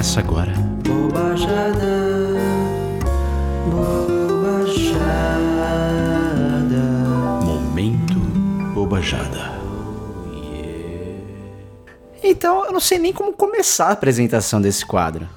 Começa 0.00 0.20
agora. 0.20 0.52
Bobajada, 0.82 1.84
bobajada. 3.70 5.20
Momento 7.44 8.14
Bobajada. 8.72 9.60
Então, 12.24 12.64
eu 12.64 12.72
não 12.72 12.80
sei 12.80 12.98
nem 12.98 13.12
como 13.12 13.34
começar 13.34 13.88
a 13.88 13.92
apresentação 13.92 14.58
desse 14.58 14.86
quadro. 14.86 15.28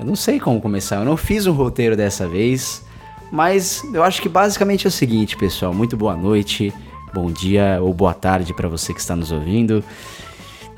Eu 0.00 0.04
não 0.04 0.16
sei 0.16 0.40
como 0.40 0.60
começar, 0.60 0.96
eu 0.96 1.04
não 1.04 1.16
fiz 1.16 1.46
um 1.46 1.52
roteiro 1.52 1.96
dessa 1.96 2.26
vez, 2.26 2.82
mas 3.30 3.84
eu 3.94 4.02
acho 4.02 4.20
que 4.20 4.28
basicamente 4.28 4.86
é 4.86 4.88
o 4.88 4.90
seguinte, 4.90 5.36
pessoal. 5.36 5.72
Muito 5.72 5.96
boa 5.96 6.16
noite, 6.16 6.74
bom 7.14 7.30
dia 7.30 7.78
ou 7.80 7.94
boa 7.94 8.12
tarde 8.12 8.52
para 8.52 8.66
você 8.66 8.92
que 8.92 8.98
está 8.98 9.14
nos 9.14 9.30
ouvindo. 9.30 9.84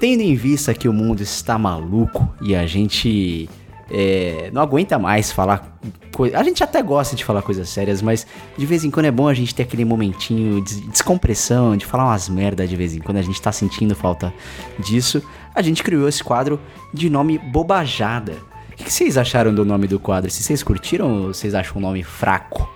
Tendo 0.03 0.21
em 0.21 0.35
vista 0.35 0.75
que 0.75 0.89
o 0.89 0.93
mundo 0.93 1.23
está 1.23 1.57
maluco 1.57 2.29
e 2.41 2.57
a 2.57 2.67
gente 2.67 3.49
é, 3.89 4.51
não 4.53 4.61
aguenta 4.61 4.99
mais 4.99 5.31
falar. 5.31 5.79
A 6.35 6.43
gente 6.43 6.65
até 6.65 6.83
gosta 6.83 7.15
de 7.15 7.25
falar 7.25 7.41
coisas 7.41 7.69
sérias, 7.69 8.03
mas 8.03 8.27
de 8.59 8.67
vez 8.67 8.83
em 8.83 8.91
quando 8.91 9.07
é 9.07 9.13
bom 9.13 9.29
a 9.29 9.35
gente 9.35 9.55
ter 9.55 9.63
aquele 9.63 9.85
momentinho 9.85 10.61
de 10.61 10.81
descompressão, 10.89 11.77
de 11.77 11.87
falar 11.87 12.07
umas 12.07 12.29
merda 12.29 12.67
de 12.67 12.75
vez 12.75 12.97
em 12.97 12.99
quando 12.99 13.19
a 13.19 13.23
gente 13.23 13.41
tá 13.41 13.53
sentindo 13.53 13.95
falta 13.95 14.35
disso. 14.77 15.23
A 15.55 15.63
gente 15.63 15.85
criou 15.85 16.09
esse 16.09 16.25
quadro 16.25 16.61
de 16.93 17.09
nome 17.09 17.39
Bobajada. 17.39 18.39
O 18.73 18.75
que 18.75 18.93
vocês 18.93 19.17
acharam 19.17 19.55
do 19.55 19.65
nome 19.65 19.87
do 19.87 20.01
quadro? 20.01 20.29
Se 20.29 20.43
vocês 20.43 20.65
curtiram 20.65 21.27
ou 21.27 21.27
vocês 21.29 21.55
acham 21.55 21.77
o 21.77 21.81
nome 21.81 22.03
fraco? 22.03 22.69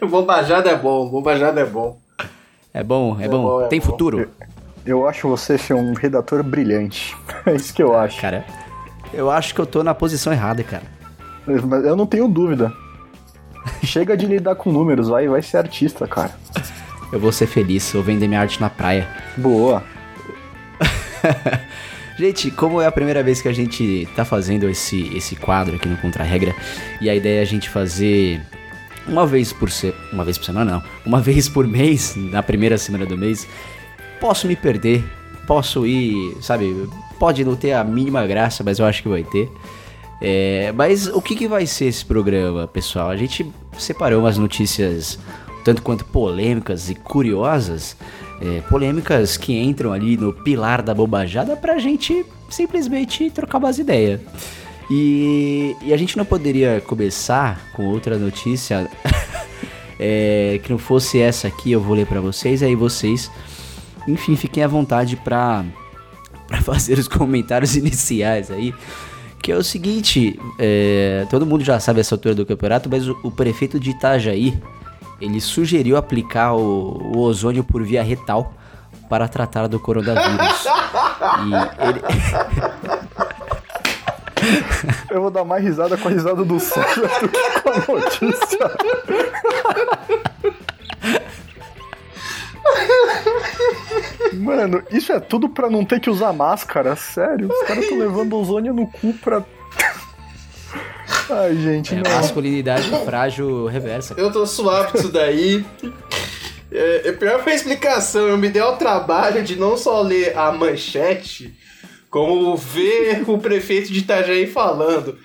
bobajada 0.08 0.70
é 0.70 0.76
bom, 0.78 1.10
bobajada 1.10 1.60
é 1.60 1.66
bom. 1.66 2.02
É 2.74 2.82
bom, 2.82 3.16
é, 3.20 3.28
bom. 3.28 3.42
bom, 3.42 3.62
é 3.62 3.68
Tem 3.68 3.78
bom. 3.78 3.86
futuro? 3.86 4.28
Eu 4.84 5.08
acho 5.08 5.28
você 5.28 5.56
ser 5.56 5.74
um 5.74 5.94
redator 5.94 6.42
brilhante. 6.42 7.16
É 7.46 7.54
isso 7.54 7.74
que 7.74 7.82
eu 7.82 7.94
acho. 7.94 8.18
Cara, 8.22 8.42
eu 9.12 9.30
acho 9.30 9.54
que 9.54 9.60
eu 9.60 9.66
tô 9.66 9.82
na 9.82 9.94
posição 9.94 10.32
errada, 10.32 10.64
cara. 10.64 10.84
Mas 11.46 11.84
eu 11.84 11.94
não 11.94 12.06
tenho 12.06 12.26
dúvida. 12.26 12.72
Chega 13.84 14.16
de 14.16 14.24
lidar 14.24 14.54
com 14.54 14.72
números, 14.72 15.08
vai, 15.08 15.28
vai 15.28 15.42
ser 15.42 15.58
artista, 15.58 16.08
cara. 16.08 16.30
Eu 17.12 17.20
vou 17.20 17.30
ser 17.30 17.46
feliz, 17.46 17.92
eu 17.92 18.02
vender 18.02 18.26
minha 18.26 18.40
arte 18.40 18.58
na 18.62 18.70
praia. 18.70 19.06
Boa. 19.36 19.82
Gente, 22.16 22.50
como 22.50 22.80
é 22.80 22.86
a 22.86 22.92
primeira 22.92 23.22
vez 23.22 23.42
que 23.42 23.48
a 23.48 23.52
gente 23.52 24.08
tá 24.16 24.24
fazendo 24.24 24.68
esse, 24.70 25.14
esse 25.14 25.36
quadro 25.36 25.76
aqui 25.76 25.86
no 25.86 25.98
Contra-Regra, 25.98 26.54
e 27.00 27.10
a 27.10 27.14
ideia 27.14 27.40
é 27.40 27.42
a 27.42 27.46
gente 27.46 27.68
fazer 27.68 28.40
uma 29.06 29.26
vez 29.26 29.52
por 29.52 29.70
se... 29.70 29.94
uma 30.12 30.24
vez 30.24 30.38
por 30.38 30.44
semana, 30.44 30.72
não, 30.72 30.82
uma 31.04 31.20
vez 31.20 31.48
por 31.48 31.66
mês, 31.66 32.14
na 32.16 32.42
primeira 32.42 32.78
semana 32.78 33.06
do 33.06 33.16
mês, 33.16 33.46
posso 34.20 34.46
me 34.46 34.56
perder, 34.56 35.04
posso 35.46 35.86
ir, 35.86 36.36
sabe, 36.40 36.88
pode 37.18 37.44
não 37.44 37.56
ter 37.56 37.72
a 37.72 37.84
mínima 37.84 38.26
graça, 38.26 38.62
mas 38.64 38.78
eu 38.78 38.86
acho 38.86 39.02
que 39.02 39.08
vai 39.08 39.22
ter. 39.24 39.50
É, 40.20 40.72
mas 40.74 41.06
o 41.06 41.20
que, 41.20 41.34
que 41.34 41.48
vai 41.48 41.66
ser 41.66 41.86
esse 41.86 42.04
programa, 42.04 42.66
pessoal? 42.66 43.10
A 43.10 43.16
gente 43.16 43.46
separou 43.78 44.20
umas 44.20 44.38
notícias 44.38 45.18
tanto 45.64 45.82
quanto 45.82 46.04
polêmicas 46.04 46.90
e 46.90 46.94
curiosas, 46.94 47.96
é, 48.40 48.60
polêmicas 48.62 49.36
que 49.36 49.54
entram 49.54 49.92
ali 49.92 50.16
no 50.16 50.32
pilar 50.32 50.82
da 50.82 50.94
bobajada 50.94 51.56
pra 51.56 51.78
gente 51.78 52.24
simplesmente 52.50 53.30
trocar 53.30 53.58
umas 53.58 53.78
ideias. 53.78 54.20
E, 54.90 55.76
e 55.82 55.92
a 55.94 55.96
gente 55.96 56.16
não 56.16 56.24
poderia 56.24 56.80
começar 56.80 57.60
com 57.72 57.86
outra 57.86 58.18
notícia 58.18 58.88
é, 59.98 60.60
que 60.62 60.70
não 60.70 60.78
fosse 60.78 61.20
essa 61.20 61.48
aqui, 61.48 61.72
eu 61.72 61.80
vou 61.80 61.94
ler 61.94 62.06
pra 62.06 62.20
vocês, 62.20 62.62
aí 62.62 62.74
vocês, 62.74 63.30
enfim, 64.06 64.36
fiquem 64.36 64.62
à 64.62 64.68
vontade 64.68 65.16
pra, 65.16 65.64
pra 66.46 66.60
fazer 66.60 66.98
os 66.98 67.08
comentários 67.08 67.76
iniciais 67.76 68.50
aí. 68.50 68.74
Que 69.42 69.52
é 69.52 69.56
o 69.56 69.62
seguinte, 69.62 70.40
é, 70.58 71.26
todo 71.28 71.44
mundo 71.44 71.62
já 71.62 71.78
sabe 71.78 72.00
essa 72.00 72.14
altura 72.14 72.34
do 72.34 72.46
campeonato, 72.46 72.88
mas 72.88 73.06
o, 73.06 73.18
o 73.22 73.30
prefeito 73.30 73.78
de 73.78 73.90
Itajaí, 73.90 74.58
ele 75.20 75.38
sugeriu 75.38 75.98
aplicar 75.98 76.54
o, 76.54 77.12
o 77.14 77.18
ozônio 77.18 77.62
por 77.62 77.84
via 77.84 78.02
retal 78.02 78.54
para 79.08 79.28
tratar 79.28 79.66
do 79.66 79.78
coronavírus. 79.78 80.64
e 81.44 81.84
ele, 81.88 82.00
Eu 85.10 85.20
vou 85.22 85.30
dar 85.30 85.44
mais 85.44 85.62
risada 85.62 85.96
com 85.96 86.08
a 86.08 86.10
risada 86.10 86.44
do 86.44 86.58
César 86.60 87.08
do 87.20 87.28
que 87.28 87.60
com 87.60 87.70
a 87.70 88.00
notícia. 88.00 88.70
Mano, 94.32 94.82
isso 94.90 95.12
é 95.12 95.20
tudo 95.20 95.48
pra 95.48 95.70
não 95.70 95.84
ter 95.84 96.00
que 96.00 96.10
usar 96.10 96.32
máscara, 96.32 96.96
sério? 96.96 97.48
Os 97.50 97.66
caras 97.66 97.84
estão 97.84 97.98
levando 97.98 98.36
ozônio 98.36 98.74
no 98.74 98.86
cu 98.86 99.12
pra. 99.14 99.44
Ai, 101.30 101.54
gente, 101.56 101.94
é 101.94 102.02
não. 102.02 102.10
masculinidade 102.10 102.90
frágil 103.04 103.66
reversa. 103.66 104.14
Eu 104.16 104.32
tô 104.32 104.46
suave 104.46 104.92
disso 104.92 105.10
daí. 105.10 105.64
É, 106.70 107.08
é 107.08 107.12
pior 107.12 107.42
foi 107.42 107.52
a 107.52 107.56
explicação. 107.56 108.26
Eu 108.26 108.36
me 108.36 108.48
dei 108.48 108.60
ao 108.60 108.76
trabalho 108.76 109.42
de 109.42 109.56
não 109.56 109.76
só 109.76 110.02
ler 110.02 110.36
a 110.36 110.50
manchete, 110.52 111.54
como 112.14 112.56
ver 112.56 113.24
o 113.28 113.38
prefeito 113.38 113.92
de 113.92 113.98
Itajaí 113.98 114.46
falando. 114.46 115.18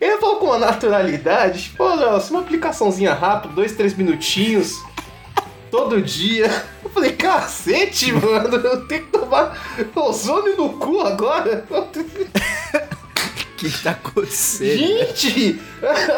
Ele 0.00 0.16
falou 0.16 0.36
com 0.36 0.46
uma 0.46 0.58
naturalidade, 0.58 1.74
pô, 1.76 1.94
Nelson, 1.94 2.32
uma 2.32 2.40
aplicaçãozinha 2.40 3.12
rápida, 3.12 3.52
dois, 3.52 3.72
três 3.72 3.94
minutinhos, 3.94 4.82
todo 5.70 6.00
dia. 6.00 6.46
Eu 6.82 6.88
falei, 6.88 7.12
cacete, 7.12 8.10
mano, 8.10 8.56
eu 8.56 8.86
tenho 8.86 9.04
que 9.04 9.12
tomar 9.12 9.90
ozônio 9.94 10.56
no 10.56 10.70
cu 10.70 11.02
agora? 11.02 11.66
O 11.68 11.82
que, 13.58 13.82
tá 13.82 13.90
acontecendo? 13.90 14.78
Gente, 14.78 15.60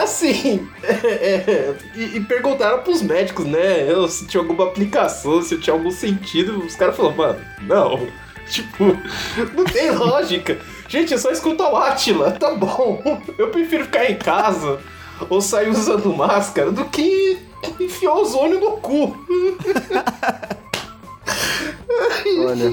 assim, 0.00 0.68
é, 0.84 0.92
é, 0.92 1.76
e, 1.96 2.18
e 2.18 2.20
perguntaram 2.20 2.84
pros 2.84 3.02
médicos, 3.02 3.44
né, 3.44 3.90
eu, 3.90 4.06
se 4.06 4.28
tinha 4.28 4.40
alguma 4.40 4.66
aplicação, 4.66 5.42
se 5.42 5.58
tinha 5.58 5.74
algum 5.74 5.90
sentido, 5.90 6.64
os 6.64 6.76
caras 6.76 6.96
falaram, 6.96 7.16
mano, 7.16 7.40
não, 7.62 8.06
tipo, 8.52 8.84
não 9.54 9.64
tem 9.64 9.90
lógica. 9.90 10.58
Gente, 10.88 11.12
eu 11.12 11.18
só 11.18 11.30
escuto 11.30 11.62
o 11.62 11.76
Atila, 11.76 12.32
tá 12.32 12.54
bom, 12.54 13.02
eu 13.38 13.48
prefiro 13.48 13.84
ficar 13.84 14.10
em 14.10 14.16
casa 14.16 14.78
ou 15.30 15.40
sair 15.40 15.68
usando 15.70 16.14
máscara 16.14 16.70
do 16.70 16.84
que 16.86 17.38
enfiar 17.80 18.12
ozônio 18.14 18.60
no 18.60 18.72
cu. 18.78 19.16
Olha, 22.46 22.72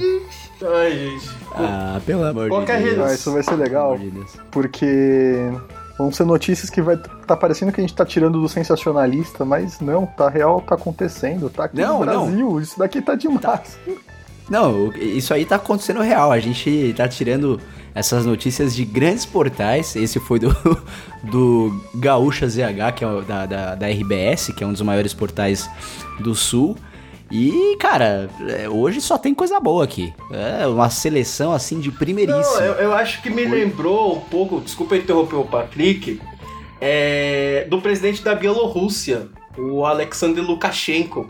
Ai, 0.62 0.92
gente. 0.92 1.30
Ah, 1.56 2.00
pelo 2.06 2.26
amor 2.26 2.50
Qualquer 2.50 2.78
de 2.78 2.84
Deus. 2.84 2.98
rede- 2.98 3.10
ah, 3.10 3.14
isso 3.14 3.32
vai 3.32 3.44
ser 3.44 3.56
legal, 3.56 3.98
Deus. 3.98 4.32
porque 4.52 5.36
vão 5.98 6.12
ser 6.12 6.26
notícias 6.26 6.70
que 6.70 6.82
vai 6.82 6.98
tá 6.98 7.36
parecendo 7.36 7.72
que 7.72 7.80
a 7.80 7.84
gente 7.84 7.96
tá 7.96 8.06
tirando 8.06 8.42
do 8.42 8.50
sensacionalista, 8.50 9.46
mas 9.46 9.80
não, 9.80 10.06
tá 10.06 10.28
real, 10.30 10.62
tá 10.62 10.76
acontecendo, 10.76 11.50
tá 11.50 11.66
aqui 11.66 11.78
Não, 11.78 12.00
no 12.00 12.06
não. 12.06 12.26
Brasil, 12.26 12.60
isso 12.62 12.78
daqui 12.80 13.02
tá 13.02 13.16
demais. 13.16 13.78
Não, 14.50 14.92
isso 14.94 15.34
aí 15.34 15.46
tá 15.46 15.56
acontecendo 15.56 16.02
real. 16.02 16.32
A 16.32 16.40
gente 16.40 16.94
tá 16.96 17.08
tirando 17.08 17.60
essas 17.94 18.26
notícias 18.26 18.76
de 18.76 18.86
grandes 18.86 19.26
portais. 19.26 19.96
Esse 19.96 20.20
foi 20.20 20.40
do, 20.40 20.50
do 21.24 21.82
Gaúcha 21.96 22.48
ZH, 22.48 22.94
que 22.96 23.06
é 23.06 23.22
da, 23.22 23.46
da, 23.46 23.76
da 23.76 23.88
RBS, 23.88 24.54
que 24.56 24.64
é 24.64 24.68
um 24.68 24.72
dos 24.72 24.82
maiores 24.82 25.14
portais 25.14 25.70
do 26.20 26.34
Sul. 26.34 26.76
E, 27.32 27.78
cara, 27.80 28.28
é, 28.48 28.68
hoje 28.68 29.00
só 29.00 29.18
tem 29.18 29.36
coisa 29.36 29.60
boa 29.60 29.84
aqui. 29.84 30.12
É 30.32 30.66
uma 30.66 30.90
seleção 30.90 31.54
assim 31.54 31.80
de 31.80 31.92
primeiríssima. 31.92 32.60
Não, 32.60 32.66
eu, 32.66 32.74
eu 32.74 32.94
acho 32.94 33.22
que 33.22 33.30
me 33.30 33.46
lembrou 33.46 34.18
um 34.18 34.22
pouco, 34.22 34.60
desculpa 34.60 34.98
interromper 34.98 35.36
o 35.36 35.46
Patrick, 35.46 36.20
é, 36.82 37.68
do 37.70 37.80
presidente 37.82 38.24
da 38.24 38.34
Bielorrússia, 38.34 39.28
o 39.56 39.86
Alexander 39.86 40.44
Lukashenko. 40.44 41.30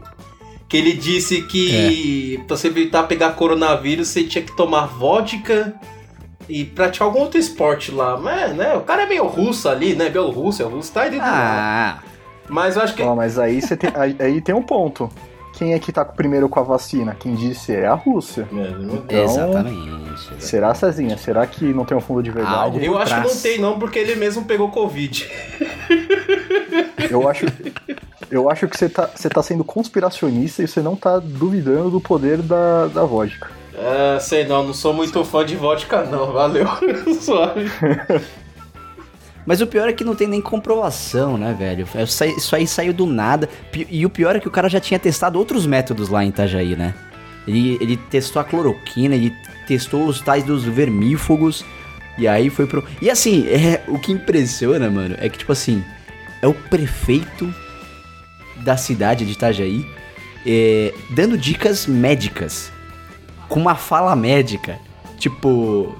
Que 0.70 0.78
ele 0.78 0.94
disse 0.94 1.42
que 1.42 2.42
pra 2.48 2.56
você 2.56 2.68
evitar 2.68 3.04
pegar 3.04 3.32
coronavírus, 3.32 4.08
você 4.08 4.24
tinha 4.24 4.44
que 4.44 4.56
tomar 4.56 4.86
vodka 4.86 5.74
e 6.48 6.64
praticar 6.64 7.08
algum 7.08 7.22
outro 7.22 7.40
esporte 7.40 7.92
lá. 7.92 8.16
Mas, 8.18 8.56
né, 8.56 8.76
o 8.76 8.82
cara 8.82 9.02
é 9.04 9.06
meio 9.08 9.26
russo 9.26 9.68
ali, 9.68 9.96
né? 9.96 10.10
Bielorrússia, 10.10 10.68
o 10.68 10.70
russo 10.70 10.92
tá 10.92 11.02
aí 11.02 11.10
dentro. 11.10 11.26
Ah, 11.26 12.00
Mas 12.48 12.76
eu 12.76 12.84
acho 12.84 12.94
que. 12.94 13.02
Ó, 13.02 13.16
mas 13.16 13.40
aí, 13.40 13.60
você 13.62 13.76
tem, 13.76 13.92
aí, 13.96 14.16
aí 14.20 14.42
tem 14.42 14.54
um 14.54 14.62
ponto. 14.62 15.10
Quem 15.54 15.74
é 15.74 15.80
que 15.80 15.92
tá 15.92 16.06
primeiro 16.06 16.48
com 16.48 16.60
a 16.60 16.64
vacina? 16.64 17.16
Quem 17.20 17.34
disse 17.36 17.74
é 17.74 17.86
a 17.86 17.94
Rússia. 17.94 18.48
Então, 18.52 19.24
exatamente. 19.24 20.09
Será, 20.40 20.74
Cezinha? 20.74 21.18
Será 21.18 21.46
que 21.46 21.66
não 21.74 21.86
tem 21.86 21.98
um 21.98 22.02
fundo 22.02 22.24
de 22.24 22.32
verdade? 22.32 22.56
Algo 22.56 22.80
Eu 22.80 22.98
acho 22.98 23.16
que 23.16 23.28
não 23.28 23.36
tem, 23.36 23.60
não, 23.60 23.80
porque 23.80 24.00
ele 24.00 24.16
mesmo 24.16 24.46
pegou 24.46 24.70
Covid. 24.70 25.30
Eu 27.10 27.28
acho, 27.28 27.46
eu 28.30 28.50
acho 28.50 28.68
que 28.68 28.78
você 28.78 28.90
tá, 28.90 29.10
você 29.14 29.30
tá 29.30 29.42
sendo 29.42 29.64
conspiracionista 29.64 30.62
e 30.62 30.68
você 30.68 30.82
não 30.82 30.96
tá 30.96 31.20
duvidando 31.20 31.90
do 31.90 32.00
poder 32.02 32.42
da, 32.42 32.88
da 32.88 33.04
vodka. 33.04 33.50
Ah, 33.76 34.20
sei 34.20 34.46
não, 34.46 34.64
não 34.64 34.74
sou 34.74 34.94
muito 34.94 35.24
fã 35.24 35.46
de 35.46 35.56
vodka, 35.56 36.04
não, 36.04 36.34
valeu. 36.34 36.68
Suave. 37.22 37.72
Mas 39.46 39.62
o 39.62 39.68
pior 39.68 39.88
é 39.90 39.94
que 39.94 40.04
não 40.04 40.16
tem 40.16 40.28
nem 40.28 40.42
comprovação, 40.42 41.38
né, 41.38 41.56
velho? 41.58 41.88
É, 41.96 42.04
Isso 42.04 42.56
aí 42.56 42.68
saiu 42.68 42.94
do 42.94 43.06
nada. 43.06 43.50
E 43.90 44.06
o 44.06 44.10
pior 44.10 44.36
é 44.36 44.40
que 44.40 44.48
o 44.48 44.52
cara 44.52 44.70
já 44.70 44.80
tinha 44.80 45.00
testado 45.00 45.40
outros 45.40 45.66
métodos 45.66 46.10
lá 46.10 46.24
em 46.24 46.30
Itajaí, 46.30 46.76
né? 46.76 46.94
Ele, 47.48 47.78
ele 47.82 47.98
testou 47.98 48.40
a 48.40 48.46
cloroquina, 48.46 49.16
ele 49.16 49.36
testou 49.70 50.08
os 50.08 50.20
tais 50.20 50.44
dos 50.44 50.64
vermífugos. 50.64 51.64
E 52.18 52.28
aí 52.28 52.50
foi 52.50 52.66
pro. 52.66 52.84
E 53.02 53.10
assim, 53.10 53.48
é, 53.48 53.82
o 53.88 54.00
que 54.00 54.12
impressiona, 54.12 54.90
mano, 54.90 55.16
é 55.20 55.30
que, 55.30 55.38
tipo 55.38 55.52
assim, 55.52 55.84
é 56.42 56.48
o 56.48 56.54
prefeito 56.54 57.54
da 58.58 58.76
cidade 58.76 59.26
de 59.26 59.32
Itajaí 59.34 59.86
é, 60.46 60.94
dando 61.12 61.38
dicas 61.38 61.86
médicas. 61.86 62.72
Com 63.48 63.60
uma 63.60 63.76
fala 63.76 64.16
médica. 64.16 64.78
Tipo. 65.18 65.96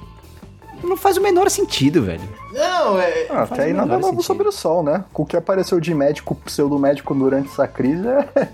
Não 0.82 0.96
faz 0.96 1.16
o 1.16 1.20
menor 1.20 1.50
sentido, 1.50 2.02
velho. 2.02 2.22
Não, 2.52 2.98
é. 2.98 3.26
Ah, 3.28 3.46
Faz 3.46 3.52
até 3.52 3.64
aí 3.64 3.72
nada 3.72 3.94
novo 3.94 4.04
sentido. 4.04 4.22
sobre 4.22 4.48
o 4.48 4.52
sol, 4.52 4.82
né? 4.82 5.04
Com 5.12 5.22
o 5.22 5.26
que 5.26 5.36
apareceu 5.36 5.78
de 5.78 5.94
médico, 5.94 6.34
pseudo-médico 6.34 7.14
durante 7.14 7.48
essa 7.48 7.66
crise 7.68 8.06
é, 8.06 8.48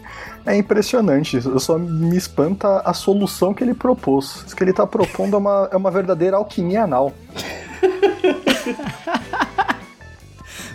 é 0.46 0.56
impressionante. 0.56 1.36
Eu 1.36 1.58
só 1.58 1.76
me 1.78 2.16
espanta 2.16 2.80
a 2.80 2.94
solução 2.94 3.52
que 3.52 3.62
ele 3.62 3.74
propôs. 3.74 4.44
Isso 4.46 4.56
que 4.56 4.62
ele 4.62 4.72
tá 4.72 4.86
propondo 4.86 5.34
é 5.34 5.38
uma, 5.38 5.68
é 5.72 5.76
uma 5.76 5.90
verdadeira 5.90 6.36
alquimia 6.36 6.84
anal. 6.84 7.12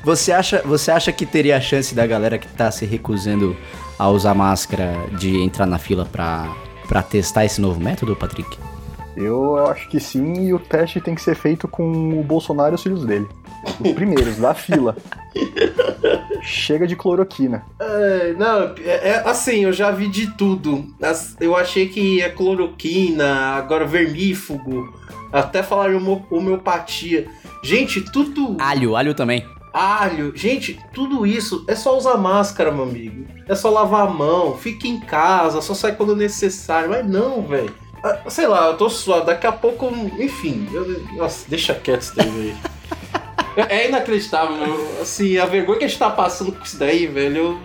Você 0.04 0.32
acha, 0.32 0.64
você 0.66 0.90
acha 0.90 1.12
que 1.12 1.28
teria 1.28 1.58
a 1.58 1.62
chance 1.62 1.94
da 1.94 2.08
galera 2.08 2.40
que 2.40 2.48
tá 2.48 2.72
se 2.72 2.86
recusando 2.86 3.56
a 4.00 4.10
usar 4.10 4.34
máscara 4.34 4.96
de 5.20 5.38
entrar 5.38 5.68
na 5.68 5.78
fila 5.78 6.08
pra, 6.12 6.52
pra 6.88 7.04
testar 7.04 7.46
esse 7.46 7.62
novo 7.62 7.80
método, 7.80 8.16
Patrick? 8.16 8.71
Eu, 9.16 9.58
acho 9.68 9.90
que 9.90 10.00
sim, 10.00 10.46
e 10.48 10.54
o 10.54 10.60
teste 10.60 11.02
tem 11.02 11.14
que 11.16 11.22
ser 11.22 11.36
feito 11.36 11.68
com 11.68 12.20
o 12.20 12.24
Bolsonaro 12.24 12.74
e 12.74 12.76
os 12.76 12.84
filhos 12.84 13.04
dele. 13.06 13.28
Os 13.80 13.92
primeiros, 13.92 14.38
da 14.38 14.54
fila. 14.54 14.96
Chega 16.42 16.88
de 16.88 16.96
cloroquina. 16.96 17.64
É, 17.80 18.34
não, 18.38 18.74
é, 18.84 19.10
é, 19.10 19.24
assim, 19.26 19.64
eu 19.64 19.74
já 19.74 19.92
vi 19.92 20.08
de 20.08 20.28
tudo. 20.36 20.86
As- 21.02 21.36
Eu 21.40 21.56
achei 21.56 21.88
que 21.88 22.22
é 22.22 22.30
cloroquina, 22.30 23.56
agora 23.58 23.86
vermífugo, 23.86 24.92
até 25.32 25.62
falaram 25.62 26.24
homeopatia. 26.32 27.28
Gente, 27.64 28.02
tudo. 28.12 28.58
Alho, 28.60 28.96
alho 28.96 29.14
também. 29.14 29.46
Alho, 29.74 30.36
gente, 30.36 30.80
tudo 30.94 31.26
isso 31.26 31.64
é 31.68 31.76
só 31.76 31.98
usar 31.98 32.18
máscara, 32.18 32.72
meu 32.72 32.84
amigo. 32.84 33.26
É 33.48 33.56
só 33.56 33.70
lavar 33.70 34.08
a 34.08 34.10
mão, 34.10 34.58
fica 34.58 34.88
em 34.88 35.00
casa, 35.00 35.62
só 35.62 35.74
sai 35.74 35.96
quando 35.96 36.16
necessário. 36.16 36.90
Mas 36.90 37.08
não, 37.08 37.42
velho. 37.44 37.74
Ah, 38.04 38.30
Sei 38.30 38.48
lá, 38.48 38.68
eu 38.68 38.78
tô 38.78 38.90
suave. 38.90 39.26
Daqui 39.26 39.46
a 39.48 39.52
pouco, 39.52 39.88
enfim. 40.20 40.68
eu- 40.74 41.04
nossa, 41.16 41.46
deixa 41.48 41.74
quieto 41.76 42.02
isso 42.02 42.16
daí. 42.16 42.56
É 43.58 43.82
é 43.84 43.88
inacreditável, 43.90 44.56
meu. 44.58 45.02
Assim, 45.02 45.38
a 45.38 45.46
vergonha 45.46 45.80
que 45.80 45.86
a 45.86 45.88
gente 45.88 46.00
tá 46.00 46.10
passando 46.10 46.52
com 46.54 46.64
isso 46.64 46.78
daí, 46.80 47.06
velho. 47.08 47.60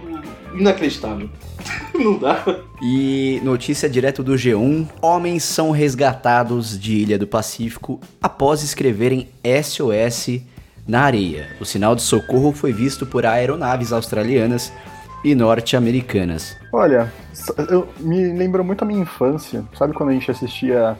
Inacreditável. 0.54 1.28
Não 1.94 2.18
dá. 2.18 2.42
E 2.82 3.40
notícia 3.44 3.88
direto 3.88 4.22
do 4.22 4.32
G1: 4.34 4.88
Homens 5.00 5.44
são 5.44 5.70
resgatados 5.70 6.78
de 6.78 6.94
Ilha 6.96 7.18
do 7.18 7.26
Pacífico 7.26 8.00
após 8.22 8.62
escreverem 8.62 9.28
SOS 9.62 10.40
na 10.86 11.02
areia. 11.02 11.48
O 11.60 11.64
sinal 11.64 11.94
de 11.94 12.02
socorro 12.02 12.52
foi 12.52 12.72
visto 12.72 13.06
por 13.06 13.24
aeronaves 13.26 13.92
australianas 13.92 14.72
e 15.30 15.34
norte-americanas. 15.34 16.56
Olha, 16.72 17.12
eu, 17.70 17.88
me 17.98 18.32
lembra 18.32 18.62
muito 18.62 18.82
a 18.82 18.86
minha 18.86 19.00
infância. 19.02 19.64
Sabe 19.76 19.92
quando 19.92 20.10
a 20.10 20.12
gente 20.12 20.30
assistia 20.30 20.96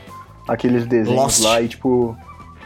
aqueles 0.48 0.86
desenhos 0.86 1.20
Lost. 1.20 1.42
lá 1.44 1.60
e 1.60 1.68
tipo. 1.68 2.16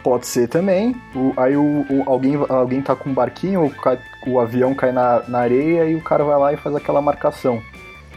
Pode 0.03 0.27
ser 0.27 0.49
também. 0.49 0.97
O- 1.15 1.35
aí 1.37 1.55
o, 1.57 1.85
o- 1.91 2.05
alguém, 2.07 2.35
alguém 2.49 2.81
tá 2.81 2.97
com 2.97 3.11
um 3.11 3.13
barquinho, 3.13 3.67
o, 3.67 3.71
ca- 3.71 3.99
o 4.27 4.41
avião 4.41 4.75
cai 4.75 4.93
na, 4.93 5.23
na 5.29 5.41
areia 5.41 5.85
e 5.85 5.95
o 5.95 6.01
cara 6.01 6.25
vai 6.25 6.39
lá 6.39 6.53
e 6.55 6.57
faz 6.57 6.75
aquela 6.75 7.03
marcação. 7.03 7.61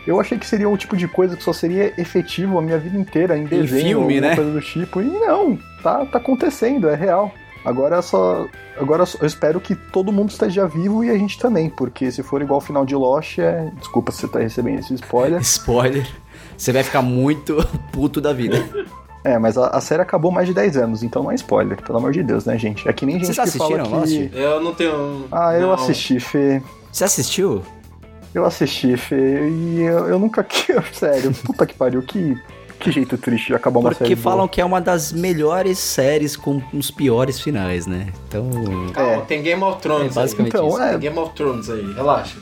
Eu 0.07 0.17
achei 0.19 0.37
que 0.37 0.45
seria 0.45 0.69
um 0.69 0.77
tipo 0.77 0.95
de 0.95 1.09
coisa 1.09 1.35
que 1.35 1.43
só 1.43 1.51
seria 1.51 1.93
efetivo 1.99 2.57
a 2.57 2.61
minha 2.61 2.77
vida 2.77 2.97
inteira 2.97 3.37
em 3.37 3.43
desenho, 3.43 3.97
filme, 3.99 4.13
alguma 4.15 4.21
né? 4.29 4.35
coisa 4.35 4.51
do 4.51 4.61
tipo. 4.61 5.01
E 5.01 5.05
não, 5.05 5.57
tá, 5.81 6.05
tá 6.05 6.17
acontecendo, 6.19 6.87
é 6.89 6.95
real. 6.95 7.33
Agora 7.65 8.01
só. 8.01 8.45
Agora 8.77 9.03
eu 9.21 9.27
espero 9.27 9.59
que 9.59 9.75
todo 9.75 10.11
mundo 10.11 10.29
esteja 10.29 10.67
vivo 10.67 11.03
e 11.03 11.09
a 11.09 11.17
gente 11.17 11.39
também, 11.39 11.69
porque 11.69 12.11
se 12.11 12.21
for 12.21 12.41
igual 12.41 12.55
ao 12.55 12.61
final 12.61 12.85
de 12.85 12.95
Lost, 12.95 13.39
é. 13.39 13.71
Desculpa 13.77 14.11
se 14.11 14.19
você 14.19 14.27
tá 14.27 14.39
recebendo 14.39 14.79
esse 14.79 14.93
spoiler. 14.95 15.39
Spoiler. 15.41 16.07
Você 16.57 16.71
vai 16.71 16.83
ficar 16.83 17.01
muito 17.01 17.57
puto 17.91 18.19
da 18.19 18.33
vida. 18.33 18.63
É, 19.23 19.39
mas 19.39 19.57
a, 19.57 19.67
a 19.67 19.79
série 19.79 20.01
acabou 20.01 20.31
mais 20.31 20.47
de 20.47 20.53
10 20.53 20.75
anos, 20.77 21.03
então 21.03 21.23
não 21.23 21.31
é 21.31 21.35
spoiler, 21.35 21.81
pelo 21.81 21.97
amor 21.97 22.11
de 22.11 22.21
Deus, 22.21 22.43
né, 22.43 22.57
gente? 22.57 22.87
É 22.87 22.91
que 22.91 23.05
nem 23.05 23.17
gente 23.17 23.33
Vocês 23.33 23.53
que 23.53 23.57
fala 23.57 23.81
que... 23.81 23.89
Lost? 23.89 24.33
Eu 24.33 24.61
não 24.61 24.73
tenho. 24.73 25.25
Ah, 25.31 25.53
eu 25.53 25.67
não. 25.67 25.73
assisti, 25.73 26.19
Fê. 26.19 26.61
Você 26.91 27.05
assistiu? 27.05 27.63
Eu 28.33 28.45
assisti, 28.45 28.97
Fê, 28.97 29.47
e 29.47 29.81
eu, 29.81 30.09
eu 30.09 30.19
nunca... 30.19 30.45
Sério, 30.91 31.31
puta 31.45 31.65
que 31.65 31.73
pariu, 31.73 32.01
que, 32.01 32.35
que 32.83 32.91
jeito 32.91 33.17
triste 33.17 33.47
de 33.47 33.55
acabar 33.55 33.79
uma 33.79 33.89
série 33.89 33.97
Porque 33.99 34.15
boa. 34.15 34.23
falam 34.33 34.47
que 34.47 34.59
é 34.61 34.65
uma 34.65 34.81
das 34.81 35.11
melhores 35.13 35.79
séries 35.79 36.35
com 36.35 36.61
os 36.73 36.91
piores 36.91 37.39
finais, 37.39 37.87
né? 37.87 38.07
Então. 38.27 38.49
Calma, 38.93 39.11
É. 39.13 39.19
tem 39.21 39.41
Game 39.41 39.63
of 39.63 39.81
Thrones. 39.81 40.11
É 40.11 40.19
basicamente 40.19 40.53
Então, 40.53 40.67
isso. 40.67 40.81
é, 40.81 40.89
Tem 40.91 40.99
Game 40.99 41.17
of 41.17 41.33
Thrones 41.33 41.69
aí, 41.69 41.93
relaxa. 41.93 42.37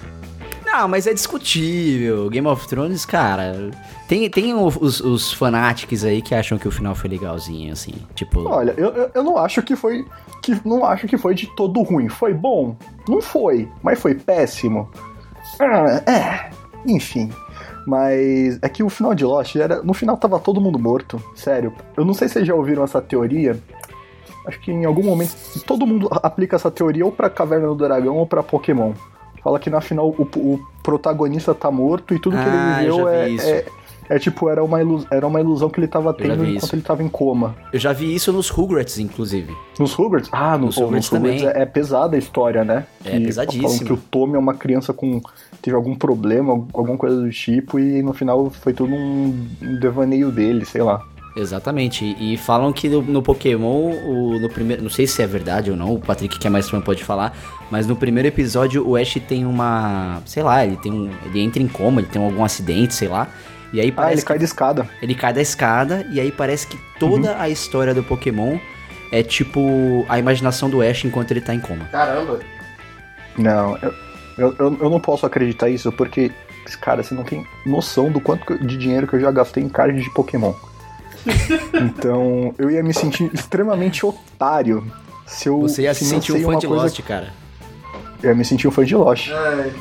Não, 0.65 0.87
mas 0.87 1.05
é 1.05 1.13
discutível. 1.13 2.29
Game 2.29 2.47
of 2.47 2.65
Thrones, 2.67 3.05
cara. 3.05 3.71
Tem, 4.07 4.29
tem 4.29 4.53
os, 4.53 5.01
os 5.01 5.33
fanáticos 5.33 6.03
aí 6.05 6.21
que 6.21 6.33
acham 6.33 6.57
que 6.57 6.67
o 6.67 6.71
final 6.71 6.95
foi 6.95 7.09
legalzinho, 7.09 7.71
assim. 7.73 7.93
Tipo. 8.15 8.47
Olha, 8.47 8.73
eu, 8.77 8.89
eu, 8.89 9.11
eu 9.13 9.23
não 9.23 9.37
acho 9.37 9.61
que 9.61 9.75
foi... 9.75 10.05
Que, 10.41 10.59
não 10.65 10.85
acho 10.85 11.07
que 11.07 11.17
foi 11.17 11.35
de 11.35 11.45
todo 11.55 11.81
ruim. 11.83 12.07
Foi 12.09 12.33
bom? 12.33 12.75
Não 13.07 13.21
foi. 13.21 13.67
Mas 13.83 13.99
foi 13.99 14.15
péssimo? 14.15 14.89
Ah, 15.59 16.01
é... 16.09 16.49
Enfim... 16.85 17.29
Mas 17.87 18.59
é 18.61 18.69
que 18.69 18.83
o 18.83 18.89
final 18.89 19.13
de 19.15 19.25
Lost 19.25 19.55
era. 19.55 19.81
No 19.81 19.93
final 19.93 20.15
tava 20.17 20.39
todo 20.39 20.61
mundo 20.61 20.77
morto. 20.79 21.21
Sério. 21.35 21.73
Eu 21.97 22.05
não 22.05 22.13
sei 22.13 22.27
se 22.27 22.35
vocês 22.35 22.47
já 22.47 22.53
ouviram 22.55 22.83
essa 22.83 23.01
teoria. 23.01 23.57
Acho 24.47 24.59
que 24.59 24.71
em 24.71 24.85
algum 24.85 25.03
momento 25.03 25.35
todo 25.65 25.85
mundo 25.85 26.07
aplica 26.11 26.55
essa 26.55 26.71
teoria 26.71 27.05
ou 27.05 27.11
pra 27.11 27.29
Caverna 27.29 27.67
do 27.67 27.75
Dragão 27.75 28.17
ou 28.17 28.25
pra 28.25 28.41
Pokémon. 28.41 28.93
Fala 29.43 29.59
que 29.59 29.69
na 29.69 29.81
final 29.81 30.09
o, 30.09 30.27
o 30.37 30.59
protagonista 30.83 31.53
tá 31.53 31.69
morto 31.71 32.13
e 32.13 32.19
tudo 32.19 32.37
que 32.37 32.43
Ah, 32.43 32.77
ele 32.81 32.89
eu 32.91 32.95
viveu 32.97 33.09
é, 33.09 33.29
é, 33.35 33.65
é 34.09 34.19
tipo, 34.19 34.49
era 34.49 34.63
uma, 34.63 34.79
ilu- 34.81 35.05
era 35.09 35.25
uma 35.25 35.39
ilusão 35.39 35.67
que 35.69 35.79
ele 35.79 35.87
tava 35.87 36.13
tendo 36.13 36.43
enquanto 36.45 36.63
isso. 36.63 36.75
ele 36.75 36.81
tava 36.83 37.01
em 37.03 37.07
coma. 37.09 37.55
Eu 37.73 37.79
já 37.79 37.91
vi 37.93 38.13
isso 38.13 38.31
nos 38.31 38.49
Rugrats, 38.49 38.99
inclusive. 38.99 39.55
Nos 39.79 39.93
Rugrats? 39.93 40.29
Ah, 40.31 40.57
no, 40.57 40.67
Nos 40.67 40.77
oh, 40.77 40.81
Rugrats 40.85 41.09
nos 41.11 41.19
Rugrats 41.19 41.41
também. 41.41 41.59
é, 41.59 41.63
é 41.63 41.65
pesada 41.65 42.15
a 42.15 42.19
história, 42.19 42.63
né? 42.63 42.85
É 43.03 43.11
Que 43.11 43.25
pesadíssima. 43.25 43.67
Falam 43.69 43.79
que 43.85 43.93
o 43.93 43.97
Tommy 43.97 44.35
é 44.35 44.39
uma 44.39 44.53
criança 44.53 44.93
com. 44.93 45.19
Teve 45.61 45.75
algum 45.75 45.95
problema, 45.95 46.53
alguma 46.73 46.97
coisa 46.97 47.15
do 47.15 47.29
tipo, 47.29 47.79
e 47.79 48.01
no 48.01 48.13
final 48.13 48.49
foi 48.49 48.73
tudo 48.73 48.93
um, 48.93 49.47
devaneio 49.79 50.31
dele, 50.31 50.65
sei 50.65 50.81
lá. 50.81 51.05
Exatamente. 51.35 52.15
E, 52.19 52.35
falam 52.35 52.73
que 52.73 52.89
no, 52.89 53.01
no 53.01 53.21
Pokémon, 53.21 53.91
o, 54.05 54.39
no 54.39 54.49
primeiro. 54.49 54.83
Não 54.83 54.89
sei 54.89 55.07
se 55.07 55.21
é 55.21 55.27
verdade 55.27 55.71
ou 55.71 55.77
não, 55.77 55.93
o 55.93 55.99
Patrick 55.99 56.37
que 56.37 56.45
é 56.45 56.49
mais 56.49 56.69
fã 56.69 56.81
pode 56.81 57.03
falar. 57.03 57.37
Mas 57.69 57.87
no 57.87 57.95
primeiro 57.95 58.27
episódio 58.27 58.85
o 58.85 58.97
Ash 58.97 59.13
tem 59.27 59.45
uma. 59.45 60.21
Sei 60.25 60.43
lá, 60.43 60.65
ele 60.65 60.75
tem 60.75 60.91
um. 60.91 61.09
Ele 61.25 61.39
entra 61.39 61.63
em 61.63 61.69
coma, 61.69 62.01
ele 62.01 62.09
tem 62.09 62.21
algum 62.21 62.43
acidente, 62.43 62.93
sei 62.93 63.07
lá. 63.07 63.29
E 63.71 63.79
aí 63.79 63.89
Ah, 63.89 63.93
parece 63.95 64.13
ele 64.15 64.21
que 64.21 64.27
cai 64.27 64.37
de 64.37 64.43
escada. 64.43 64.89
Ele 65.01 65.15
cai 65.15 65.33
da 65.33 65.41
escada 65.41 66.05
e 66.11 66.19
aí 66.19 66.31
parece 66.31 66.67
que 66.67 66.77
toda 66.99 67.39
a 67.39 67.47
história 67.47 67.93
do 67.93 68.03
Pokémon 68.03 68.57
é 69.09 69.23
tipo 69.23 70.05
a 70.09 70.19
imaginação 70.19 70.69
do 70.69 70.81
Ash 70.81 71.05
enquanto 71.05 71.31
ele 71.31 71.39
tá 71.41 71.55
em 71.55 71.59
coma. 71.61 71.85
Caramba. 71.85 72.39
Não, 73.37 73.77
eu, 73.77 73.93
eu, 74.37 74.55
eu, 74.59 74.77
eu 74.81 74.89
não 74.89 74.99
posso 74.99 75.25
acreditar 75.25 75.69
isso 75.69 75.91
porque, 75.91 76.31
cara, 76.79 77.03
você 77.03 77.13
não 77.13 77.23
tem 77.23 77.45
noção 77.65 78.11
do 78.11 78.19
quanto 78.19 78.57
de 78.65 78.77
dinheiro 78.77 79.07
que 79.07 79.15
eu 79.15 79.19
já 79.19 79.31
gastei 79.31 79.63
em 79.63 79.69
card 79.69 80.01
de 80.01 80.09
Pokémon. 80.11 80.53
então, 81.73 82.53
eu 82.57 82.69
ia 82.71 82.83
me 82.83 82.93
sentir 82.93 83.29
extremamente 83.33 84.05
otário 84.05 84.83
se 85.25 85.47
eu 85.47 85.61
Você 85.61 85.83
ia 85.83 85.93
se 85.93 86.05
sentir 86.05 86.33
um 86.33 86.41
fã 86.43 86.57
de 86.57 86.67
coisa- 86.67 86.83
Lost, 86.83 87.01
cara. 87.01 87.29
Eu 88.21 88.29
ia 88.29 88.35
me 88.35 88.45
sentir 88.45 88.67
um 88.67 88.71
fã 88.71 88.83
de 88.83 88.95
Lost. 88.95 89.29
Ai, 89.31 89.73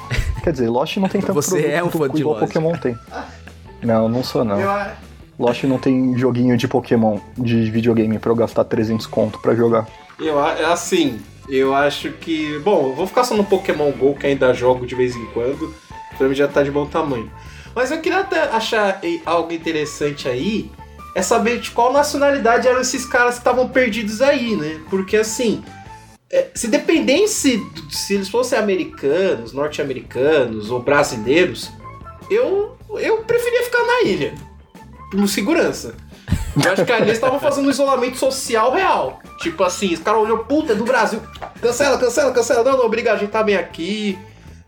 Quer 0.43 0.53
dizer, 0.53 0.69
Lost 0.69 0.97
não 0.97 1.09
tem 1.09 1.21
tanto 1.21 1.35
Você 1.35 1.51
produto 1.57 1.71
é 1.73 1.85
um 1.85 1.91
fã 1.91 2.09
de 2.09 2.21
igual 2.21 2.35
Lost. 2.39 2.47
Pokémon 2.47 2.73
tem. 2.77 2.97
Não, 3.83 4.09
não 4.09 4.23
sou 4.23 4.45
não. 4.45 4.61
eu, 4.61 4.71
Lost 5.39 5.65
não 5.65 5.79
tem 5.79 6.17
joguinho 6.17 6.57
de 6.57 6.69
Pokémon 6.69 7.19
de 7.37 7.71
videogame 7.71 8.19
pra 8.19 8.31
eu 8.31 8.37
gastar 8.37 8.65
300 8.65 9.07
conto 9.07 9.39
pra 9.39 9.55
jogar. 9.55 9.87
eu, 10.19 10.39
é 10.47 10.65
assim, 10.67 11.19
eu 11.51 11.75
acho 11.75 12.13
que. 12.13 12.59
Bom, 12.61 12.95
vou 12.95 13.07
ficar 13.07 13.25
só 13.25 13.35
no 13.35 13.45
Pokémon 13.45 13.91
GO, 13.93 14.15
que 14.15 14.27
ainda 14.27 14.55
jogo 14.55 14.87
de 14.87 14.95
vez 14.95 15.17
em 15.17 15.27
quando. 15.27 15.75
Pra 16.17 16.29
mim 16.29 16.35
já 16.35 16.47
tá 16.47 16.63
de 16.63 16.71
bom 16.71 16.87
tamanho. 16.87 17.31
Mas 17.75 17.91
eu 17.91 18.01
queria 18.01 18.21
até 18.21 18.43
achar 18.43 19.01
algo 19.25 19.53
interessante 19.53 20.29
aí. 20.29 20.71
É 21.15 21.23
saber 21.23 21.59
de 21.59 21.71
qual 21.71 21.93
nacionalidade 21.93 22.69
eram 22.69 22.81
esses 22.81 23.05
caras 23.05 23.35
que 23.35 23.41
estavam 23.41 23.69
perdidos 23.69 24.23
aí, 24.23 24.55
né? 24.55 24.81
Porque 24.89 25.17
assim. 25.17 25.63
é, 26.31 26.49
se 26.55 26.69
dependesse 26.69 27.61
se 27.91 28.15
eles 28.15 28.29
fossem 28.29 28.59
americanos, 28.59 29.53
norte-americanos 29.53 30.71
ou 30.71 30.81
brasileiros, 30.81 31.71
eu, 32.31 32.77
eu 32.99 33.19
preferia 33.25 33.65
ficar 33.65 33.85
na 33.85 34.03
ilha. 34.03 34.35
Por 35.11 35.29
segurança. 35.29 35.97
Eu 36.65 36.73
acho 36.73 36.85
que 36.85 36.93
ali 36.93 37.03
eles 37.03 37.15
estavam 37.15 37.39
fazendo 37.39 37.67
um 37.67 37.71
isolamento 37.71 38.17
social 38.17 38.73
real. 38.73 39.21
Tipo 39.39 39.63
assim, 39.65 39.95
os 39.95 40.01
caras 40.01 40.23
olhou, 40.23 40.39
puta, 40.39 40.73
é 40.73 40.77
do 40.77 40.85
Brasil. 40.85 41.21
Cancela, 41.61 41.99
cancela, 41.99 42.33
cancela. 42.33 42.65
Não, 42.65 42.79
não, 42.79 42.87
obrigado, 42.87 43.17
a 43.17 43.19
gente 43.19 43.31
tá 43.31 43.43
bem 43.43 43.57
aqui. 43.57 44.19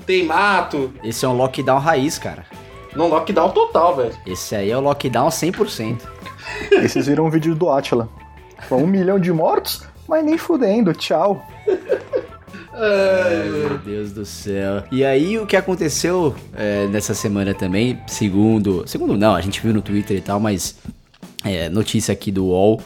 Tem 0.07 0.25
mato. 0.25 0.93
Esse 1.03 1.25
é 1.25 1.29
um 1.29 1.37
lockdown 1.37 1.79
raiz, 1.79 2.19
cara. 2.19 2.45
Não, 2.95 3.09
lockdown 3.09 3.51
total, 3.51 3.97
velho. 3.97 4.15
Esse 4.27 4.55
aí 4.55 4.71
é 4.71 4.77
o 4.77 4.81
lockdown 4.81 5.29
100%. 5.29 6.01
Esses 6.83 7.07
viram 7.07 7.27
um 7.27 7.31
vídeo 7.31 7.55
do 7.55 7.71
Atila. 7.71 8.09
Um 8.71 8.87
milhão 8.87 9.19
de 9.19 9.33
mortos, 9.33 9.83
mas 10.09 10.25
nem 10.25 10.39
fudendo, 10.39 10.93
tchau. 10.95 11.47
Ai, 12.75 13.49
meu 13.51 13.79
Deus 13.79 14.13
do 14.13 14.25
céu. 14.25 14.83
E 14.91 15.05
aí, 15.05 15.39
o 15.39 15.47
que 15.47 15.57
aconteceu 15.57 16.35
é, 16.55 16.87
nessa 16.87 17.15
semana 17.15 17.53
também, 17.53 18.01
segundo. 18.07 18.83
Segundo, 18.87 19.17
não, 19.17 19.35
a 19.35 19.41
gente 19.41 19.61
viu 19.61 19.75
no 19.75 19.83
Twitter 19.83 20.17
e 20.17 20.21
tal, 20.21 20.41
mas. 20.41 20.79
É, 21.45 21.69
notícia 21.69 22.13
aqui 22.13 22.31
do 22.31 22.47
UOL, 22.47 22.81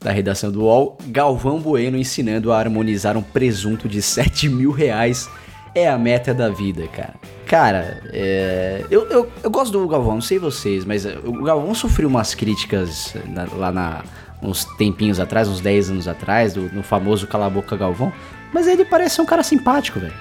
da 0.00 0.10
redação 0.12 0.50
do 0.50 0.62
UOL: 0.62 0.96
Galvão 1.08 1.58
Bueno 1.60 1.96
ensinando 1.96 2.52
a 2.52 2.58
harmonizar 2.58 3.16
um 3.16 3.22
presunto 3.22 3.88
de 3.88 4.00
7 4.02 4.48
mil 4.48 4.70
reais 4.70 5.28
é 5.74 5.88
a 5.88 5.98
meta 5.98 6.32
da 6.32 6.48
vida, 6.48 6.86
cara. 6.88 7.14
Cara, 7.46 8.02
é, 8.12 8.84
eu, 8.90 9.06
eu, 9.10 9.30
eu 9.42 9.50
gosto 9.50 9.72
do 9.72 9.86
Galvão, 9.86 10.14
não 10.14 10.20
sei 10.22 10.38
vocês, 10.38 10.84
mas 10.84 11.04
o 11.04 11.42
Galvão 11.42 11.74
sofreu 11.74 12.08
umas 12.08 12.34
críticas 12.34 13.14
na- 13.26 13.46
lá 13.56 13.70
na, 13.70 14.02
uns 14.42 14.64
tempinhos 14.64 15.20
atrás, 15.20 15.46
uns 15.48 15.60
10 15.60 15.90
anos 15.90 16.08
atrás, 16.08 16.54
do, 16.54 16.62
no 16.72 16.82
famoso 16.82 17.26
Cala 17.26 17.46
a 17.46 17.50
Boca 17.50 17.76
Galvão. 17.76 18.12
Mas 18.52 18.66
ele 18.66 18.84
parece 18.84 19.16
ser 19.16 19.22
um 19.22 19.26
cara 19.26 19.42
simpático, 19.42 20.00
velho. 20.00 20.14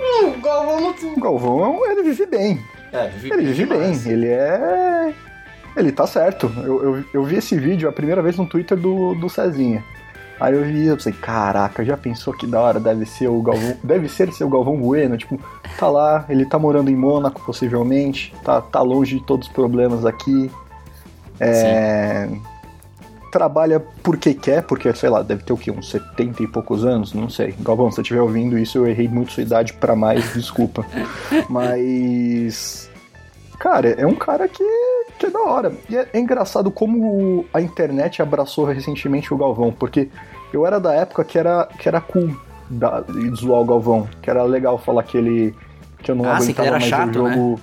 Hum, 0.00 0.28
o 0.28 0.40
Galvão 0.40 0.80
não. 0.80 1.12
O 1.14 1.20
Galvão, 1.20 1.86
ele 1.90 2.02
vive 2.04 2.26
bem. 2.26 2.60
É, 2.92 3.08
vive 3.08 3.32
Ele 3.34 3.46
vive 3.46 3.66
bem. 3.66 3.78
demais. 3.78 4.06
Ele 4.06 4.26
é. 4.28 5.12
Ele 5.76 5.90
tá 5.92 6.06
certo. 6.06 6.50
Eu, 6.58 6.82
eu, 6.82 7.04
eu 7.12 7.24
vi 7.24 7.36
esse 7.36 7.58
vídeo 7.58 7.88
a 7.88 7.92
primeira 7.92 8.22
vez 8.22 8.36
no 8.36 8.46
Twitter 8.46 8.78
do, 8.78 9.14
do 9.14 9.28
Cezinha. 9.28 9.84
Aí 10.38 10.54
eu 10.54 10.64
vi, 10.64 10.86
eu 10.86 10.96
pensei, 10.96 11.12
caraca, 11.12 11.84
já 11.84 11.96
pensou 11.96 12.34
que 12.34 12.46
da 12.46 12.60
hora 12.60 12.80
deve 12.80 13.06
ser 13.06 13.28
o 13.28 13.40
Galvão. 13.40 13.76
Deve 13.82 14.08
ser 14.08 14.28
o 14.42 14.48
Galvão 14.48 14.76
Bueno, 14.76 15.16
tipo, 15.16 15.40
tá 15.78 15.88
lá, 15.88 16.24
ele 16.28 16.44
tá 16.44 16.58
morando 16.58 16.90
em 16.90 16.96
Mônaco, 16.96 17.40
possivelmente, 17.44 18.34
tá, 18.44 18.60
tá 18.60 18.82
longe 18.82 19.18
de 19.18 19.24
todos 19.24 19.46
os 19.46 19.52
problemas 19.52 20.04
aqui. 20.04 20.50
É. 21.38 22.28
Trabalha 23.30 23.80
porque 24.02 24.34
quer, 24.34 24.62
porque, 24.62 24.92
sei 24.94 25.08
lá, 25.08 25.22
deve 25.22 25.42
ter 25.42 25.52
o 25.52 25.56
quê? 25.56 25.70
Uns 25.70 25.90
70 25.90 26.42
e 26.42 26.46
poucos 26.46 26.84
anos? 26.84 27.12
Não 27.12 27.28
sei. 27.28 27.54
Galvão, 27.60 27.90
se 27.90 27.96
você 27.96 28.02
estiver 28.02 28.20
ouvindo 28.20 28.58
isso, 28.58 28.78
eu 28.78 28.86
errei 28.86 29.08
muito 29.08 29.32
sua 29.32 29.42
idade 29.42 29.72
pra 29.72 29.96
mais, 29.96 30.34
desculpa. 30.34 30.84
Mas. 31.48 32.90
Cara, 33.64 33.88
é 33.92 34.06
um 34.06 34.14
cara 34.14 34.46
que, 34.46 34.62
que 35.18 35.24
é 35.24 35.30
da 35.30 35.40
hora. 35.40 35.72
E 35.88 35.96
é, 35.96 36.06
é 36.12 36.18
engraçado 36.20 36.70
como 36.70 37.46
a 37.52 37.62
internet 37.62 38.20
abraçou 38.20 38.66
recentemente 38.66 39.32
o 39.32 39.38
Galvão, 39.38 39.72
porque 39.72 40.10
eu 40.52 40.66
era 40.66 40.78
da 40.78 40.92
época 40.92 41.24
que 41.24 41.38
era, 41.38 41.66
que 41.78 41.88
era 41.88 41.98
cool 41.98 42.30
da, 42.68 43.00
de 43.00 43.30
zoar 43.34 43.62
o 43.62 43.64
Galvão, 43.64 44.06
que 44.20 44.28
era 44.28 44.42
legal 44.42 44.76
falar 44.76 45.02
que 45.02 45.16
ele. 45.16 45.54
que 46.02 46.10
eu 46.10 46.14
não 46.14 46.26
Ah, 46.30 46.38
sim, 46.40 46.52
aguentava 46.52 46.68
era 46.68 46.78
mais 46.78 46.84
chato, 46.90 47.22
o 47.22 47.32
jogo. 47.32 47.60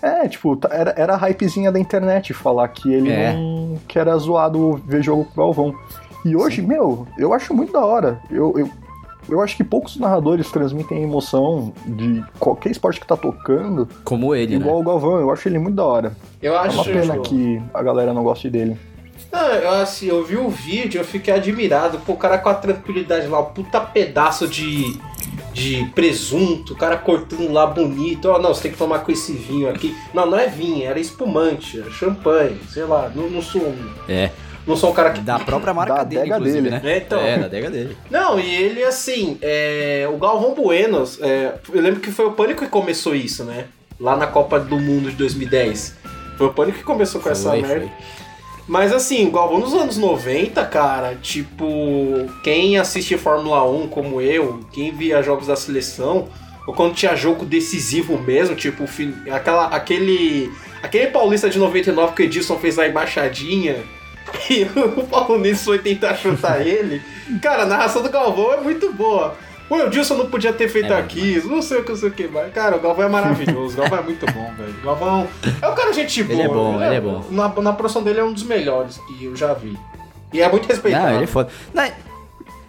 É, 0.00 0.26
tipo, 0.28 0.56
tá- 0.56 0.70
era, 0.72 0.94
era 0.96 1.12
a 1.12 1.16
hypezinha 1.18 1.70
da 1.70 1.78
internet 1.78 2.32
falar 2.32 2.66
que 2.68 2.90
ele 2.90 3.10
É. 3.12 3.34
não. 3.34 3.78
que 3.86 3.98
era 3.98 4.16
zoado 4.16 4.80
ver 4.86 5.02
jogo 5.02 5.26
com 5.26 5.32
o 5.42 5.44
Galvão. 5.44 5.74
E 6.24 6.34
hoje, 6.34 6.62
meu, 6.62 7.06
eu 7.18 7.34
acho 7.34 7.52
muito 7.52 7.70
da 7.74 7.84
hora. 7.84 8.18
Eu, 8.30 8.54
eu, 8.58 8.70
eu 9.28 9.40
acho 9.40 9.56
que 9.56 9.64
poucos 9.64 9.96
narradores 9.96 10.50
transmitem 10.50 11.02
emoção 11.02 11.72
de 11.86 12.22
qualquer 12.38 12.70
esporte 12.70 13.00
que 13.00 13.06
tá 13.06 13.16
tocando 13.16 13.88
Como 14.04 14.34
ele, 14.34 14.56
igual 14.56 14.76
né? 14.76 14.80
o 14.82 14.84
Galvão. 14.84 15.18
Eu 15.20 15.30
acho 15.30 15.48
ele 15.48 15.58
muito 15.58 15.76
da 15.76 15.84
hora. 15.84 16.16
Eu 16.42 16.54
É 16.54 16.58
acho. 16.58 16.76
uma 16.76 16.84
pena 16.84 17.04
João. 17.14 17.22
que 17.22 17.60
a 17.72 17.82
galera 17.82 18.12
não 18.12 18.22
goste 18.22 18.48
dele. 18.50 18.76
Não, 19.32 19.48
eu, 19.48 19.70
assim, 19.70 20.06
eu 20.06 20.24
vi 20.24 20.36
o 20.36 20.48
vídeo, 20.48 21.00
eu 21.00 21.04
fiquei 21.04 21.34
admirado. 21.34 21.98
Pô, 22.06 22.12
o 22.12 22.16
cara 22.16 22.38
com 22.38 22.48
a 22.48 22.54
tranquilidade 22.54 23.26
lá, 23.26 23.40
um 23.40 23.46
puta 23.46 23.80
pedaço 23.80 24.46
de, 24.46 24.96
de 25.52 25.84
presunto, 25.92 26.72
o 26.72 26.76
cara 26.76 26.96
cortando 26.96 27.50
lá 27.52 27.66
bonito. 27.66 28.26
Ó, 28.28 28.38
não, 28.38 28.54
você 28.54 28.62
tem 28.62 28.72
que 28.72 28.78
tomar 28.78 29.00
com 29.00 29.10
esse 29.10 29.32
vinho 29.32 29.68
aqui. 29.68 29.96
Não, 30.14 30.24
não 30.26 30.38
é 30.38 30.46
vinho, 30.46 30.84
era 30.86 31.00
espumante, 31.00 31.80
era 31.80 31.90
champanhe, 31.90 32.60
sei 32.70 32.84
lá. 32.84 33.10
Não, 33.12 33.28
não 33.28 33.42
sou 33.42 33.62
um, 33.62 33.74
É, 34.08 34.30
não 34.66 34.76
sou 34.76 34.90
um 34.90 34.94
cara 34.94 35.10
que. 35.10 35.20
da 35.20 35.38
própria 35.38 35.74
marca 35.74 35.94
Da 35.94 36.04
dele, 36.04 36.38
dele. 36.40 36.70
né? 36.70 36.80
É, 36.84 36.96
então. 36.98 37.20
É, 37.20 37.38
da 37.38 37.46
adega 37.46 37.70
dele. 37.70 37.96
Não, 38.10 38.38
e 38.40 38.54
ele, 38.54 38.82
assim, 38.84 39.38
é, 39.42 40.08
o 40.12 40.16
Galvão 40.16 40.54
Buenos, 40.54 41.20
é, 41.20 41.54
eu 41.72 41.80
lembro 41.80 42.00
que 42.00 42.10
foi 42.10 42.26
o 42.26 42.32
Pânico 42.32 42.64
que 42.64 42.70
começou 42.70 43.14
isso, 43.14 43.44
né? 43.44 43.66
Lá 44.00 44.16
na 44.16 44.26
Copa 44.26 44.58
do 44.58 44.78
Mundo 44.78 45.10
de 45.10 45.16
2010. 45.16 45.94
Foi 46.36 46.46
o 46.48 46.52
Pânico 46.52 46.78
que 46.78 46.84
começou 46.84 47.20
com 47.20 47.28
essa 47.30 47.50
Foi, 47.50 47.62
merda. 47.62 47.80
foi. 47.80 47.90
Mas 48.66 48.92
assim, 48.94 49.26
o 49.28 49.30
Galvão 49.30 49.58
nos 49.60 49.74
anos 49.74 49.98
90, 49.98 50.64
cara, 50.64 51.14
tipo, 51.20 51.66
quem 52.42 52.78
assiste 52.78 53.16
Fórmula 53.18 53.62
1 53.70 53.88
como 53.88 54.20
eu, 54.22 54.60
quem 54.72 54.90
via 54.90 55.22
jogos 55.22 55.48
da 55.48 55.54
seleção, 55.54 56.28
ou 56.66 56.72
quando 56.72 56.94
tinha 56.94 57.14
jogo 57.14 57.44
decisivo 57.44 58.18
mesmo, 58.18 58.56
tipo, 58.56 58.84
aquela, 59.30 59.66
aquele, 59.66 60.50
aquele 60.82 61.08
paulista 61.08 61.50
de 61.50 61.58
99 61.58 62.14
que 62.14 62.22
o 62.22 62.24
Edilson 62.24 62.56
fez 62.58 62.78
a 62.78 62.88
embaixadinha 62.88 63.76
e 64.50 64.64
o 64.64 65.06
Paulo 65.06 65.38
Nunes 65.38 65.62
foi 65.64 65.78
tentar 65.78 66.14
chutar 66.16 66.60
ele. 66.66 67.02
Cara, 67.40 67.62
a 67.62 67.66
narração 67.66 68.02
do 68.02 68.10
Galvão 68.10 68.52
é 68.52 68.60
muito 68.60 68.92
boa. 68.92 69.34
O 69.68 69.76
Edilson 69.76 70.16
não 70.16 70.26
podia 70.26 70.52
ter 70.52 70.68
feito 70.68 70.92
É 70.92 70.98
aquilo, 70.98 71.48
não 71.48 71.62
sei 71.62 71.78
o 71.78 71.84
que, 71.84 71.90
não 71.90 71.96
sei 71.96 72.08
o 72.10 72.12
que 72.12 72.28
mais. 72.28 72.52
Cara, 72.52 72.76
o 72.76 72.80
Galvão 72.80 73.06
é 73.06 73.08
maravilhoso, 73.08 73.74
o 73.74 73.80
Galvão 73.80 73.98
é 73.98 74.02
muito 74.02 74.26
bom, 74.26 74.52
velho. 74.56 74.74
O 74.82 74.84
Galvão 74.84 75.28
é 75.62 75.68
um 75.68 75.74
cara 75.74 75.92
gente 75.92 76.22
boa. 76.22 76.38
Ele 76.38 76.42
é 76.42 76.48
bom, 76.48 76.82
ele 76.82 76.94
é 76.94 77.00
bom. 77.00 77.24
Na, 77.30 77.48
na 77.48 77.72
profissão 77.72 78.02
dele 78.02 78.20
é 78.20 78.24
um 78.24 78.32
dos 78.32 78.42
melhores 78.42 78.98
que 78.98 79.24
eu 79.24 79.34
já 79.34 79.54
vi. 79.54 79.78
E 80.32 80.42
é 80.42 80.50
muito 80.50 80.66
respeitado. 80.66 81.06
Não, 81.06 81.14
ele 81.14 81.24
é 81.24 81.26
foda. 81.26 81.50
Não, 81.72 81.84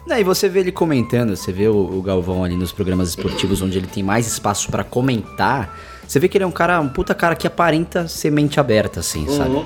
não, 0.08 0.20
e 0.20 0.24
você 0.24 0.48
vê 0.48 0.60
ele 0.60 0.72
comentando, 0.72 1.36
você 1.36 1.52
vê 1.52 1.68
o, 1.68 1.76
o 1.76 2.02
Galvão 2.02 2.44
ali 2.44 2.56
nos 2.56 2.72
programas 2.72 3.10
esportivos 3.10 3.62
onde 3.62 3.78
ele 3.78 3.88
tem 3.88 4.04
mais 4.04 4.28
espaço 4.28 4.70
pra 4.70 4.84
comentar. 4.84 5.76
Você 6.08 6.20
vê 6.20 6.30
que 6.30 6.38
ele 6.38 6.44
é 6.44 6.48
um 6.48 6.52
cara, 6.52 6.80
um 6.80 6.88
puta 6.88 7.16
cara 7.16 7.36
que 7.36 7.48
aparenta 7.48 8.08
ser 8.08 8.32
mente 8.32 8.60
aberta, 8.60 9.00
assim, 9.00 9.28
sabe? 9.28 9.66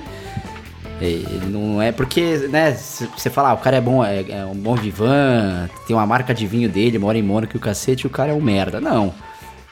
Ele 1.01 1.45
não 1.47 1.81
é 1.81 1.91
porque, 1.91 2.47
né, 2.49 2.73
você 2.73 3.29
fala, 3.29 3.49
ah, 3.49 3.53
o 3.53 3.57
cara 3.57 3.77
é 3.77 3.81
bom, 3.81 4.03
é, 4.03 4.25
é 4.29 4.45
um 4.45 4.55
bom 4.55 4.75
vivan, 4.75 5.69
tem 5.87 5.95
uma 5.95 6.05
marca 6.05 6.33
de 6.33 6.45
vinho 6.45 6.67
dele, 6.69 6.99
mora 6.99 7.17
em 7.17 7.23
Mônaco 7.23 7.55
e 7.55 7.57
o 7.57 7.61
cacete, 7.61 8.03
e 8.05 8.07
o 8.07 8.09
cara 8.09 8.31
é 8.31 8.33
um 8.33 8.41
merda. 8.41 8.79
Não. 8.81 9.13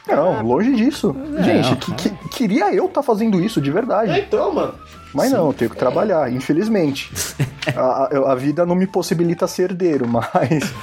Não, 0.07 0.41
longe 0.41 0.73
disso. 0.73 1.13
É, 1.37 1.43
Gente, 1.43 1.69
não, 1.69 1.75
que- 1.97 2.09
que- 2.09 2.29
queria 2.29 2.73
eu 2.73 2.85
estar 2.85 3.03
fazendo 3.03 3.41
isso 3.43 3.59
de 3.59 3.69
verdade. 3.69 4.11
É, 4.11 4.19
então, 4.19 4.53
mano. 4.53 4.73
Mas 5.13 5.31
não, 5.31 5.47
eu 5.47 5.53
tenho 5.53 5.69
que 5.69 5.75
trabalhar, 5.75 6.31
infelizmente. 6.31 7.11
a, 7.75 8.31
a- 8.31 8.35
vida 8.35 8.65
não 8.65 8.73
me 8.75 8.87
possibilita 8.87 9.45
ser 9.47 9.63
herdeiro, 9.63 10.07
mas. 10.07 10.73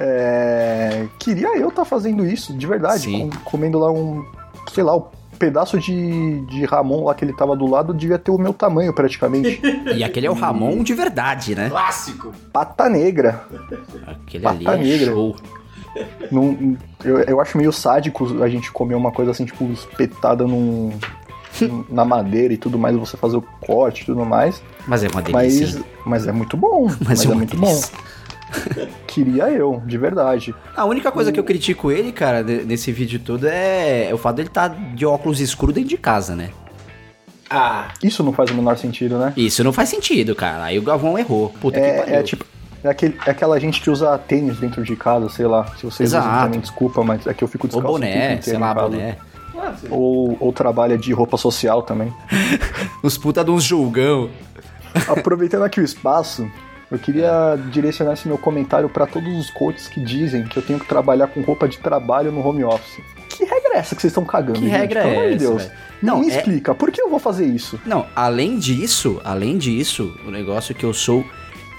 é, 0.00 1.06
queria 1.18 1.56
eu 1.56 1.68
estar 1.68 1.84
fazendo 1.84 2.26
isso, 2.26 2.52
de 2.56 2.66
verdade. 2.66 3.02
Sim. 3.04 3.30
com- 3.30 3.38
comendo 3.50 3.78
lá 3.78 3.90
um. 3.90 4.24
Sei 4.72 4.82
lá, 4.82 4.96
um 4.96 5.04
pedaço 5.42 5.76
de, 5.80 6.40
de 6.46 6.64
Ramon 6.64 7.02
lá 7.04 7.14
que 7.16 7.24
ele 7.24 7.32
tava 7.32 7.56
do 7.56 7.66
lado 7.66 7.92
devia 7.92 8.16
ter 8.16 8.30
o 8.30 8.38
meu 8.38 8.52
tamanho 8.52 8.92
praticamente. 8.92 9.60
E 9.96 10.04
aquele 10.04 10.26
é 10.28 10.30
o 10.30 10.34
Ramon 10.34 10.84
de 10.84 10.94
verdade, 10.94 11.54
né? 11.56 11.68
Clássico. 11.68 12.32
Pata 12.52 12.88
negra. 12.88 13.44
Aquele 14.06 14.46
ali 14.46 14.64
Pata 14.64 14.78
é 14.78 14.80
negra. 14.82 15.06
show. 15.12 15.36
Num- 16.30 16.76
eu, 17.04 17.18
eu 17.22 17.40
acho 17.40 17.58
meio 17.58 17.72
sádico 17.72 18.42
a 18.42 18.48
gente 18.48 18.70
comer 18.70 18.94
uma 18.94 19.10
coisa 19.10 19.32
assim, 19.32 19.44
tipo, 19.44 19.64
espetada 19.72 20.46
num. 20.46 20.92
na 21.90 22.04
madeira 22.04 22.54
e 22.54 22.56
tudo 22.56 22.78
mais, 22.78 22.96
você 22.96 23.16
fazer 23.16 23.36
o 23.36 23.42
corte 23.60 24.02
e 24.02 24.06
tudo 24.06 24.24
mais. 24.24 24.62
Mas 24.86 25.02
é 25.04 25.08
uma 25.08 25.20
delícia. 25.20 25.66
Mas, 25.66 25.84
mas 26.06 26.26
é 26.28 26.32
muito 26.32 26.56
bom. 26.56 26.86
Mas, 27.00 27.08
Mas 27.08 27.24
é 27.24 27.28
uma 27.28 27.34
muito 27.36 27.56
delícia. 27.56 27.90
bom. 27.96 28.02
Queria 29.06 29.50
eu, 29.50 29.82
de 29.86 29.96
verdade. 29.98 30.54
A 30.76 30.84
única 30.84 31.10
coisa 31.12 31.30
que 31.32 31.38
eu 31.40 31.44
critico 31.44 31.90
ele, 31.90 32.12
cara, 32.12 32.42
nesse 32.42 32.90
vídeo 32.92 33.18
todo 33.20 33.46
é 33.46 34.10
o 34.12 34.18
fato 34.18 34.36
dele 34.36 34.48
estar 34.48 34.68
de 34.94 35.04
óculos 35.06 35.40
escuros 35.40 35.74
dentro 35.74 35.90
de 35.90 35.96
casa, 35.98 36.34
né? 36.34 36.50
Ah, 37.50 37.88
Isso 38.02 38.22
não 38.22 38.32
faz 38.32 38.50
o 38.50 38.54
menor 38.54 38.78
sentido, 38.78 39.18
né? 39.18 39.32
Isso 39.36 39.62
não 39.62 39.72
faz 39.72 39.88
sentido, 39.90 40.34
cara. 40.34 40.64
Aí 40.64 40.78
o 40.78 40.82
Galvão 40.82 41.18
errou. 41.18 41.50
Puta 41.60 41.78
que 41.78 41.84
É, 41.86 41.98
pariu. 41.98 42.14
é 42.14 42.22
tipo. 42.22 42.44
É, 42.82 42.88
aquele, 42.88 43.16
é 43.26 43.30
aquela 43.30 43.60
gente 43.60 43.80
que 43.80 43.90
usa 43.90 44.16
tênis 44.18 44.58
dentro 44.58 44.82
de 44.82 44.96
casa, 44.96 45.28
sei 45.28 45.46
lá. 45.46 45.66
Se 45.76 45.84
vocês 45.84 46.08
usam 46.10 46.20
Exato. 46.20 46.44
também, 46.46 46.60
desculpa, 46.60 47.04
mas 47.04 47.26
é 47.26 47.34
que 47.34 47.44
eu 47.44 47.48
fico 47.48 47.66
Ou 47.66 47.70
descalço. 47.70 47.96
o 47.96 48.00
tempo 48.00 48.12
boné, 48.18 48.40
sei 48.42 48.58
lá, 48.58 48.74
boné. 48.74 49.18
ah. 49.56 49.72
Ou, 49.90 50.36
ou 50.40 50.52
trabalha 50.52 50.96
de 50.98 51.12
roupa 51.12 51.36
social 51.36 51.82
também. 51.82 52.12
Os 53.02 53.18
puta 53.18 53.44
de 53.44 53.50
uns 53.50 53.62
julgão. 53.62 54.30
Aproveitando 55.08 55.62
aqui 55.62 55.80
o 55.80 55.84
espaço, 55.84 56.50
eu 56.92 56.98
queria 56.98 57.58
direcionar 57.70 58.12
esse 58.12 58.28
meu 58.28 58.36
comentário 58.38 58.88
para 58.88 59.06
todos 59.06 59.34
os 59.38 59.50
coaches 59.50 59.88
que 59.88 59.98
dizem 60.00 60.44
que 60.44 60.56
eu 60.58 60.62
tenho 60.62 60.78
que 60.78 60.86
trabalhar 60.86 61.26
com 61.28 61.40
roupa 61.40 61.66
de 61.66 61.78
trabalho 61.78 62.30
no 62.30 62.46
home 62.46 62.62
office. 62.64 63.00
Que 63.28 63.44
regra 63.44 63.74
é 63.74 63.78
essa 63.78 63.94
que 63.96 64.02
vocês 64.02 64.10
estão 64.10 64.24
cagando, 64.24 64.58
Que 64.58 64.66
gente? 64.66 64.76
regra 64.76 65.02
Pelo 65.02 65.14
é 65.14 65.16
amor 65.16 65.28
de 65.30 65.34
essa, 65.36 65.46
Deus. 65.48 65.70
Não, 66.02 66.20
me 66.20 66.30
é- 66.30 66.36
explica, 66.36 66.74
por 66.74 66.90
que 66.92 67.00
eu 67.00 67.08
vou 67.08 67.18
fazer 67.18 67.46
isso? 67.46 67.80
Não, 67.86 68.06
além 68.14 68.58
disso, 68.58 69.20
além 69.24 69.56
disso, 69.56 70.14
o 70.26 70.30
negócio 70.30 70.74
que 70.74 70.84
eu 70.84 70.92
sou 70.92 71.24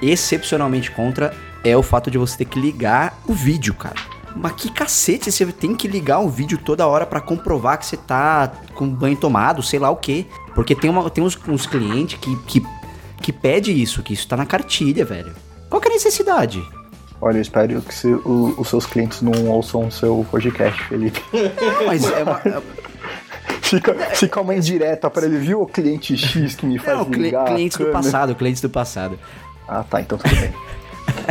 excepcionalmente 0.02 0.92
contra 0.92 1.34
é 1.64 1.78
o 1.78 1.84
fato 1.84 2.12
de 2.12 2.18
você 2.18 2.38
ter 2.40 2.46
que 2.46 2.60
ligar 2.60 3.18
o 3.28 3.34
vídeo, 3.34 3.74
cara. 3.74 3.96
Mas 4.36 4.54
que 4.54 4.72
cacete, 4.72 5.32
você 5.32 5.46
tem 5.46 5.76
que 5.76 5.88
ligar 5.88 6.20
o 6.20 6.28
vídeo 6.30 6.58
toda 6.58 6.88
hora 6.88 7.06
pra 7.06 7.22
comprovar 7.22 7.78
que 7.78 7.86
você 7.86 7.96
tá 7.96 8.52
com 8.74 8.90
banho 8.90 9.16
tomado, 9.16 9.62
sei 9.62 9.78
lá 9.80 9.90
o 9.92 9.96
quê. 9.96 10.26
Porque 10.56 10.74
tem, 10.76 10.90
uma, 10.90 11.08
tem 11.10 11.24
uns, 11.24 11.38
uns 11.48 11.68
clientes 11.68 12.18
que, 12.20 12.36
que, 12.48 12.64
que 13.24 13.34
pede 13.34 13.72
isso, 13.72 14.04
que 14.04 14.14
isso 14.14 14.28
tá 14.28 14.38
na 14.38 14.46
cartilha, 14.46 15.04
velho. 15.04 15.34
Qual 15.70 15.82
que 15.82 15.88
é 15.88 15.92
a 15.92 15.94
necessidade? 15.96 16.62
Olha, 17.20 17.38
eu 17.38 17.42
espero 17.42 17.82
que 17.82 17.94
se- 17.94 18.14
o- 18.14 18.54
os 18.58 18.68
seus 18.68 18.86
clientes 18.86 19.22
não 19.22 19.48
ouçam 19.48 19.88
o 19.88 19.92
seu 19.92 20.26
podcast, 20.30 20.84
Felipe. 20.84 21.22
Não, 21.34 21.88
mas 21.88 22.04
é 22.04 22.22
uma, 22.24 22.42
Fica, 23.64 23.94
fica 24.14 24.42
uma 24.42 24.54
indireta 24.54 25.10
pra 25.10 25.26
ele, 25.26 25.38
viu 25.38 25.62
o 25.62 25.66
cliente 25.66 26.16
X 26.18 26.54
que 26.54 26.66
me 26.66 26.78
faz 26.78 26.98
Não, 27.00 27.06
cli- 27.06 27.24
ligar 27.24 27.46
clientes 27.46 27.78
do 27.78 27.86
passado, 27.88 28.36
clientes 28.36 28.62
do 28.62 28.70
passado. 28.70 29.18
Ah, 29.68 29.84
tá, 29.90 30.02
então 30.02 30.18
tudo 30.18 30.36
bem. 30.36 30.54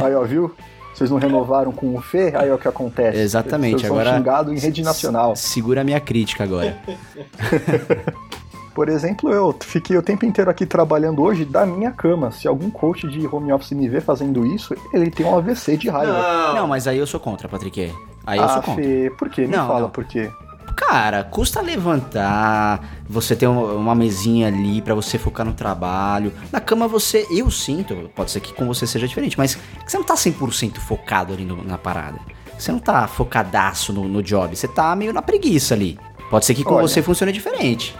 Aí, 0.02 0.14
ó, 0.14 0.22
viu? 0.24 0.52
Vocês 0.94 1.10
não 1.10 1.18
renovaram 1.18 1.70
com 1.72 1.94
o 1.94 2.00
Fê? 2.02 2.32
Aí, 2.34 2.50
ó, 2.50 2.54
o 2.54 2.58
que 2.58 2.66
acontece. 2.66 3.18
Exatamente, 3.18 3.80
Vocês 3.80 3.88
são 3.88 3.98
agora- 4.00 4.16
xingados 4.16 4.52
em 4.52 4.58
rede 4.58 4.82
nacional. 4.82 5.36
Segura 5.36 5.82
a 5.82 5.84
minha 5.84 6.00
crítica 6.00 6.42
agora. 6.42 6.76
Por 8.74 8.88
exemplo, 8.88 9.30
eu 9.30 9.54
fiquei 9.60 9.96
o 9.96 10.02
tempo 10.02 10.24
inteiro 10.24 10.50
aqui 10.50 10.64
trabalhando 10.64 11.22
hoje 11.22 11.44
da 11.44 11.66
minha 11.66 11.90
cama. 11.90 12.30
Se 12.30 12.48
algum 12.48 12.70
coach 12.70 13.06
de 13.08 13.26
home 13.26 13.52
office 13.52 13.72
me 13.72 13.88
vê 13.88 14.00
fazendo 14.00 14.46
isso, 14.46 14.74
ele 14.92 15.10
tem 15.10 15.26
um 15.26 15.36
AVC 15.36 15.76
de 15.76 15.88
raiva. 15.90 16.12
Não, 16.12 16.54
Não, 16.54 16.66
mas 16.68 16.86
aí 16.86 16.96
eu 16.98 17.06
sou 17.06 17.20
contra, 17.20 17.48
Patrick. 17.48 17.92
Aí 18.26 18.38
eu 18.38 18.44
ah, 18.44 18.48
sou 18.48 18.62
contra. 18.62 18.82
Fê, 18.82 19.12
por 19.18 19.28
quê? 19.28 19.42
Me 19.42 19.56
Não, 19.56 19.66
fala 19.66 19.80
não. 19.82 19.90
por 19.90 20.04
quê. 20.04 20.30
Cara, 20.74 21.22
custa 21.22 21.60
levantar, 21.60 22.80
você 23.08 23.36
ter 23.36 23.46
um- 23.46 23.76
uma 23.76 23.94
mesinha 23.94 24.48
ali 24.48 24.80
pra 24.80 24.94
você 24.94 25.18
focar 25.18 25.44
no 25.44 25.52
trabalho. 25.52 26.32
Na 26.50 26.60
cama 26.60 26.88
você, 26.88 27.26
eu 27.30 27.50
sinto, 27.50 28.10
pode 28.14 28.30
ser 28.30 28.40
que 28.40 28.54
com 28.54 28.66
você 28.66 28.86
seja 28.86 29.06
diferente, 29.06 29.36
mas 29.36 29.58
você 29.86 29.98
não 29.98 30.04
tá 30.04 30.14
100% 30.16 30.78
focado 30.80 31.32
ali 31.32 31.44
no- 31.44 31.62
na 31.62 31.76
parada. 31.76 32.18
Você 32.58 32.72
não 32.72 32.78
tá 32.78 33.06
focadaço 33.06 33.92
no, 33.92 34.04
no 34.08 34.22
job, 34.22 34.56
você 34.56 34.68
tá 34.68 34.94
meio 34.96 35.12
na 35.12 35.20
preguiça 35.20 35.74
ali. 35.74 35.98
Pode 36.30 36.46
ser 36.46 36.54
que 36.54 36.64
com 36.64 36.74
Olha. 36.74 36.88
você 36.88 37.02
funcione 37.02 37.32
diferente. 37.32 37.94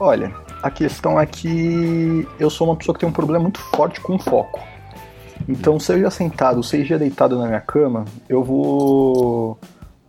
Olha, 0.00 0.34
a 0.62 0.70
questão 0.70 1.20
é 1.20 1.26
que 1.26 2.26
eu 2.38 2.48
sou 2.48 2.66
uma 2.66 2.74
pessoa 2.74 2.94
que 2.94 3.00
tem 3.00 3.08
um 3.08 3.12
problema 3.12 3.42
muito 3.42 3.60
forte 3.60 4.00
com 4.00 4.18
foco. 4.18 4.58
Então, 5.46 5.78
seja 5.78 6.10
sentado, 6.10 6.62
seja 6.62 6.98
deitado 6.98 7.38
na 7.38 7.46
minha 7.46 7.60
cama, 7.60 8.06
eu 8.26 8.42
vou 8.42 9.58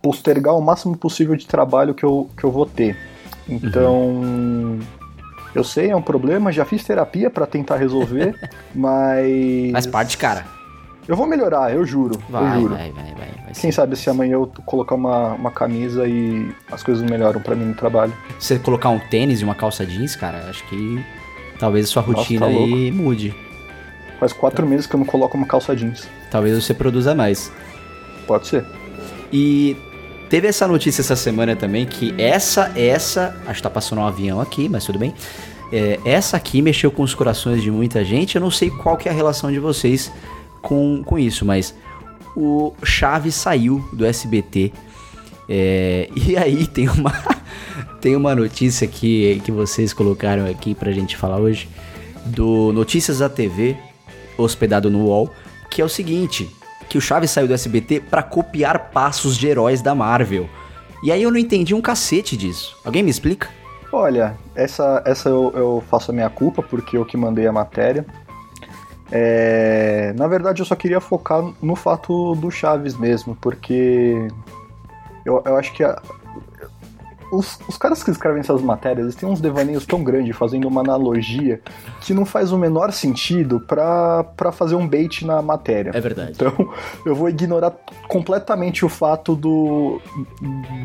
postergar 0.01 0.55
o 0.55 0.61
máximo 0.61 0.97
possível 0.97 1.35
de 1.35 1.45
trabalho 1.45 1.93
que 1.93 2.05
eu, 2.05 2.29
que 2.37 2.45
eu 2.45 2.51
vou 2.51 2.65
ter. 2.65 2.97
Então, 3.49 4.79
eu 5.53 5.63
sei, 5.63 5.89
é 5.89 5.95
um 5.95 6.01
problema, 6.01 6.53
já 6.53 6.63
fiz 6.63 6.85
terapia 6.85 7.29
pra 7.29 7.45
tentar 7.45 7.75
resolver, 7.75 8.33
mas. 8.73 9.71
Faz 9.73 9.87
parte, 9.87 10.17
cara. 10.17 10.45
Eu 11.07 11.15
vou 11.15 11.25
melhorar, 11.27 11.73
eu 11.73 11.85
juro. 11.85 12.15
eu 12.15 12.21
Vai, 12.29 12.59
juro. 12.59 12.75
vai, 12.75 12.91
vai, 12.91 13.03
vai. 13.05 13.15
vai 13.15 13.45
Quem 13.47 13.53
sim. 13.53 13.71
sabe 13.71 13.95
se 13.95 14.09
amanhã 14.09 14.33
eu 14.33 14.51
colocar 14.65 14.95
uma, 14.95 15.33
uma 15.33 15.51
camisa 15.51 16.07
e 16.07 16.51
as 16.71 16.83
coisas 16.83 17.03
melhoram 17.09 17.41
pra 17.41 17.55
mim 17.55 17.65
no 17.65 17.73
trabalho. 17.73 18.13
Você 18.39 18.59
colocar 18.59 18.89
um 18.89 18.99
tênis 18.99 19.41
e 19.41 19.43
uma 19.43 19.55
calça 19.55 19.85
jeans, 19.85 20.15
cara, 20.15 20.45
acho 20.49 20.63
que 20.67 21.03
talvez 21.59 21.85
a 21.85 21.89
sua 21.89 22.01
Nossa, 22.03 22.13
rotina 22.19 22.45
tá 22.45 22.51
aí 22.51 22.91
mude. 22.91 23.33
Faz 24.19 24.31
quatro 24.31 24.65
meses 24.67 24.85
que 24.85 24.95
eu 24.95 24.99
não 24.99 25.05
coloco 25.05 25.35
uma 25.35 25.47
calça 25.47 25.75
jeans. 25.75 26.07
Talvez 26.29 26.63
você 26.63 26.73
produza 26.73 27.15
mais. 27.15 27.51
Pode 28.27 28.47
ser. 28.47 28.63
E 29.33 29.75
teve 30.29 30.47
essa 30.47 30.67
notícia 30.67 31.01
essa 31.01 31.15
semana 31.15 31.55
também 31.55 31.85
que 31.85 32.13
essa, 32.17 32.71
essa, 32.75 33.35
acho 33.47 33.55
que 33.55 33.63
tá 33.63 33.69
passando 33.69 33.99
um 33.99 34.05
avião 34.05 34.39
aqui, 34.39 34.69
mas 34.69 34.85
tudo 34.85 34.99
bem. 34.99 35.13
É, 35.73 35.99
essa 36.05 36.37
aqui 36.37 36.61
mexeu 36.61 36.91
com 36.91 37.01
os 37.01 37.15
corações 37.15 37.63
de 37.63 37.71
muita 37.71 38.05
gente. 38.05 38.35
Eu 38.35 38.41
não 38.41 38.51
sei 38.51 38.69
qual 38.69 38.95
que 38.95 39.09
é 39.09 39.11
a 39.11 39.15
relação 39.15 39.51
de 39.51 39.57
vocês 39.59 40.11
com, 40.61 41.03
com 41.03 41.17
isso, 41.17 41.45
mas 41.45 41.75
o 42.35 42.73
Chaves 42.83 43.35
saiu 43.35 43.83
do 43.93 44.05
SBT. 44.05 44.71
É, 45.49 46.09
e 46.15 46.37
aí 46.37 46.67
tem 46.67 46.87
uma 46.87 47.11
tem 48.01 48.15
uma 48.15 48.33
notícia 48.33 48.87
que, 48.87 49.41
que 49.45 49.51
vocês 49.51 49.93
colocaram 49.93 50.49
aqui 50.49 50.73
pra 50.73 50.91
gente 50.91 51.15
falar 51.15 51.37
hoje 51.37 51.69
do 52.25 52.73
Notícias 52.73 53.19
da 53.19 53.29
TV, 53.29 53.77
hospedado 54.37 54.89
no 54.89 55.05
UOL, 55.05 55.29
que 55.69 55.81
é 55.81 55.85
o 55.85 55.89
seguinte, 55.89 56.49
que 56.89 56.97
o 56.97 57.01
Chaves 57.01 57.31
saiu 57.31 57.47
do 57.47 57.53
SBT 57.53 58.01
pra 58.01 58.23
copiar 58.23 58.91
passos 58.91 59.37
de 59.37 59.47
heróis 59.47 59.81
da 59.81 59.93
Marvel. 59.93 60.49
E 61.03 61.11
aí 61.11 61.21
eu 61.21 61.31
não 61.31 61.37
entendi 61.37 61.73
um 61.73 61.81
cacete 61.81 62.35
disso. 62.35 62.75
Alguém 62.83 63.03
me 63.03 63.09
explica? 63.09 63.49
Olha, 63.91 64.37
essa, 64.55 65.01
essa 65.05 65.29
eu, 65.29 65.51
eu 65.55 65.83
faço 65.89 66.11
a 66.11 66.13
minha 66.13 66.29
culpa, 66.29 66.63
porque 66.63 66.97
eu 66.97 67.05
que 67.05 67.17
mandei 67.17 67.45
a 67.45 67.51
matéria. 67.51 68.05
É, 69.11 70.13
na 70.17 70.27
verdade, 70.27 70.61
eu 70.61 70.65
só 70.65 70.75
queria 70.75 71.01
focar 71.01 71.43
no 71.61 71.75
fato 71.75 72.33
do 72.35 72.49
Chaves 72.49 72.95
mesmo, 72.95 73.35
porque 73.39 74.27
eu, 75.25 75.41
eu 75.45 75.57
acho 75.57 75.73
que 75.73 75.83
a- 75.83 76.01
os, 77.31 77.57
os 77.67 77.77
caras 77.77 78.03
que 78.03 78.11
escrevem 78.11 78.41
essas 78.41 78.61
matérias, 78.61 79.05
eles 79.05 79.15
têm 79.15 79.27
uns 79.29 79.39
devaneios 79.39 79.85
tão 79.85 80.03
grandes 80.03 80.35
fazendo 80.35 80.67
uma 80.67 80.81
analogia 80.81 81.61
que 82.01 82.13
não 82.13 82.25
faz 82.25 82.51
o 82.51 82.57
menor 82.57 82.91
sentido 82.91 83.59
pra 83.61 84.25
fazer 84.51 84.75
um 84.75 84.85
bait 84.87 85.25
na 85.25 85.41
matéria. 85.41 85.91
verdade. 86.01 86.31
Então, 86.35 86.51
eu 87.05 87.15
vou 87.15 87.29
ignorar 87.29 87.71
completamente 88.09 88.83
o 88.85 88.89
fato 88.89 89.33
do, 89.33 90.01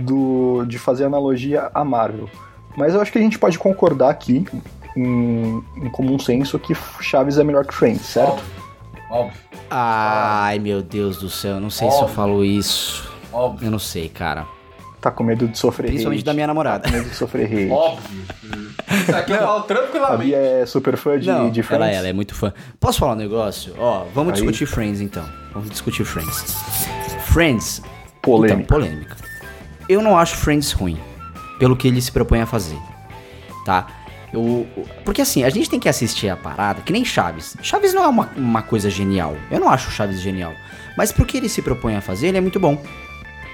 do 0.03 0.65
de 0.67 0.79
fazer 0.79 1.05
analogia 1.05 1.69
a 1.75 1.85
Marvel. 1.85 2.29
Mas 2.77 2.95
eu 2.95 3.01
acho 3.01 3.11
que 3.11 3.19
a 3.19 3.23
gente 3.23 3.39
pode 3.39 3.59
concordar 3.59 4.11
aqui, 4.11 4.47
em, 4.97 5.63
em 5.77 5.89
comum 5.91 6.19
senso, 6.19 6.59
que 6.59 6.75
Chaves 7.01 7.39
é 7.39 7.45
melhor 7.45 7.65
que 7.67 7.75
Friends, 7.75 8.03
certo? 8.03 8.43
Óbvio, 9.11 9.39
Ai, 9.71 10.59
meu 10.59 10.83
Deus 10.83 11.19
do 11.19 11.29
céu, 11.31 11.55
eu 11.57 11.61
não 11.61 11.71
sei 11.71 11.89
se 11.91 11.97
eu 11.97 12.01
Óbvio. 12.03 12.15
falo 12.17 12.45
isso. 12.45 13.09
óbvio, 13.33 13.67
Eu 13.67 13.71
não 13.71 13.79
sei, 13.79 14.09
cara. 14.09 14.47
Tá 15.01 15.11
com 15.11 15.23
medo 15.23 15.47
de 15.47 15.57
sofrer 15.57 15.87
Principalmente 15.89 16.21
hate. 16.21 16.27
da 16.27 16.35
minha 16.35 16.47
namorada. 16.49 16.85
Tá 16.85 16.91
com 16.91 16.97
medo 16.97 17.09
de 17.11 17.15
sofrer 17.15 17.45
hate. 17.47 17.71
óbvio. 17.71 18.27
Isso 19.03 19.15
aqui 19.17 19.33
eu 19.33 19.39
falo 19.39 19.59
A 19.59 19.63
tranquilamente. 19.63 20.25
Bia 20.25 20.37
é 20.39 20.67
super 20.67 20.97
fã 20.97 21.19
de, 21.19 21.27
Não, 21.29 21.51
de 21.51 21.63
Friends? 21.63 21.87
ela, 21.87 21.97
ela 21.99 22.09
é 22.09 22.13
muito 22.13 22.35
fã. 22.35 22.53
Posso 22.81 22.99
falar 22.99 23.13
um 23.13 23.17
negócio? 23.17 23.75
Ó, 23.79 24.05
vamos 24.15 24.33
Aí. 24.33 24.41
discutir 24.41 24.67
Friends 24.67 25.01
então. 25.01 25.25
Vamos 25.53 25.71
discutir 25.71 26.05
Friends. 26.05 26.57
Friends. 27.27 27.83
Polêmica. 28.23 28.63
Então, 28.63 28.79
polêmica. 28.79 29.17
Eu 29.89 30.03
não 30.03 30.19
acho 30.19 30.37
Friends 30.37 30.73
ruim. 30.73 30.99
Pelo 31.59 31.77
que 31.77 31.87
ele 31.87 32.01
se 32.01 32.11
propõe 32.11 32.41
a 32.41 32.47
fazer. 32.47 32.79
Tá? 33.65 33.87
Eu, 34.37 34.67
porque 35.05 35.23
assim, 35.23 35.45
a 35.45 35.49
gente 35.51 35.71
tem 35.71 35.81
que 35.81 35.89
assistir 35.89 36.29
a 36.29 36.37
parada, 36.37 36.83
que 36.83 36.93
nem 36.93 37.05
Chaves. 37.05 37.57
Chaves 37.63 37.95
não 37.95 38.05
é 38.05 38.09
uma, 38.09 38.31
uma 38.37 38.63
coisa 38.63 38.91
genial. 38.91 39.35
Eu 39.51 39.59
não 39.61 39.71
acho 39.71 39.91
Chaves 39.91 40.21
genial. 40.21 40.53
Mas 40.97 41.11
pro 41.11 41.25
que 41.25 41.39
ele 41.39 41.49
se 41.49 41.63
propõe 41.63 41.97
a 41.97 42.01
fazer, 42.03 42.29
ele 42.29 42.39
é 42.39 42.41
muito 42.41 42.61
bom. 42.61 42.83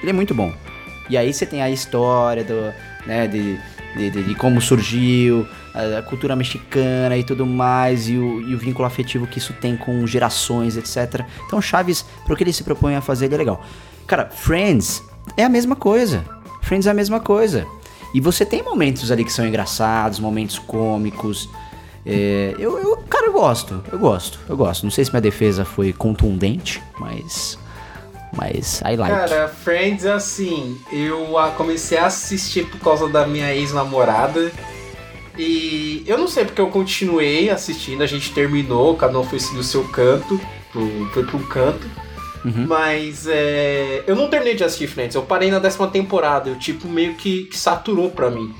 Ele 0.02 0.10
é 0.10 0.12
muito 0.12 0.34
bom. 0.34 0.52
E 1.08 1.16
aí 1.16 1.32
você 1.32 1.46
tem 1.46 1.62
a 1.62 1.70
história 1.70 2.42
do, 2.42 2.72
né, 3.06 3.28
de, 3.28 3.58
de, 3.96 4.10
de- 4.10 4.22
de 4.24 4.34
como 4.34 4.60
surgiu, 4.60 5.46
a, 5.72 5.98
a 5.98 6.02
cultura 6.02 6.34
mexicana 6.34 7.16
e 7.16 7.22
tudo 7.22 7.46
mais, 7.46 8.08
e 8.08 8.16
o, 8.16 8.40
e 8.48 8.54
o 8.54 8.58
vínculo 8.58 8.84
afetivo 8.86 9.26
que 9.26 9.38
isso 9.38 9.52
tem 9.52 9.76
com 9.76 10.04
gerações, 10.06 10.76
etc. 10.76 11.24
Então 11.46 11.60
Chaves, 11.62 12.04
pro 12.24 12.34
que 12.36 12.42
ele 12.42 12.52
se 12.52 12.64
propõe 12.64 12.96
a 12.96 13.00
fazer, 13.00 13.26
ele 13.26 13.34
é 13.34 13.38
legal. 13.38 13.64
Cara, 14.06 14.28
Friends 14.30 15.02
é 15.36 15.44
a 15.44 15.48
mesma 15.48 15.76
coisa. 15.76 16.24
Friends 16.62 16.86
é 16.86 16.90
a 16.90 16.94
mesma 16.94 17.20
coisa. 17.20 17.66
E 18.14 18.20
você 18.20 18.44
tem 18.44 18.62
momentos 18.62 19.10
ali 19.10 19.24
que 19.24 19.32
são 19.32 19.46
engraçados, 19.46 20.18
momentos 20.18 20.58
cômicos. 20.58 21.48
É, 22.04 22.54
eu, 22.58 22.78
eu, 22.78 22.96
cara, 23.08 23.26
eu 23.26 23.32
gosto, 23.32 23.82
eu 23.90 23.98
gosto, 23.98 24.38
eu 24.48 24.56
gosto. 24.56 24.82
Não 24.82 24.90
sei 24.90 25.04
se 25.04 25.10
minha 25.10 25.20
defesa 25.20 25.64
foi 25.64 25.92
contundente, 25.92 26.82
mas. 26.98 27.58
Mas 28.34 28.80
I 28.80 28.96
like. 28.96 29.14
Cara, 29.14 29.48
Friends, 29.48 30.06
assim, 30.06 30.78
eu 30.90 31.34
comecei 31.56 31.98
a 31.98 32.06
assistir 32.06 32.66
por 32.66 32.80
causa 32.80 33.08
da 33.08 33.26
minha 33.26 33.54
ex-namorada. 33.54 34.50
E 35.38 36.02
eu 36.06 36.18
não 36.18 36.28
sei 36.28 36.44
porque 36.44 36.60
eu 36.60 36.68
continuei 36.68 37.48
assistindo, 37.48 38.02
a 38.02 38.06
gente 38.06 38.32
terminou, 38.32 38.96
cada 38.96 39.18
um 39.18 39.24
foi 39.24 39.40
seguir 39.40 39.60
o 39.60 39.64
seu 39.64 39.84
canto, 39.84 40.40
pro, 40.70 41.10
foi 41.12 41.24
pro 41.24 41.38
canto. 41.40 41.86
Uhum. 42.44 42.66
Mas 42.66 43.26
é, 43.28 44.02
eu 44.06 44.16
não 44.16 44.28
terminei 44.28 44.54
de 44.54 44.64
assistir 44.64 44.88
Friends, 44.88 45.14
eu 45.14 45.22
parei 45.22 45.50
na 45.50 45.58
décima 45.58 45.86
temporada, 45.88 46.50
eu 46.50 46.58
tipo 46.58 46.88
meio 46.88 47.14
que, 47.14 47.44
que 47.44 47.58
saturou 47.58 48.10
pra 48.10 48.30
mim. 48.30 48.52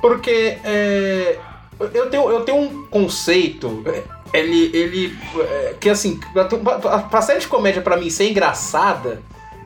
Porque 0.00 0.56
é, 0.64 1.38
eu, 1.78 2.08
tenho, 2.08 2.30
eu 2.30 2.40
tenho 2.40 2.58
um 2.58 2.86
conceito, 2.86 3.82
é, 3.86 4.02
ele, 4.38 4.70
ele 4.74 5.18
é, 5.40 5.74
que 5.78 5.90
assim, 5.90 6.18
pra, 6.32 7.00
pra, 7.00 7.22
série 7.22 7.40
de 7.40 7.48
comédia 7.48 7.82
pra 7.82 7.96
mim 7.96 8.08
ser 8.08 8.30
engraçada, 8.30 9.20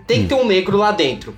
tem 0.06 0.22
que 0.22 0.28
ter 0.28 0.34
um 0.34 0.46
negro 0.46 0.76
lá 0.76 0.90
dentro. 0.90 1.34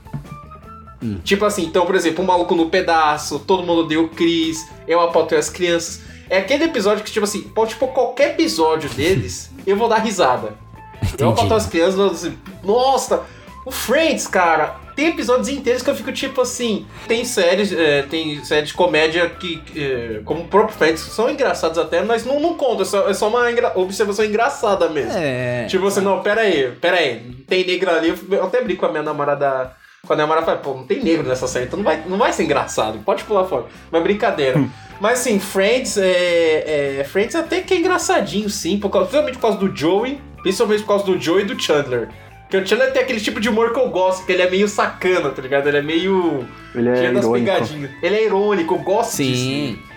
Hum. 1.02 1.18
Tipo 1.22 1.44
assim, 1.44 1.64
então, 1.64 1.84
por 1.84 1.94
exemplo, 1.94 2.24
um 2.24 2.26
maluco 2.26 2.54
no 2.54 2.70
pedaço, 2.70 3.38
todo 3.38 3.66
mundo 3.66 3.87
deu 3.87 4.08
Cris, 4.08 4.66
eu 4.88 5.00
apontei 5.00 5.37
as 5.37 5.50
crianças. 5.50 6.02
É 6.30 6.38
aquele 6.38 6.64
episódio 6.64 7.04
que, 7.04 7.12
tipo 7.12 7.24
assim, 7.24 7.42
pode 7.42 7.74
pôr 7.74 7.88
qualquer 7.88 8.30
episódio 8.30 8.88
deles, 8.88 9.50
eu 9.66 9.76
vou 9.76 9.88
dar 9.88 9.98
risada. 9.98 10.63
Eu 11.12 11.28
Entendi. 11.28 11.32
aponto 11.40 11.54
as 11.54 11.66
crianças 11.66 12.00
assim, 12.00 12.38
nossa, 12.62 13.22
o 13.64 13.70
Friends, 13.70 14.26
cara, 14.26 14.76
tem 14.94 15.08
episódios 15.08 15.48
inteiros 15.48 15.82
que 15.82 15.90
eu 15.90 15.94
fico 15.94 16.12
tipo 16.12 16.40
assim. 16.40 16.86
Tem 17.08 17.24
séries, 17.24 17.72
é, 17.72 18.02
tem 18.02 18.44
séries 18.44 18.68
de 18.68 18.74
comédia 18.74 19.28
que, 19.30 19.62
é, 19.74 20.20
como 20.24 20.42
o 20.42 20.48
próprio 20.48 20.76
Friends, 20.76 21.00
são 21.00 21.28
engraçados 21.30 21.78
até, 21.78 22.02
mas 22.02 22.24
não, 22.24 22.38
não 22.38 22.54
conta, 22.54 22.82
é 22.82 22.84
só, 22.84 23.08
é 23.08 23.14
só 23.14 23.28
uma 23.28 23.50
engra- 23.50 23.72
observação 23.74 24.24
engraçada 24.24 24.88
mesmo. 24.88 25.12
É. 25.16 25.66
Tipo 25.68 25.86
assim, 25.86 26.00
não, 26.00 26.20
pera 26.22 26.42
aí, 26.42 26.70
pera 26.80 26.96
aí, 26.98 27.20
tem 27.48 27.66
negro 27.66 27.90
ali, 27.90 28.14
eu 28.30 28.44
até 28.44 28.62
brinco 28.62 28.80
com 28.80 28.86
a 28.86 28.90
minha 28.90 29.02
namorada. 29.02 29.72
Com 30.06 30.12
a 30.12 30.16
namorada 30.16 30.44
fala, 30.44 30.58
pô, 30.58 30.74
não 30.74 30.84
tem 30.84 31.02
negro 31.02 31.26
nessa 31.26 31.46
série, 31.46 31.66
então 31.66 31.78
não 31.78 31.84
vai, 31.84 32.02
não 32.06 32.18
vai 32.18 32.32
ser 32.32 32.44
engraçado, 32.44 32.98
pode 32.98 33.24
pular 33.24 33.44
fora. 33.44 33.66
Mas 33.90 34.02
brincadeira. 34.02 34.62
Mas 35.00 35.20
assim, 35.20 35.40
Friends 35.40 35.96
é, 35.96 37.00
é. 37.00 37.04
Friends 37.04 37.34
até 37.34 37.60
que 37.60 37.74
é 37.74 37.78
engraçadinho, 37.78 38.48
sim, 38.48 38.78
por 38.78 38.90
causa, 38.90 39.08
principalmente 39.08 39.36
por 39.36 39.42
causa 39.42 39.58
do 39.58 39.76
Joey, 39.76 40.20
principalmente 40.42 40.80
por 40.82 40.88
causa 40.88 41.04
do 41.04 41.20
Joey 41.20 41.42
e 41.42 41.46
do 41.46 41.60
Chandler. 41.60 42.08
Porque 42.42 42.58
o 42.58 42.66
Chandler 42.66 42.92
tem 42.92 43.02
aquele 43.02 43.20
tipo 43.20 43.40
de 43.40 43.48
humor 43.48 43.72
que 43.72 43.80
eu 43.80 43.88
gosto, 43.88 44.24
que 44.24 44.32
ele 44.32 44.42
é 44.42 44.50
meio 44.50 44.68
sacana, 44.68 45.30
tá 45.30 45.42
ligado? 45.42 45.66
Ele 45.66 45.78
é 45.78 45.82
meio. 45.82 46.46
Ele 46.74 46.88
é 46.88 47.04
irônico. 47.04 47.32
pegadinhas. 47.32 47.90
Ele 48.02 48.14
é 48.14 48.24
irônico, 48.24 48.74
eu 48.74 48.78
gosto 48.78 49.16
Sim. 49.16 49.32
disso. 49.32 49.94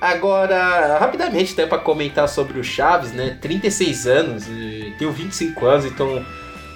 Agora, 0.00 0.96
rapidamente, 0.98 1.52
até 1.52 1.66
pra 1.66 1.76
comentar 1.76 2.26
sobre 2.26 2.58
o 2.58 2.64
Chaves, 2.64 3.12
né? 3.12 3.36
36 3.38 4.06
anos, 4.06 4.48
e 4.48 4.94
tenho 4.98 5.12
25 5.12 5.66
anos, 5.66 5.84
então 5.84 6.24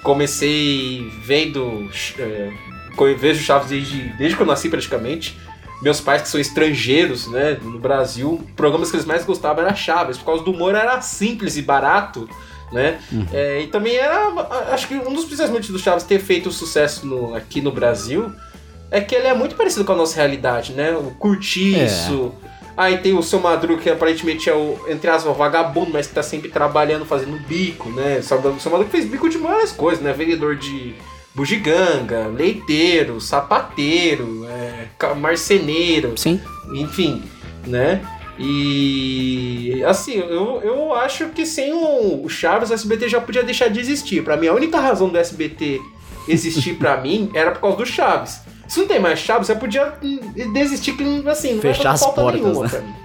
comecei 0.05 1.09
vendo. 1.23 1.89
eh, 2.17 2.51
co- 2.95 3.13
vejo 3.17 3.43
Chaves 3.43 3.69
desde, 3.69 4.01
desde 4.17 4.35
que 4.37 4.41
eu 4.41 4.45
nasci 4.47 4.69
praticamente. 4.69 5.37
Meus 5.81 5.99
pais, 5.99 6.21
que 6.21 6.29
são 6.29 6.39
estrangeiros, 6.39 7.27
né, 7.27 7.57
no 7.61 7.77
Brasil, 7.77 8.41
programas 8.55 8.89
que 8.89 8.95
eles 8.95 9.05
mais 9.05 9.25
gostavam 9.25 9.65
era 9.65 9.75
Chaves, 9.75 10.17
por 10.17 10.25
causa 10.25 10.43
do 10.43 10.51
humor 10.51 10.73
era 10.73 11.01
simples 11.01 11.57
e 11.57 11.61
barato, 11.61 12.29
né? 12.71 12.97
É, 13.33 13.61
e 13.61 13.67
também 13.67 13.95
era. 13.97 14.29
Acho 14.71 14.87
que 14.87 14.95
um 14.95 15.13
dos 15.13 15.25
principais 15.25 15.51
motivos 15.51 15.81
do 15.81 15.83
Chaves 15.83 16.03
ter 16.05 16.19
feito 16.19 16.49
sucesso 16.51 17.05
no- 17.05 17.35
aqui 17.35 17.59
no 17.61 17.71
Brasil 17.71 18.31
é 18.89 19.01
que 19.01 19.13
ele 19.13 19.27
é 19.27 19.33
muito 19.33 19.55
parecido 19.55 19.83
com 19.83 19.91
a 19.91 19.95
nossa 19.97 20.15
realidade, 20.15 20.71
né? 20.71 20.91
O 20.95 21.11
curtiço. 21.19 22.31
Aí 22.77 22.97
tem 22.97 23.17
o 23.17 23.23
seu 23.23 23.39
Madruga, 23.39 23.81
que 23.81 23.89
aparentemente 23.89 24.49
é 24.49 24.53
o, 24.53 24.77
entre 24.87 25.09
aspas, 25.09 25.31
o 25.31 25.37
vagabundo, 25.37 25.91
mas 25.93 26.07
que 26.07 26.13
tá 26.13 26.21
sempre 26.21 26.49
trabalhando, 26.49 27.05
fazendo 27.05 27.39
bico, 27.47 27.89
né? 27.89 28.19
O 28.19 28.23
seu 28.59 28.71
Madruga 28.71 28.91
fez 28.91 29.05
bico 29.05 29.29
de 29.29 29.37
várias 29.37 29.71
coisas, 29.71 30.03
né? 30.03 30.11
Vendedor 30.11 30.55
de 30.55 30.95
bugiganga, 31.33 32.27
leiteiro, 32.27 33.19
sapateiro, 33.19 34.45
é, 34.45 35.13
marceneiro, 35.15 36.17
Sim. 36.17 36.39
enfim, 36.73 37.23
né? 37.67 38.01
E 38.37 39.81
assim, 39.85 40.15
eu, 40.15 40.61
eu 40.61 40.93
acho 40.93 41.29
que 41.29 41.45
sem 41.45 41.73
o, 41.73 42.27
Chaves, 42.27 42.69
o 42.69 42.73
SBT 42.73 43.07
já 43.07 43.21
podia 43.21 43.43
deixar 43.43 43.69
de 43.69 43.79
existir. 43.79 44.23
Pra 44.23 44.35
mim, 44.35 44.47
a 44.47 44.53
única 44.53 44.79
razão 44.79 45.09
do 45.09 45.17
SBT 45.17 45.81
existir 46.27 46.75
pra 46.75 46.97
mim 47.01 47.29
era 47.33 47.51
por 47.51 47.61
causa 47.61 47.77
do 47.77 47.85
Chaves. 47.85 48.41
Se 48.67 48.79
não 48.79 48.87
tem 48.87 48.99
mais 48.99 49.19
Chaves, 49.19 49.47
você 49.47 49.55
podia 49.55 49.93
hum, 50.01 50.19
desistir 50.53 50.93
que 50.93 51.03
assim, 51.29 51.53
não 51.53 51.61
vai 51.61 51.73
Fechar 51.73 51.91
as 51.91 51.99
falta 52.01 52.21
portas, 52.21 52.41
nenhuma 52.41 52.67
né? 52.67 52.95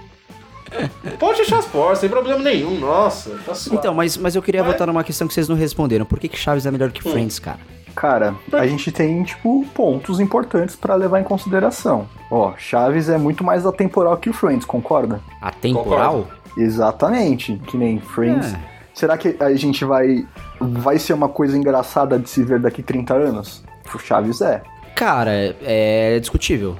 Pode 1.19 1.37
fechar 1.39 1.59
as 1.59 1.65
portas, 1.65 1.99
sem 1.99 2.09
problema 2.09 2.39
nenhum, 2.39 2.79
nossa, 2.79 3.31
tá 3.45 3.53
suave. 3.53 3.77
Então, 3.77 3.93
mas, 3.93 4.15
mas 4.17 4.35
eu 4.35 4.41
queria 4.41 4.61
Mas- 4.61 4.69
voltar 4.71 4.85
numa 4.85 5.03
questão 5.03 5.27
que 5.27 5.33
vocês 5.33 5.49
não 5.49 5.55
responderam. 5.55 6.05
Por 6.05 6.17
que, 6.19 6.29
que 6.29 6.37
Chaves 6.37 6.65
é 6.65 6.71
melhor 6.71 6.91
que 6.91 7.05
Hum. 7.07 7.11
Friends, 7.11 7.39
cara? 7.39 7.59
Cara, 7.93 8.35
a 8.53 8.65
gente 8.65 8.89
tem, 8.89 9.21
tipo, 9.23 9.65
pontos 9.75 10.21
importantes 10.21 10.77
pra 10.77 10.95
levar 10.95 11.19
em 11.19 11.25
consideração. 11.25 12.07
Ó, 12.31 12.53
Chaves 12.57 13.09
é 13.09 13.17
muito 13.17 13.43
mais 13.43 13.65
atemporal 13.65 14.15
que 14.15 14.29
o 14.29 14.33
Friends, 14.33 14.65
concorda? 14.65 15.19
Atemporal? 15.41 16.25
Exatamente, 16.57 17.61
que 17.67 17.77
nem 17.77 17.99
Friends. 17.99 18.53
É. 18.53 18.59
Será 18.93 19.17
que 19.17 19.35
a 19.39 19.53
gente 19.55 19.83
vai 19.83 20.25
vai 20.59 20.97
ser 20.99 21.13
uma 21.13 21.27
coisa 21.27 21.57
engraçada 21.57 22.17
de 22.17 22.29
se 22.29 22.43
ver 22.43 22.59
daqui 22.59 22.81
30 22.81 23.13
anos? 23.13 23.63
O 23.93 23.99
Chaves 23.99 24.39
é. 24.41 24.61
Cara, 24.95 25.55
é 25.63 26.19
discutível. 26.19 26.77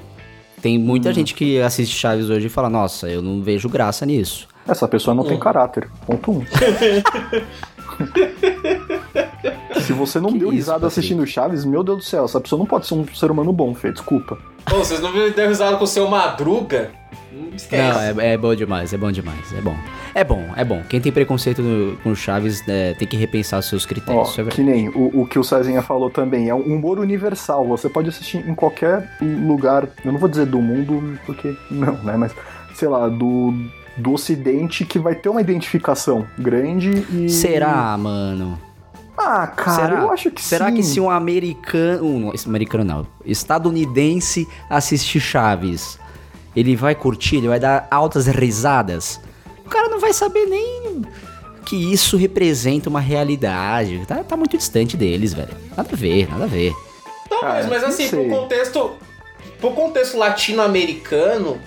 Tem 0.62 0.78
muita 0.78 1.10
Hum. 1.10 1.14
gente 1.14 1.34
que 1.34 1.60
assiste 1.62 1.96
Chaves 1.98 2.30
hoje 2.30 2.46
e 2.48 2.50
fala, 2.50 2.70
nossa, 2.70 3.10
eu 3.10 3.22
não 3.22 3.42
vejo 3.42 3.68
graça 3.68 4.06
nisso. 4.06 4.48
Essa 4.68 4.88
pessoa 4.88 5.16
não 5.16 5.24
tem 5.24 5.38
Hum. 5.38 5.40
caráter. 5.40 5.90
Ponto 6.06 6.32
um. 6.32 6.46
Se 9.82 9.94
você 9.94 10.20
não 10.20 10.32
Que 10.32 10.40
deu 10.40 10.50
risada 10.50 10.86
assistindo 10.88 11.26
Chaves, 11.26 11.66
meu 11.66 11.84
Deus 11.84 11.98
do 12.00 12.04
céu, 12.04 12.26
essa 12.26 12.40
pessoa 12.40 12.60
não 12.60 12.66
pode 12.66 12.86
ser 12.86 12.94
um 12.94 13.06
ser 13.14 13.32
humano 13.32 13.52
bom, 13.52 13.74
Fê, 13.74 13.92
desculpa. 13.92 14.38
Ô, 14.72 14.76
vocês 14.78 15.00
não 15.02 15.12
viram 15.12 15.32
deu 15.32 15.48
risada 15.48 15.78
com 15.78 15.84
o 15.84 15.88
seu 15.88 16.08
Madruga? 16.08 16.92
Não 17.34 17.56
esquece. 17.56 18.14
Não, 18.14 18.22
é, 18.22 18.34
é 18.34 18.38
bom 18.38 18.54
demais, 18.56 18.94
é 18.94 18.98
bom 18.98 19.12
demais, 19.12 19.54
é 19.54 19.62
bom. 19.62 19.76
É 20.14 20.24
bom, 20.24 20.50
é 20.56 20.64
bom. 20.66 20.82
Quem 20.90 21.00
tem 21.00 21.12
preconceito 21.12 21.62
no- 21.62 21.96
com 21.98 22.14
Chaves 22.14 22.62
é, 22.68 22.94
tem 22.94 23.08
que 23.08 23.16
repensar 23.16 23.62
seus 23.62 23.86
Ó, 23.86 23.88
critérios, 23.88 24.30
isso 24.30 24.42
é 24.42 24.46
que 24.46 24.62
nem 24.62 24.90
o, 24.90 25.22
o 25.22 25.26
que 25.28 25.40
o 25.40 25.44
Cezinha 25.44 25.82
falou 25.82 26.10
também, 26.10 26.50
é 26.50 26.56
um 26.56 26.62
humor 26.62 27.00
universal. 27.00 27.66
Você 27.68 27.88
pode 27.90 28.10
assistir 28.10 28.38
em 28.48 28.54
qualquer 28.56 29.10
lugar, 29.22 29.88
eu 30.04 30.12
não 30.12 30.20
vou 30.20 30.28
dizer 30.28 30.46
do 30.46 30.62
mundo, 30.62 31.18
porque 31.26 31.56
não, 31.70 31.94
né? 32.04 32.18
Mas, 32.18 32.34
sei 32.76 32.88
lá, 32.90 33.08
do, 33.08 33.54
do 33.98 34.14
ocidente 34.14 34.84
que 34.86 35.00
vai 35.00 35.16
ter 35.16 35.30
uma 35.30 35.40
identificação 35.42 36.26
grande 36.38 36.90
e. 37.12 37.30
Será, 37.30 37.98
mano? 37.98 38.60
Ah, 39.18 39.46
cara, 39.46 39.76
será? 39.90 40.02
eu 40.02 40.12
acho 40.12 40.32
que 40.32 40.42
Será 40.42 40.70
sim. 40.70 40.76
que 40.76 40.84
se 40.84 41.00
um 41.00 41.10
americano. 41.10 42.04
Um, 42.04 42.32
americano 42.48 42.84
não. 42.84 43.08
Estadunidense 43.26 44.48
assistir 44.70 45.20
Chaves, 45.20 46.00
ele 46.56 46.76
vai 46.76 46.96
curtir, 46.96 47.38
ele 47.38 47.48
vai 47.48 47.60
dar 47.60 47.88
altas 47.90 48.28
risadas? 48.28 49.20
O 49.66 49.70
cara 49.70 49.90
não 49.90 50.00
vai 50.00 50.14
saber 50.14 50.46
nem 50.46 51.02
que 51.66 51.76
isso 51.76 52.18
representa 52.18 52.90
uma 52.90 53.00
realidade. 53.00 54.06
Tá, 54.06 54.24
tá 54.24 54.36
muito 54.36 54.58
distante 54.58 54.98
deles, 54.98 55.34
velho. 55.34 55.56
Nada 55.76 55.90
a 55.92 55.96
ver, 55.96 56.30
nada 56.30 56.44
a 56.44 56.48
ver. 56.48 56.74
Talvez, 57.30 57.66
mas 57.68 57.84
assim, 57.84 58.10
pro 58.10 58.28
contexto, 58.28 58.92
pro 59.60 59.72
contexto 59.72 60.18
latino-americano, 60.18 61.60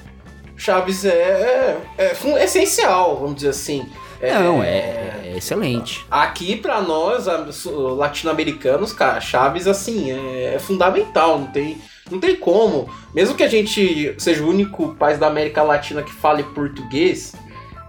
Chaves 0.56 1.04
é, 1.04 1.78
é, 1.96 2.12
é 2.12 2.44
essencial, 2.44 3.16
vamos 3.18 3.36
dizer 3.36 3.48
assim. 3.48 3.86
Não, 4.20 4.62
é, 4.62 5.22
é 5.24 5.34
excelente. 5.36 6.06
Aqui, 6.10 6.56
pra 6.56 6.80
nós, 6.80 7.26
latino-americanos, 7.64 8.92
cara, 8.92 9.20
Chaves, 9.20 9.66
assim, 9.66 10.10
é, 10.12 10.54
é 10.54 10.58
fundamental, 10.58 11.38
não 11.38 11.46
tem, 11.46 11.78
não 12.10 12.20
tem 12.20 12.36
como. 12.36 12.88
Mesmo 13.14 13.34
que 13.34 13.42
a 13.42 13.48
gente 13.48 14.14
seja 14.18 14.42
o 14.42 14.48
único 14.48 14.94
país 14.94 15.18
da 15.18 15.26
América 15.26 15.62
Latina 15.62 16.02
que 16.02 16.12
fale 16.12 16.42
português, 16.42 17.34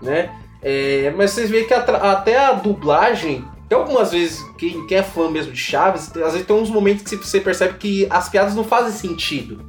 né? 0.01 0.31
É, 0.61 1.13
mas 1.15 1.31
vocês 1.31 1.49
veem 1.49 1.67
que 1.67 1.73
a 1.73 1.79
até 1.79 2.37
a 2.37 2.53
dublagem, 2.53 3.45
tem 3.69 3.77
algumas 3.77 4.11
vezes, 4.11 4.43
quem, 4.57 4.85
quem 4.87 4.97
é 4.97 5.03
fã 5.03 5.29
mesmo 5.29 5.51
de 5.51 5.59
Chaves, 5.59 6.09
às 6.15 6.33
vezes 6.33 6.47
tem 6.47 6.55
uns 6.55 6.69
momentos 6.69 7.03
que 7.03 7.17
você 7.17 7.39
percebe 7.39 7.77
que 7.77 8.07
as 8.09 8.29
piadas 8.29 8.55
não 8.55 8.63
fazem 8.63 8.91
sentido. 8.91 9.63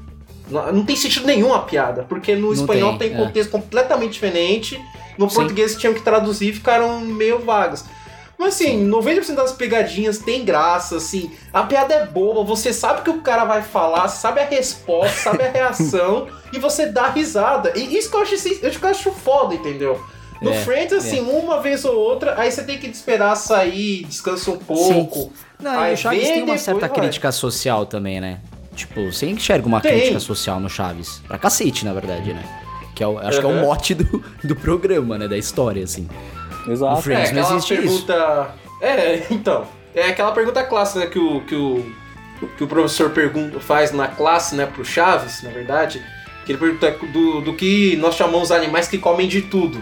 Não, 0.49 0.73
não 0.73 0.85
tem 0.87 0.95
sentido 0.95 1.27
nenhum 1.27 1.53
a 1.53 1.61
piada, 1.61 2.05
porque 2.05 2.35
no 2.35 2.47
Não 2.47 2.53
espanhol 2.53 2.97
tem, 2.97 3.11
tem, 3.11 3.19
é. 3.19 3.25
contexto 3.25 3.51
completamente 3.51 4.13
diferente, 4.13 4.81
no 5.19 5.29
Sim. 5.29 5.37
português 5.37 5.77
tinham 5.77 5.93
que 5.93 6.01
traduzir 6.01 6.51
e 6.51 6.53
ficaram 6.53 7.01
meio 7.01 7.41
vagas. 7.41 7.85
Mas 8.39 8.55
assim, 8.55 8.87
90% 8.89 9.35
das 9.35 9.53
pegadinhas 9.53 10.19
tem 10.19 10.45
graça, 10.45 10.97
assim, 10.97 11.31
a 11.53 11.63
piada 11.63 11.95
é 11.95 12.07
boa, 12.07 12.45
você 12.45 12.73
sabe 12.73 13.01
o 13.01 13.03
que 13.05 13.11
o 13.11 13.21
cara 13.23 13.45
vai 13.45 13.63
falar, 13.63 14.09
sabe 14.09 14.41
a 14.41 14.45
resposta, 14.45 15.17
sabe 15.31 15.43
a 15.45 15.51
reação, 15.51 16.27
e 16.53 16.59
você 16.59 16.87
dá 16.87 17.09
risada. 17.09 17.73
E 17.75 17.97
isso 17.97 18.11
que 18.11 18.17
eu 18.17 18.21
acho, 18.21 18.35
assim, 18.35 18.59
eu 18.63 18.89
acho 18.91 19.11
foda, 19.13 19.55
entendeu? 19.55 19.99
No 20.43 20.51
É, 20.51 20.63
Friends, 20.65 20.93
assim, 20.93 21.21
uma 21.21 21.61
vez 21.63 21.83
ou 21.87 21.97
outra, 21.99 22.39
aí 22.39 22.53
você 22.53 22.63
tem 22.63 22.79
que 22.79 22.87
esperar 22.87 23.35
sair, 23.37 24.05
descansa 24.05 24.51
um 24.51 24.59
pouco. 24.59 25.33
Não, 25.59 25.81
Aí 25.81 25.93
e 25.93 25.95
o 25.95 25.97
Chaves 25.97 26.19
vem 26.21 26.29
tem 26.29 26.37
uma 26.43 26.47
depois, 26.47 26.61
certa 26.61 26.81
vai. 26.89 26.91
crítica 26.91 27.33
social 27.33 27.87
também, 27.87 28.21
né? 28.21 28.41
Tipo, 28.75 29.11
você 29.11 29.25
enxerga 29.31 29.67
uma 29.67 29.81
Tem. 29.81 29.93
crítica 29.99 30.21
social 30.21 30.61
no 30.61 30.69
Chaves. 30.69 31.23
Pra 31.27 31.39
cacete, 31.39 31.87
na 31.87 31.95
verdade, 31.95 32.35
né? 32.35 32.45
Que 32.95 33.03
é 33.03 33.07
o, 33.07 33.19
acho 33.19 33.41
que 33.41 33.47
é 33.47 33.49
o 33.49 33.53
Uhum. 33.53 33.61
mote 33.63 33.95
do, 33.95 34.23
do 34.45 34.55
programa, 34.55 35.17
né? 35.17 35.27
Da 35.27 35.39
história, 35.39 35.83
assim. 35.83 36.07
Exato. 36.67 37.03
Friends 37.03 37.31
é, 37.31 37.33
não 37.33 37.43
aquela 37.43 37.57
existe 37.57 37.75
isso. 37.75 38.07
pergunta. 38.07 38.55
É, 38.81 39.27
então. 39.31 39.67
É 39.95 40.09
aquela 40.09 40.33
pergunta 40.33 40.63
clássica 40.63 41.01
né, 41.01 41.07
que 41.07 41.19
o, 41.19 41.41
que 41.41 41.55
o, 41.55 41.87
que 42.57 42.65
o 42.65 42.67
professor 42.67 43.11
pergunta, 43.11 43.59
faz 43.61 43.93
na 43.93 44.09
classe, 44.09 44.55
né, 44.55 44.67
pro 44.67 44.85
Chaves, 44.85 45.43
na 45.43 45.51
verdade. 45.51 46.05
Que 46.45 46.53
ele 46.53 46.59
pergunta 46.59 46.91
do, 47.13 47.41
do 47.41 47.55
que 47.55 47.97
nós 47.97 48.15
chamamos 48.15 48.51
os 48.51 48.53
animais 48.53 48.87
que 48.89 48.99
comem 48.99 49.27
de 49.27 49.43
tudo. 49.43 49.81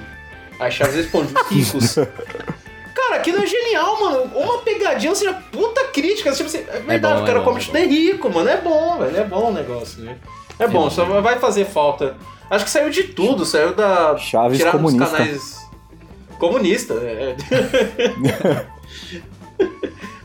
Aí 0.58 0.70
Chaves 0.70 0.94
responde, 0.94 1.34
os 1.34 1.48
ricos. 1.48 1.96
Cara, 2.94 3.16
aquilo 3.16 3.42
é 3.42 3.46
genial, 3.46 4.00
mano. 4.00 4.30
Uma 4.34 4.58
pegadinha, 4.58 5.10
ou 5.10 5.16
seja, 5.16 5.34
puta 5.50 5.84
crítica. 5.88 6.30
Tipo 6.32 6.46
assim, 6.48 6.64
é 6.68 6.78
verdade, 6.78 7.14
bom, 7.16 7.22
o 7.22 7.26
cara 7.26 7.38
é 7.38 7.42
bom, 7.42 7.44
come 7.44 7.60
é 7.60 7.64
tudo 7.64 7.76
é 7.76 7.84
rico, 7.84 8.30
mano. 8.30 8.48
É 8.48 8.56
bom, 8.56 8.98
velho. 8.98 9.16
É 9.16 9.24
bom 9.24 9.50
o 9.50 9.52
negócio, 9.52 10.02
né? 10.02 10.16
É, 10.58 10.66
bom, 10.68 10.84
bom. 10.84 10.90
só 10.90 11.04
vai 11.04 11.38
fazer 11.38 11.64
falta. 11.66 12.16
Acho 12.48 12.64
que 12.64 12.70
saiu 12.70 12.88
de 12.88 13.04
tudo, 13.04 13.44
saiu 13.44 13.74
da. 13.74 14.16
Chaves 14.16 14.58
dos 14.58 14.70
comunista. 14.70 15.10
canais. 15.10 15.63
Comunista, 16.38 16.94
é. 16.94 17.36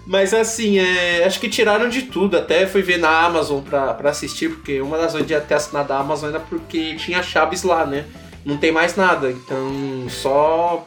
Mas 0.06 0.34
assim, 0.34 0.80
é, 0.80 1.24
acho 1.26 1.40
que 1.40 1.48
tiraram 1.48 1.88
de 1.88 2.04
tudo. 2.04 2.36
Até 2.38 2.66
fui 2.66 2.82
ver 2.82 2.98
na 2.98 3.10
Amazon 3.26 3.62
pra, 3.62 3.94
pra 3.94 4.10
assistir, 4.10 4.50
porque 4.50 4.82
uma 4.82 4.98
das 4.98 5.14
vezes 5.14 5.28
de 5.28 5.40
ter 5.42 5.54
assinado 5.54 5.94
a 5.94 6.00
Amazon 6.00 6.30
era 6.30 6.40
porque 6.40 6.96
tinha 6.96 7.22
Chaves 7.22 7.62
lá, 7.64 7.86
né? 7.86 8.06
Não 8.44 8.58
tem 8.58 8.72
mais 8.72 8.96
nada. 8.96 9.30
Então, 9.30 9.70
só. 10.10 10.84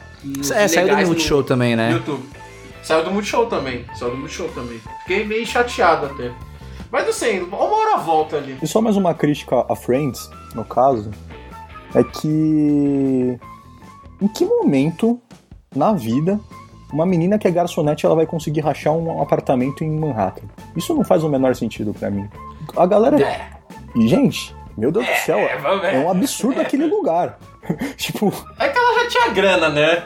É, 0.53 0.67
saiu 0.67 0.81
do 0.87 0.89
legais 0.89 1.07
no- 1.07 1.13
Multishow 1.13 1.43
também, 1.43 1.75
né? 1.75 1.89
no 1.89 1.95
YouTube. 1.97 2.23
Saiu 2.81 3.03
do 3.05 3.11
Multishow 3.11 3.45
também. 3.45 3.85
Saiu 3.95 4.11
do 4.11 4.17
Multishow 4.17 4.49
também. 4.49 4.81
Fiquei 5.01 5.25
meio 5.25 5.45
chateado 5.45 6.07
até. 6.07 6.31
Mas 6.91 7.05
não 7.05 7.13
sei, 7.13 7.39
uma 7.41 7.57
hora 7.57 7.97
volta 7.97 8.35
ali. 8.37 8.57
E 8.61 8.67
só 8.67 8.81
mais 8.81 8.97
uma 8.97 9.13
crítica 9.13 9.65
a 9.69 9.75
Friends, 9.75 10.29
no 10.53 10.63
caso, 10.65 11.09
é 11.95 12.03
que 12.03 13.39
em 14.23 14.27
que 14.27 14.45
momento 14.45 15.19
na 15.75 15.93
vida 15.93 16.39
uma 16.91 17.05
menina 17.05 17.37
que 17.39 17.47
é 17.47 17.51
garçonete 17.51 18.05
ela 18.05 18.15
vai 18.15 18.25
conseguir 18.25 18.61
rachar 18.61 18.93
um 18.93 19.21
apartamento 19.21 19.83
em 19.83 19.89
Manhattan? 19.99 20.43
Isso 20.75 20.93
não 20.95 21.03
faz 21.03 21.23
o 21.23 21.29
menor 21.29 21.55
sentido 21.55 21.93
pra 21.93 22.09
mim. 22.09 22.27
A 22.77 22.85
galera 22.85 23.17
e 23.95 24.07
gente, 24.07 24.55
meu 24.77 24.91
Deus 24.91 25.05
do 25.05 25.15
céu, 25.25 25.37
É, 25.39 25.57
vamos 25.57 25.81
ver. 25.81 25.95
é 25.95 25.99
um 25.99 26.09
absurdo 26.09 26.61
aquele 26.61 26.85
lugar. 26.85 27.37
tipo, 27.97 28.31
É 28.59 28.67
que 28.69 28.77
ela 28.77 29.03
já 29.03 29.09
tinha 29.09 29.29
grana, 29.33 29.69
né? 29.69 30.03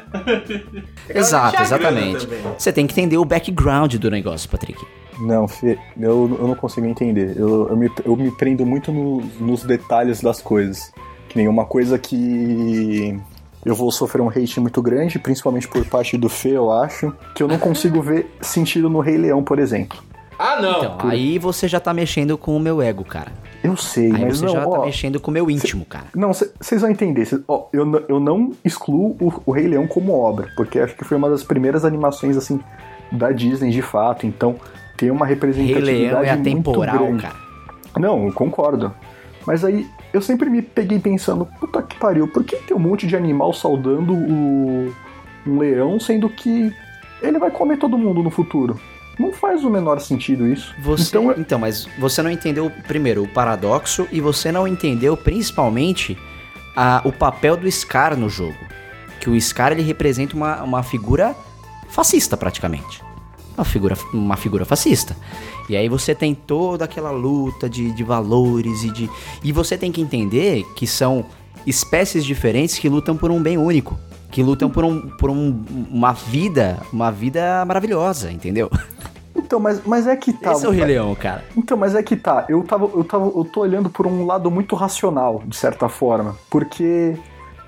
É 1.09 1.17
Exato, 1.19 1.61
exatamente. 1.61 2.27
Você 2.57 2.71
tem 2.71 2.85
que 2.87 2.93
entender 2.93 3.17
o 3.17 3.25
background 3.25 3.95
do 3.95 4.09
negócio, 4.11 4.49
Patrick. 4.49 4.79
Não, 5.19 5.47
Fê, 5.47 5.77
eu, 5.99 6.37
eu 6.39 6.47
não 6.47 6.55
consigo 6.55 6.85
entender. 6.85 7.35
Eu, 7.35 7.67
eu, 7.69 7.75
me, 7.75 7.89
eu 8.05 8.15
me 8.15 8.29
prendo 8.31 8.65
muito 8.65 8.91
no- 8.91 9.21
nos 9.39 9.63
detalhes 9.63 10.21
das 10.21 10.39
coisas. 10.41 10.91
Que 11.27 11.37
nem 11.37 11.47
uma 11.47 11.65
coisa 11.65 11.97
que 11.97 13.19
eu 13.67 13.75
vou 13.75 13.91
sofrer 13.91 14.21
um 14.21 14.29
hate 14.29 14.61
muito 14.61 14.81
grande, 14.81 15.19
principalmente 15.19 15.67
por 15.67 15.83
parte 15.85 16.17
do 16.17 16.29
Fê, 16.29 16.51
eu 16.51 16.71
acho, 16.71 17.13
que 17.35 17.43
eu 17.43 17.49
não 17.49 17.59
consigo 17.59 18.01
ver 18.01 18.31
sentido 18.39 18.89
no 18.89 19.01
Rei 19.01 19.17
Leão, 19.17 19.43
por 19.43 19.59
exemplo. 19.59 20.01
Ah, 20.39 20.61
não. 20.61 20.77
Então, 20.77 20.97
aí 21.01 21.37
você 21.37 21.67
já 21.67 21.77
tá 21.79 21.93
mexendo 21.93 22.37
com 22.37 22.55
o 22.55 22.59
meu 22.59 22.81
ego, 22.81 23.03
cara. 23.03 23.31
Eu 23.61 23.75
sei, 23.75 24.05
Aí 24.05 24.21
mas 24.21 24.37
você 24.37 24.45
não, 24.45 24.53
já 24.53 24.61
tá 24.61 24.69
ó, 24.69 24.85
mexendo 24.85 25.19
com 25.19 25.29
o 25.29 25.33
meu 25.33 25.51
íntimo, 25.51 25.83
cara. 25.83 26.05
Não, 26.15 26.31
vocês 26.31 26.79
vão 26.79 26.89
entender. 26.89 27.25
Cê- 27.25 27.41
ó, 27.45 27.65
eu, 27.73 28.05
eu 28.07 28.19
não 28.21 28.53
excluo 28.63 29.17
o, 29.19 29.33
o 29.47 29.51
Rei 29.51 29.67
Leão 29.67 29.85
como 29.85 30.17
obra, 30.17 30.47
porque 30.55 30.79
acho 30.79 30.95
que 30.95 31.03
foi 31.03 31.17
uma 31.17 31.29
das 31.29 31.43
primeiras 31.43 31.83
animações, 31.83 32.37
assim, 32.37 32.61
da 33.11 33.31
Disney, 33.31 33.71
de 33.71 33.81
fato. 33.81 34.25
Então, 34.25 34.55
tem 34.95 35.11
uma 35.11 35.25
Rei 35.25 35.35
representatividade 35.35 35.91
Leão 35.91 36.23
é 36.23 36.29
atemporal, 36.29 37.13
cara. 37.19 37.35
Não, 37.99 38.27
eu 38.27 38.31
concordo. 38.31 38.93
Mas 39.47 39.63
aí, 39.63 39.89
eu 40.13 40.21
sempre 40.21 40.49
me 40.49 40.61
peguei 40.61 40.99
pensando, 40.99 41.45
puta 41.59 41.81
que 41.81 41.95
pariu, 41.95 42.27
por 42.27 42.43
que 42.43 42.57
tem 42.57 42.75
um 42.75 42.79
monte 42.79 43.07
de 43.07 43.15
animal 43.15 43.53
saudando 43.53 44.13
o, 44.13 44.93
um 45.47 45.57
leão, 45.57 45.97
sendo 46.01 46.29
que 46.29 46.71
ele 47.21 47.39
vai 47.39 47.49
comer 47.49 47.77
todo 47.77 47.97
mundo 47.97 48.21
no 48.21 48.29
futuro? 48.29 48.77
Não 49.17 49.31
faz 49.31 49.63
o 49.63 49.69
menor 49.69 49.99
sentido 50.01 50.45
isso. 50.45 50.75
Você, 50.79 51.07
Então, 51.17 51.31
então, 51.31 51.57
eu- 51.57 51.61
mas 51.61 51.87
você 51.97 52.21
não 52.21 52.29
entendeu, 52.29 52.69
primeiro, 52.87 53.23
o 53.23 53.27
paradoxo 53.27 54.05
e 54.11 54.19
você 54.19 54.51
não 54.51 54.67
entendeu, 54.67 55.15
principalmente, 55.15 56.17
a- 56.75 57.01
o 57.05 57.11
papel 57.13 57.55
do 57.57 57.71
Scar 57.71 58.15
no 58.17 58.29
jogo. 58.29 58.57
Que 59.21 59.29
o 59.29 59.41
Scar, 59.41 59.71
ele 59.71 59.81
representa 59.81 60.35
uma, 60.35 60.61
uma 60.61 60.83
figura 60.83 61.33
fascista, 61.89 62.35
praticamente. 62.37 63.01
Uma 63.57 63.65
figura, 63.65 63.97
uma 64.13 64.37
figura 64.37 64.65
fascista. 64.65 65.17
E 65.67 65.75
aí 65.75 65.89
você 65.89 66.13
tem 66.13 66.35
toda 66.35 66.85
aquela 66.85 67.09
luta 67.09 67.67
de, 67.67 67.91
de 67.91 68.03
valores 68.03 68.83
e 68.83 68.91
de... 68.91 69.09
E 69.43 69.51
você 69.51 69.75
tem 69.75 69.91
que 69.91 69.99
entender 69.99 70.63
que 70.75 70.85
são 70.85 71.25
espécies 71.65 72.23
diferentes 72.23 72.77
que 72.77 72.87
lutam 72.87 73.17
por 73.17 73.31
um 73.31 73.41
bem 73.41 73.57
único. 73.57 73.97
Que 74.29 74.43
lutam 74.43 74.69
por, 74.69 74.83
um, 74.85 75.09
por 75.17 75.31
um, 75.31 75.65
uma 75.89 76.13
vida, 76.13 76.77
uma 76.93 77.11
vida 77.11 77.65
maravilhosa, 77.65 78.31
entendeu? 78.31 78.69
Então, 79.35 79.59
mas, 79.59 79.81
mas 79.85 80.07
é 80.07 80.15
que 80.15 80.33
tá. 80.33 80.51
Esse 80.51 80.65
é 80.65 80.69
o 80.69 80.71
Rei 80.71 80.85
Leão, 80.85 81.15
cara. 81.15 81.43
Então, 81.55 81.77
mas 81.77 81.95
é 81.95 82.03
que 82.03 82.15
tá, 82.15 82.45
eu 82.49 82.63
tava, 82.63 82.85
eu 82.93 83.03
tava, 83.03 83.25
eu 83.25 83.45
tô 83.45 83.61
olhando 83.61 83.89
por 83.89 84.05
um 84.05 84.25
lado 84.25 84.51
muito 84.51 84.75
racional, 84.75 85.41
de 85.45 85.55
certa 85.55 85.87
forma, 85.87 86.35
porque 86.49 87.15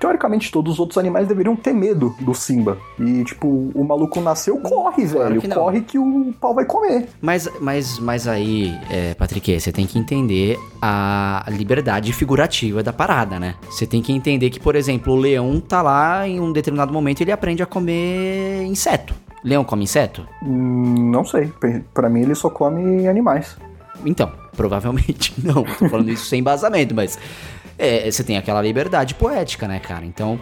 teoricamente 0.00 0.50
todos 0.50 0.72
os 0.74 0.80
outros 0.80 0.98
animais 0.98 1.28
deveriam 1.28 1.54
ter 1.54 1.72
medo 1.74 2.14
do 2.20 2.34
Simba. 2.34 2.78
E 2.98 3.22
tipo, 3.22 3.70
o 3.74 3.84
maluco 3.84 4.20
nasceu, 4.20 4.56
corre, 4.58 5.06
Claro 5.06 5.28
velho, 5.28 5.40
que 5.42 5.48
corre 5.48 5.80
que 5.82 5.98
o 5.98 6.34
pau 6.40 6.54
vai 6.54 6.64
comer. 6.64 7.08
Mas, 7.20 7.48
mas, 7.60 7.98
mas 7.98 8.26
aí, 8.26 8.74
é, 8.90 9.14
Patrick, 9.14 9.60
você 9.60 9.70
tem 9.70 9.86
que 9.86 9.98
entender 9.98 10.58
a 10.80 11.44
liberdade 11.48 12.12
figurativa 12.12 12.82
da 12.82 12.92
parada, 12.92 13.38
né? 13.38 13.54
Você 13.70 13.86
tem 13.86 14.00
que 14.02 14.12
entender 14.12 14.50
que, 14.50 14.58
por 14.58 14.74
exemplo, 14.74 15.12
o 15.12 15.16
leão 15.16 15.60
tá 15.60 15.82
lá 15.82 16.26
em 16.26 16.40
um 16.40 16.50
determinado 16.52 16.92
momento 16.92 17.20
ele 17.20 17.30
aprende 17.30 17.62
a 17.62 17.66
comer 17.66 18.62
inseto. 18.64 19.14
Leão 19.44 19.64
come 19.64 19.84
inseto? 19.84 20.26
Hum, 20.42 21.10
não 21.10 21.24
sei, 21.24 21.46
Pra- 21.60 21.80
pra 21.94 22.08
mim 22.08 22.22
ele 22.22 22.34
só 22.34 22.48
come 22.50 23.06
animais. 23.06 23.56
Então, 24.04 24.30
provavelmente 24.56 25.34
não. 25.44 25.62
Tô 25.64 25.88
falando 25.88 26.10
isso 26.10 26.26
sem 26.26 26.40
embasamento, 26.40 26.94
mas 26.94 27.18
é, 27.80 28.10
você 28.10 28.22
tem 28.22 28.36
aquela 28.36 28.60
liberdade 28.62 29.14
poética, 29.14 29.66
né, 29.66 29.78
cara? 29.80 30.04
Então, 30.04 30.38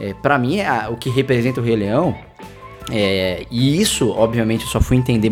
é, 0.00 0.12
para 0.14 0.38
mim, 0.38 0.60
a- 0.60 0.88
o 0.90 0.96
que 0.96 1.08
representa 1.10 1.60
o 1.60 1.64
Rei 1.64 1.76
Leão 1.76 2.14
é, 2.90 3.46
e 3.50 3.80
isso, 3.80 4.10
obviamente, 4.10 4.62
eu 4.64 4.68
só 4.68 4.80
fui 4.80 4.96
entender 4.96 5.30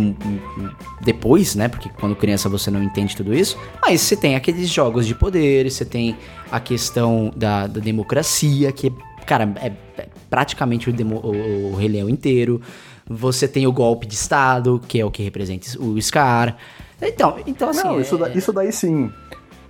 depois, 1.02 1.54
né? 1.54 1.68
Porque 1.68 1.88
quando 1.98 2.14
criança 2.14 2.48
você 2.48 2.70
não 2.70 2.82
entende 2.82 3.16
tudo 3.16 3.34
isso. 3.34 3.58
Mas 3.82 4.00
você 4.00 4.16
tem 4.16 4.36
aqueles 4.36 4.68
jogos 4.68 5.06
de 5.06 5.14
poder, 5.14 5.70
você 5.70 5.84
tem 5.84 6.16
a 6.50 6.60
questão 6.60 7.32
da, 7.34 7.66
da 7.66 7.80
democracia, 7.80 8.70
que, 8.72 8.92
cara, 9.26 9.52
é, 9.60 9.72
é 10.00 10.06
praticamente 10.28 10.88
o, 10.88 10.92
demo- 10.92 11.20
o- 11.24 11.72
o 11.72 11.76
Rei 11.76 11.88
Leão 11.88 12.08
inteiro. 12.08 12.60
Você 13.08 13.48
tem 13.48 13.66
o 13.66 13.72
golpe 13.72 14.06
de 14.06 14.14
Estado, 14.14 14.80
que 14.86 15.00
é 15.00 15.04
o 15.04 15.10
que 15.10 15.22
representa 15.22 15.66
o 15.82 16.00
Scar. 16.00 16.56
Então, 17.02 17.38
então 17.46 17.70
assim. 17.70 17.82
não, 17.82 18.00
isso, 18.00 18.24
é- 18.24 18.32
isso 18.36 18.52
daí 18.52 18.70
sim. 18.70 19.10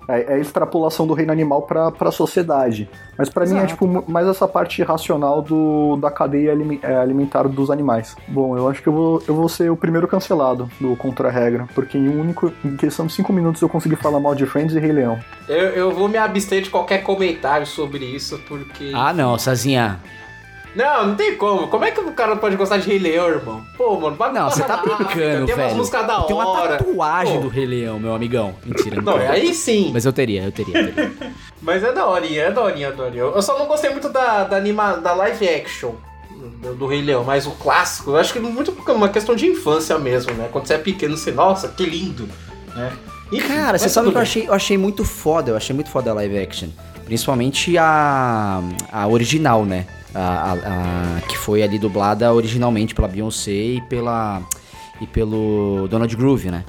É, 0.08 0.32
é 0.32 0.34
a 0.34 0.38
extrapolação 0.38 1.06
do 1.06 1.14
reino 1.14 1.32
animal 1.32 1.62
pra, 1.62 1.90
pra 1.90 2.10
sociedade. 2.10 2.88
Mas 3.16 3.28
pra 3.28 3.44
mim 3.46 3.58
é 3.58 3.66
tipo 3.66 3.86
mais 4.10 4.26
essa 4.26 4.48
parte 4.48 4.82
racional 4.82 5.42
do, 5.42 5.96
da 5.96 6.10
cadeia 6.10 6.56
é, 6.82 6.96
alimentar 6.96 7.46
dos 7.48 7.70
animais. 7.70 8.16
Bom, 8.26 8.56
eu 8.56 8.68
acho 8.68 8.82
que 8.82 8.88
eu 8.88 8.92
vou, 8.92 9.22
eu 9.28 9.34
vou 9.34 9.48
ser 9.48 9.70
o 9.70 9.76
primeiro 9.76 10.08
cancelado 10.08 10.70
do 10.80 10.96
Contra-Regra, 10.96 11.68
porque 11.74 11.98
em 11.98 12.08
um 12.08 12.20
único. 12.20 12.52
Em 12.64 12.76
questão 12.76 13.06
de 13.06 13.12
5 13.12 13.32
minutos 13.32 13.60
eu 13.62 13.68
consegui 13.68 13.96
falar 13.96 14.20
mal 14.20 14.34
de 14.34 14.46
Friends 14.46 14.74
e 14.74 14.80
Rei 14.80 14.92
Leão. 14.92 15.18
Eu, 15.48 15.68
eu 15.70 15.90
vou 15.92 16.08
me 16.08 16.16
abster 16.16 16.62
de 16.62 16.70
qualquer 16.70 17.02
comentário 17.02 17.66
sobre 17.66 18.04
isso, 18.04 18.40
porque. 18.48 18.92
Ah, 18.94 19.12
não, 19.12 19.38
Sazinha. 19.38 20.00
Não, 20.74 21.09
não 21.09 21.14
tem 21.16 21.37
como. 21.37 21.68
Como 21.68 21.85
é 21.85 21.90
que 21.90 22.00
o 22.00 22.12
cara 22.12 22.37
pode 22.37 22.56
gostar 22.56 22.78
de 22.78 22.87
Rei 22.88 22.98
Leão, 22.98 23.28
irmão? 23.28 23.64
Pô, 23.76 23.98
mano, 23.98 24.16
vai 24.16 24.33
Não, 24.33 24.48
você 24.50 24.62
tá 24.62 24.76
brincando, 24.76 25.46
Tem 25.46 25.54
umas 25.54 25.56
velho. 25.56 25.76
músicas 25.76 26.06
da 26.06 26.22
Tem 26.22 26.37
uma 26.37 26.48
hora. 26.48 26.76
tatuagem 26.76 27.35
Pô. 27.37 27.40
do 27.42 27.48
Rei 27.48 27.66
Leão, 27.66 27.98
meu 27.98 28.14
amigão. 28.14 28.54
Mentira, 28.64 29.02
Não, 29.02 29.18
tenho. 29.18 29.30
aí 29.30 29.52
sim. 29.54 29.90
Mas 29.92 30.04
eu 30.04 30.12
teria, 30.12 30.44
eu 30.44 30.52
teria, 30.52 30.78
eu 30.78 30.94
teria. 30.94 31.12
Mas 31.61 31.83
é 31.83 31.92
daorinha, 31.92 32.42
é 32.42 32.50
daorinha, 32.50 32.88
é 32.88 32.92
daorinha. 32.92 33.22
Eu 33.22 33.42
só 33.42 33.59
não 33.59 33.66
gostei 33.66 33.90
muito 33.90 34.09
da, 34.09 34.44
da, 34.44 34.56
anima, 34.56 34.94
da 34.94 35.12
live 35.12 35.46
action 35.48 35.92
do, 36.62 36.74
do 36.74 36.87
Rei 36.87 37.02
Leão, 37.02 37.22
mas 37.22 37.46
o 37.46 37.50
clássico, 37.50 38.12
eu 38.12 38.16
acho 38.16 38.33
que 38.33 38.40
muito 38.40 38.74
uma 38.88 39.09
questão 39.11 39.35
de 39.35 39.46
infância 39.46 39.98
mesmo, 39.98 40.33
né? 40.33 40.48
Quando 40.50 40.66
você 40.66 40.74
é 40.74 40.78
pequeno, 40.78 41.16
você, 41.16 41.30
nossa, 41.30 41.68
que 41.68 41.85
lindo, 41.85 42.26
né? 42.74 42.92
Enfim, 43.30 43.46
Cara, 43.46 43.76
você 43.78 43.88
sabe 43.88 44.11
que 44.11 44.16
eu 44.16 44.20
achei? 44.22 44.48
Eu 44.48 44.54
achei 44.54 44.78
muito 44.78 45.04
foda, 45.04 45.50
eu 45.52 45.56
achei 45.56 45.74
muito 45.74 45.90
foda 45.90 46.11
a 46.11 46.14
live 46.14 46.38
action. 46.38 46.68
Principalmente 47.04 47.76
a, 47.76 48.61
a 48.90 49.06
original, 49.06 49.64
né? 49.64 49.87
A, 50.14 50.18
a- 50.18 50.52
a- 50.54 51.20
que 51.28 51.36
foi 51.38 51.62
ali 51.62 51.78
dublada 51.78 52.32
originalmente 52.32 52.94
pela 52.94 53.06
Beyoncé 53.08 53.50
e 53.52 53.80
pela 53.82 54.42
e 55.00 55.06
pelo 55.06 55.86
Donald 55.88 56.14
Groove, 56.16 56.50
né? 56.50 56.64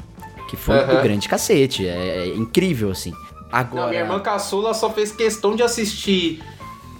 Que 0.49 0.55
foi 0.55 0.77
Aham. 0.77 0.99
o 0.99 1.01
grande 1.03 1.27
cacete, 1.27 1.87
é, 1.87 1.91
é 2.23 2.27
incrível 2.35 2.91
assim. 2.91 3.13
Agora, 3.51 3.81
Não, 3.83 3.89
minha 3.89 4.01
irmã 4.01 4.19
caçula 4.19 4.73
só 4.73 4.89
fez 4.89 5.11
questão 5.11 5.55
de 5.55 5.63
assistir 5.63 6.41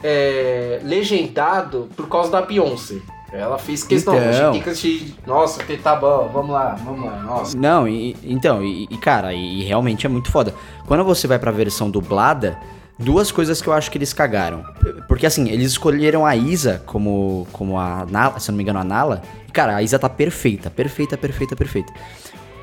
é, 0.04 0.80
legendado 0.84 1.88
por 1.96 2.08
causa 2.10 2.32
da 2.32 2.42
Beyoncé. 2.42 2.98
Ela 3.32 3.58
fez 3.58 3.84
questão, 3.84 4.14
Então. 4.16 4.60
assistir. 4.60 5.16
Nossa, 5.26 5.64
que 5.64 5.78
tá 5.78 5.96
bom, 5.96 6.30
vamos 6.34 6.52
lá, 6.52 6.76
vamos 6.84 7.06
lá, 7.06 7.20
nossa. 7.24 7.58
Não, 7.58 7.88
e, 7.88 8.14
então, 8.24 8.62
e, 8.62 8.88
e, 8.92 8.98
cara, 8.98 9.34
e, 9.34 9.62
e 9.62 9.64
realmente 9.64 10.06
é 10.06 10.10
muito 10.10 10.30
foda. 10.30 10.54
Quando 10.86 11.04
você 11.06 11.28
vai 11.28 11.40
pra 11.40 11.50
versão 11.52 11.90
dublada, 11.90 12.58
duas 13.02 13.32
coisas 13.32 13.62
que 13.62 13.68
eu 13.68 13.74
acho 13.74 13.92
que 13.92 13.98
eles 13.98 14.14
cagaram. 14.14 14.64
Porque 15.08 15.26
assim, 15.26 15.50
eles 15.50 15.72
escolheram 15.72 16.26
a 16.26 16.36
Isa 16.36 16.82
como, 16.86 17.48
como 17.52 17.78
a 17.78 18.06
Nala, 18.10 18.40
se 18.40 18.50
eu 18.50 18.54
não 18.54 18.58
me 18.58 18.64
engano, 18.64 18.80
a 18.80 18.84
Nala. 18.84 19.22
Cara, 19.52 19.76
a 19.76 19.84
Isa 19.84 20.00
tá 20.00 20.08
perfeita, 20.08 20.70
perfeita, 20.70 21.18
perfeita, 21.18 21.56
perfeita. 21.56 21.94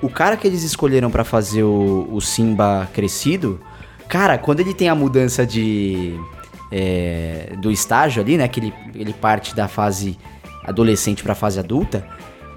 O 0.00 0.08
cara 0.08 0.36
que 0.36 0.46
eles 0.46 0.62
escolheram 0.62 1.10
pra 1.10 1.24
fazer 1.24 1.64
o, 1.64 2.08
o 2.10 2.20
Simba 2.20 2.88
crescido, 2.94 3.60
cara, 4.08 4.38
quando 4.38 4.60
ele 4.60 4.72
tem 4.72 4.88
a 4.88 4.94
mudança 4.94 5.44
de. 5.44 6.18
é, 6.70 7.52
do 7.58 7.70
estágio 7.70 8.22
ali, 8.22 8.36
né? 8.36 8.46
Que 8.48 8.60
ele, 8.60 8.74
ele 8.94 9.12
parte 9.12 9.54
da 9.54 9.66
fase 9.66 10.16
adolescente 10.64 11.22
pra 11.22 11.34
fase 11.34 11.58
adulta. 11.58 12.06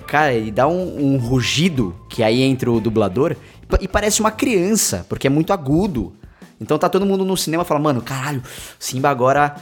Cara, 0.08 0.34
ele 0.34 0.52
dá 0.52 0.68
um, 0.68 1.14
um 1.14 1.18
rugido, 1.18 1.96
que 2.10 2.22
aí 2.22 2.42
entra 2.42 2.70
o 2.70 2.82
dublador, 2.82 3.36
e 3.80 3.88
parece 3.88 4.20
uma 4.20 4.32
criança, 4.32 5.06
porque 5.08 5.28
é 5.28 5.30
muito 5.30 5.54
agudo. 5.54 6.14
Então 6.62 6.78
tá 6.78 6.88
todo 6.88 7.06
mundo 7.06 7.26
no 7.26 7.36
cinema 7.36 7.66
falando, 7.66 7.84
mano, 7.84 8.02
caralho, 8.02 8.42
Simba 8.80 9.10
agora, 9.10 9.56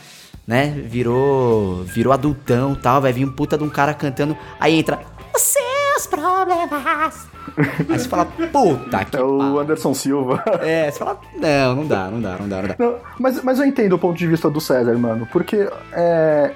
né, 0.46 0.68
virou, 0.86 1.84
virou 1.86 2.12
adultão 2.12 2.74
e 2.74 2.76
tal, 2.76 3.02
vai 3.02 3.14
vir 3.14 3.26
um 3.26 3.32
puta 3.32 3.58
de 3.58 3.64
um 3.64 3.70
cara 3.70 3.94
cantando, 3.94 4.38
aí 4.60 4.78
entra, 4.78 5.00
os 5.34 5.42
seus 5.42 6.06
problemas. 6.08 7.28
Aí 7.90 7.98
você 8.00 8.08
fala, 8.08 8.26
puta 8.26 9.06
que 9.06 9.18
É 9.18 9.22
o. 9.24 9.60
Anderson 9.60 9.94
Silva. 9.94 10.44
É, 10.62 10.90
você 10.92 11.00
fala, 11.00 11.20
não, 11.36 11.76
não 11.78 11.88
dá, 11.88 12.08
não 12.10 12.22
dá, 12.22 12.38
não 12.38 12.48
dá, 12.48 12.62
não 12.62 12.68
dá. 12.70 12.76
Não, 12.78 12.96
mas, 13.20 13.44
mas 13.44 13.60
eu 13.60 13.66
entendo 13.66 13.94
o 13.94 14.00
ponto 14.00 14.18
de 14.18 14.28
vista 14.28 14.50
do 14.50 14.62
César, 14.62 14.96
mano, 14.98 15.28
porque 15.32 15.68
é, 15.92 16.54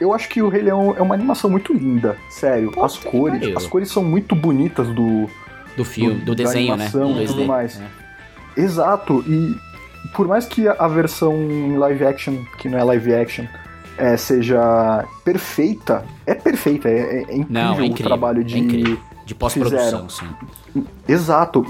eu 0.00 0.12
acho 0.14 0.28
que 0.28 0.40
o 0.42 0.48
Rei 0.48 0.62
Leão 0.62 0.94
é 0.96 1.02
uma 1.02 1.14
animação 1.14 1.50
muito 1.50 1.72
linda, 1.74 2.16
sério. 2.30 2.70
Puta 2.70 2.86
as 2.86 2.96
cores, 2.98 3.56
as 3.56 3.66
cores 3.66 3.90
são 3.90 4.02
muito 4.02 4.34
bonitas 4.34 4.86
do, 4.88 5.28
Do 5.76 5.84
filme, 5.84 6.20
do, 6.20 6.26
Do- 6.26 6.34
desenho, 6.34 6.68
né? 6.76 6.84
animação 6.84 7.12
Do 7.12 7.22
e 7.22 7.26
tudo 7.26 7.42
2D. 7.42 7.46
mais. 7.46 7.78
né? 7.78 7.86
Exato, 8.56 9.24
e 9.26 9.56
por 10.14 10.28
mais 10.28 10.46
que 10.46 10.68
a 10.68 10.88
versão 10.88 11.34
live 11.78 12.04
action, 12.04 12.36
que 12.58 12.68
não 12.68 12.78
é 12.78 12.84
live 12.84 13.14
action, 13.14 13.46
é, 13.96 14.16
seja 14.16 15.04
perfeita, 15.24 16.04
é 16.26 16.34
perfeita, 16.34 16.88
é, 16.88 17.22
é 17.22 17.22
incrível 17.22 17.46
Não, 17.48 17.74
é 17.74 17.80
o 17.80 17.84
incrível, 17.84 18.06
trabalho 18.06 18.44
de. 18.44 18.56
é 18.56 18.58
incrível. 18.58 18.98
De 19.24 19.34
pós-produção, 19.34 20.08
sim. 20.08 20.26
Exato. 21.08 21.64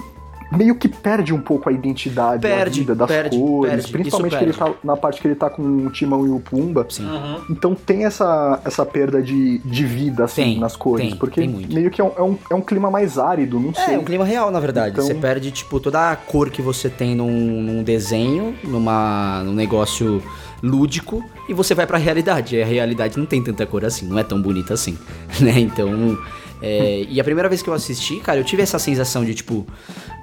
Meio 0.56 0.74
que 0.74 0.88
perde 0.88 1.32
um 1.32 1.40
pouco 1.40 1.68
a 1.68 1.72
identidade, 1.72 2.42
Perde, 2.42 2.80
a 2.80 2.82
vida 2.82 2.94
das 2.94 3.08
perde, 3.08 3.36
cores, 3.38 3.70
perde, 3.72 3.92
principalmente 3.92 4.36
que 4.38 4.44
ele 4.44 4.52
tá 4.52 4.72
na 4.82 4.96
parte 4.96 5.20
que 5.20 5.28
ele 5.28 5.34
tá 5.34 5.50
com 5.50 5.62
o 5.62 5.90
Timão 5.90 6.26
e 6.26 6.30
o 6.30 6.40
Pumba. 6.40 6.86
Sim. 6.88 7.06
Uhum. 7.06 7.40
Então 7.50 7.74
tem 7.74 8.04
essa, 8.04 8.60
essa 8.64 8.84
perda 8.84 9.22
de, 9.22 9.58
de 9.58 9.84
vida, 9.84 10.24
assim, 10.24 10.42
Tem, 10.42 10.58
nas 10.58 10.76
cores. 10.76 11.08
tem, 11.08 11.16
porque 11.16 11.40
tem 11.40 11.48
muito. 11.50 11.74
meio 11.74 11.90
que 11.90 12.00
é 12.00 12.04
um, 12.04 12.12
é, 12.16 12.22
um, 12.22 12.38
é 12.50 12.54
um 12.54 12.60
clima 12.60 12.90
mais 12.90 13.18
árido, 13.18 13.58
não 13.58 13.74
sei. 13.74 13.94
É, 13.94 13.98
um 13.98 14.04
clima 14.04 14.24
real, 14.24 14.50
na 14.50 14.60
verdade. 14.60 14.92
Então- 14.92 15.06
Você 15.06 15.14
perde, 15.14 15.50
tipo, 15.50 15.78
toda 15.80 16.10
a 16.10 16.16
cor 16.16 16.50
que 16.50 16.62
você 16.62 16.88
tem 16.88 17.14
num, 17.14 17.30
num 17.62 17.82
desenho, 17.82 18.54
numa, 18.64 19.42
num 19.44 19.54
negócio 19.54 20.22
lúdico, 20.62 21.22
e 21.48 21.54
você 21.54 21.74
vai 21.74 21.86
pra 21.86 21.98
realidade. 21.98 22.56
E 22.56 22.62
a 22.62 22.66
realidade 22.66 23.18
não 23.18 23.26
tem 23.26 23.42
tanta 23.42 23.66
cor 23.66 23.84
assim, 23.84 24.06
não 24.06 24.18
é 24.18 24.24
tão 24.24 24.40
bonita 24.40 24.74
assim, 24.74 24.96
né? 25.40 25.58
Então... 25.58 26.16
é, 26.64 27.06
e 27.08 27.20
a 27.20 27.24
primeira 27.24 27.48
vez 27.48 27.62
que 27.62 27.68
eu 27.68 27.74
assisti, 27.74 28.20
cara, 28.20 28.38
eu 28.38 28.44
tive 28.44 28.62
essa 28.62 28.78
sensação 28.78 29.24
de, 29.24 29.34
tipo... 29.34 29.66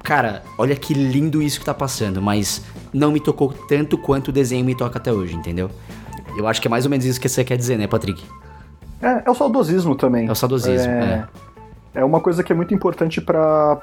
Cara, 0.04 0.41
olha 0.58 0.75
que 0.75 0.93
lindo 0.93 1.41
isso 1.41 1.60
que 1.60 1.65
tá 1.65 1.73
passando, 1.73 2.21
mas 2.21 2.63
não 2.91 3.12
me 3.12 3.19
tocou 3.19 3.54
tanto 3.54 3.97
quanto 3.97 4.30
o 4.30 4.32
desenho 4.32 4.65
me 4.65 4.73
toca 4.73 4.97
até 4.97 5.13
hoje, 5.13 5.36
entendeu? 5.36 5.69
Eu 6.36 6.47
acho 6.47 6.60
que 6.60 6.67
é 6.67 6.71
mais 6.71 6.86
ou 6.86 6.89
menos 6.89 7.06
isso 7.06 7.19
que 7.21 7.30
você 7.30 7.43
quer 7.43 7.58
dizer, 7.58 7.77
né, 7.77 7.86
Patrick? 7.86 8.23
É, 9.01 9.23
é 9.25 9.30
o 9.30 9.36
saudosismo 9.36 9.95
também. 9.95 10.27
É 10.27 10.32
o 10.32 10.36
saudosismo, 10.36 10.91
é. 10.91 11.27
É 11.93 12.06
uma 12.06 12.21
coisa 12.21 12.43
que 12.43 12.51
é 12.54 12.56
muito 12.56 12.73
importante 12.73 13.19
para 13.19 13.82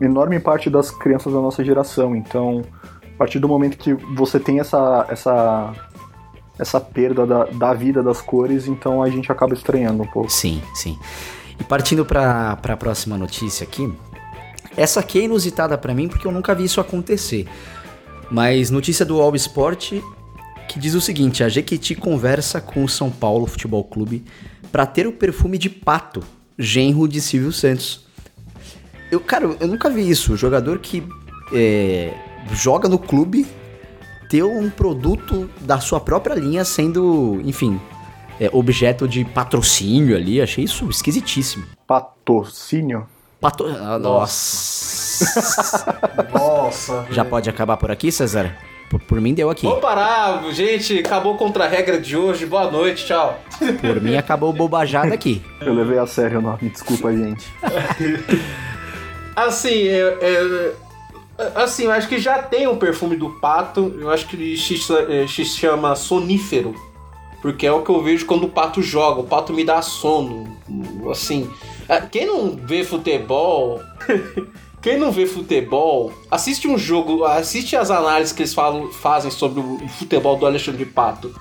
enorme 0.00 0.38
parte 0.38 0.70
das 0.70 0.90
crianças 0.90 1.32
da 1.32 1.40
nossa 1.40 1.64
geração. 1.64 2.14
Então, 2.14 2.64
a 3.02 3.18
partir 3.18 3.38
do 3.40 3.48
momento 3.48 3.76
que 3.76 3.92
você 4.14 4.38
tem 4.38 4.60
essa 4.60 5.04
essa 5.08 5.72
essa 6.58 6.80
perda 6.80 7.26
da, 7.26 7.44
da 7.46 7.74
vida 7.74 8.02
das 8.02 8.20
cores, 8.20 8.66
então 8.66 9.02
a 9.02 9.08
gente 9.08 9.30
acaba 9.30 9.54
estranhando 9.54 10.02
um 10.02 10.06
pouco. 10.06 10.30
Sim, 10.30 10.62
sim. 10.74 10.98
E 11.58 11.64
partindo 11.64 12.04
pra, 12.04 12.56
pra 12.56 12.76
próxima 12.76 13.16
notícia 13.16 13.64
aqui. 13.64 13.92
Essa 14.76 15.00
aqui 15.00 15.18
é 15.18 15.24
inusitada 15.24 15.76
pra 15.76 15.94
mim 15.94 16.08
porque 16.08 16.26
eu 16.26 16.32
nunca 16.32 16.54
vi 16.54 16.64
isso 16.64 16.80
acontecer. 16.80 17.46
Mas 18.30 18.70
notícia 18.70 19.04
do 19.04 19.20
All 19.20 19.34
Sport 19.34 19.94
que 20.68 20.78
diz 20.78 20.94
o 20.94 21.00
seguinte: 21.00 21.42
a 21.42 21.48
Jequiti 21.48 21.94
conversa 21.94 22.60
com 22.60 22.84
o 22.84 22.88
São 22.88 23.10
Paulo 23.10 23.46
Futebol 23.46 23.82
Clube 23.82 24.24
pra 24.70 24.86
ter 24.86 25.06
o 25.06 25.12
perfume 25.12 25.56
de 25.58 25.70
pato, 25.70 26.22
genro 26.58 27.08
de 27.08 27.20
Silvio 27.20 27.52
Santos. 27.52 28.06
Eu, 29.10 29.18
cara, 29.18 29.56
eu 29.58 29.66
nunca 29.66 29.88
vi 29.88 30.08
isso. 30.08 30.36
Jogador 30.36 30.78
que 30.78 31.02
é, 31.52 32.12
joga 32.52 32.88
no 32.88 32.98
clube 32.98 33.46
ter 34.28 34.44
um 34.44 34.68
produto 34.68 35.48
da 35.62 35.80
sua 35.80 35.98
própria 35.98 36.34
linha 36.34 36.62
sendo, 36.64 37.40
enfim, 37.44 37.80
é, 38.40 38.48
objeto 38.52 39.08
de 39.08 39.24
patrocínio 39.24 40.16
ali. 40.16 40.40
Achei 40.40 40.64
isso 40.64 40.88
esquisitíssimo. 40.88 41.64
Patrocínio? 41.86 43.06
Patro... 43.40 43.68
Ah, 43.68 43.98
nossa. 43.98 45.24
Nossa. 46.32 47.06
Já 47.10 47.24
pode 47.24 47.48
acabar 47.48 47.76
por 47.76 47.90
aqui, 47.90 48.10
César? 48.10 48.56
Por, 48.90 49.00
por 49.00 49.20
mim 49.20 49.34
deu 49.34 49.50
aqui. 49.50 49.66
Vamos 49.66 49.80
parar, 49.82 50.42
gente. 50.52 50.98
Acabou 50.98 51.36
contra 51.36 51.64
a 51.64 51.68
regra 51.68 52.00
de 52.00 52.16
hoje. 52.16 52.46
Boa 52.46 52.70
noite, 52.70 53.04
tchau. 53.06 53.38
Por 53.80 54.00
mim 54.00 54.16
acabou 54.16 54.52
bobajada 54.52 55.12
aqui. 55.14 55.42
Eu 55.60 55.74
levei 55.74 55.98
a 55.98 56.06
sério 56.06 56.38
o 56.38 56.42
nome, 56.42 56.70
desculpa, 56.70 57.12
gente. 57.12 57.46
Assim, 59.36 59.86
é, 59.86 60.18
é- 60.20 60.72
assim, 61.54 61.84
eu 61.84 61.92
acho 61.92 62.08
que 62.08 62.18
já 62.18 62.42
tem 62.42 62.66
um 62.66 62.76
perfume 62.76 63.14
do 63.14 63.30
pato. 63.30 63.94
Eu 63.96 64.10
acho 64.10 64.26
que 64.26 64.34
ele 64.34 64.56
se, 64.56 64.74
é, 65.08 65.28
se 65.28 65.44
chama 65.44 65.94
sonífero. 65.94 66.74
Porque 67.40 67.66
é 67.66 67.72
o 67.72 67.82
que 67.82 67.90
eu 67.90 68.02
vejo 68.02 68.26
quando 68.26 68.44
o 68.44 68.50
pato 68.50 68.82
joga. 68.82 69.20
O 69.20 69.26
pato 69.26 69.52
me 69.52 69.64
dá 69.64 69.80
sono. 69.80 70.56
Assim, 71.10 71.50
é, 71.88 72.00
quem 72.00 72.26
não 72.26 72.56
vê 72.56 72.84
futebol. 72.84 73.80
Quem 74.80 74.96
não 74.96 75.10
vê 75.10 75.26
futebol, 75.26 76.12
assiste 76.30 76.68
um 76.68 76.78
jogo, 76.78 77.24
assiste 77.24 77.74
as 77.74 77.90
análises 77.90 78.32
que 78.32 78.42
eles 78.42 78.54
falam, 78.54 78.92
fazem 78.92 79.28
sobre 79.28 79.58
o 79.58 79.88
futebol 79.88 80.36
do 80.36 80.46
Alexandre 80.46 80.84
Pato. 80.84 81.34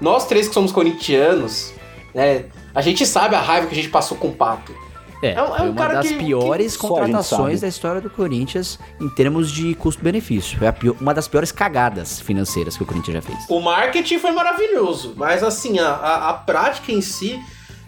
Nós 0.00 0.26
três 0.26 0.48
que 0.48 0.54
somos 0.54 0.72
corintianos, 0.72 1.74
né? 2.14 2.46
A 2.74 2.80
gente 2.80 3.04
sabe 3.04 3.34
a 3.34 3.40
raiva 3.40 3.66
que 3.66 3.74
a 3.74 3.76
gente 3.76 3.90
passou 3.90 4.16
com 4.16 4.28
o 4.28 4.34
Pato. 4.34 4.74
É, 5.22 5.32
É 5.32 5.42
um- 5.42 5.56
é 5.56 5.62
um 5.62 5.70
uma 5.70 5.74
cara 5.74 5.94
das 5.94 6.08
que- 6.08 6.14
piores 6.14 6.76
que 6.76 6.86
contratações 6.86 7.60
da 7.60 7.68
história 7.68 8.00
do 8.00 8.08
Corinthians 8.08 8.78
em 9.00 9.08
termos 9.08 9.50
de 9.50 9.74
custo-benefício. 9.74 10.66
A 10.66 10.72
pior- 10.72 10.94
uma 11.00 11.12
das 11.12 11.26
piores 11.26 11.50
cagadas 11.50 12.20
financeiras 12.20 12.76
que 12.76 12.82
o 12.82 12.86
Corinthians 12.86 13.14
já 13.16 13.22
fez. 13.22 13.38
O 13.48 13.60
marketing 13.60 14.18
foi 14.18 14.30
maravilhoso, 14.30 15.14
mas 15.16 15.42
assim, 15.42 15.78
a, 15.80 15.88
a, 15.90 16.30
a 16.30 16.32
prática 16.34 16.92
em 16.92 17.00
si. 17.00 17.38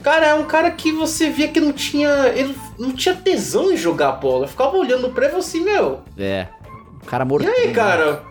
Cara, 0.03 0.27
é 0.29 0.35
um 0.35 0.45
cara 0.45 0.71
que 0.71 0.91
você 0.93 1.29
via 1.29 1.49
que 1.49 1.61
não 1.61 1.73
tinha. 1.73 2.09
Ele 2.35 2.57
não 2.79 2.91
tinha 2.91 3.15
tesão 3.15 3.71
em 3.71 3.77
jogar 3.77 4.13
bola. 4.13 4.49
Ficava 4.49 4.75
olhando 4.77 5.11
pra 5.11 5.27
e 5.27 5.37
assim, 5.37 5.61
meu. 5.63 6.01
É. 6.19 6.47
O 7.03 7.07
cara 7.07 7.23
E 7.25 7.27
morto. 7.29 7.47
aí, 7.49 7.71
cara? 7.73 8.23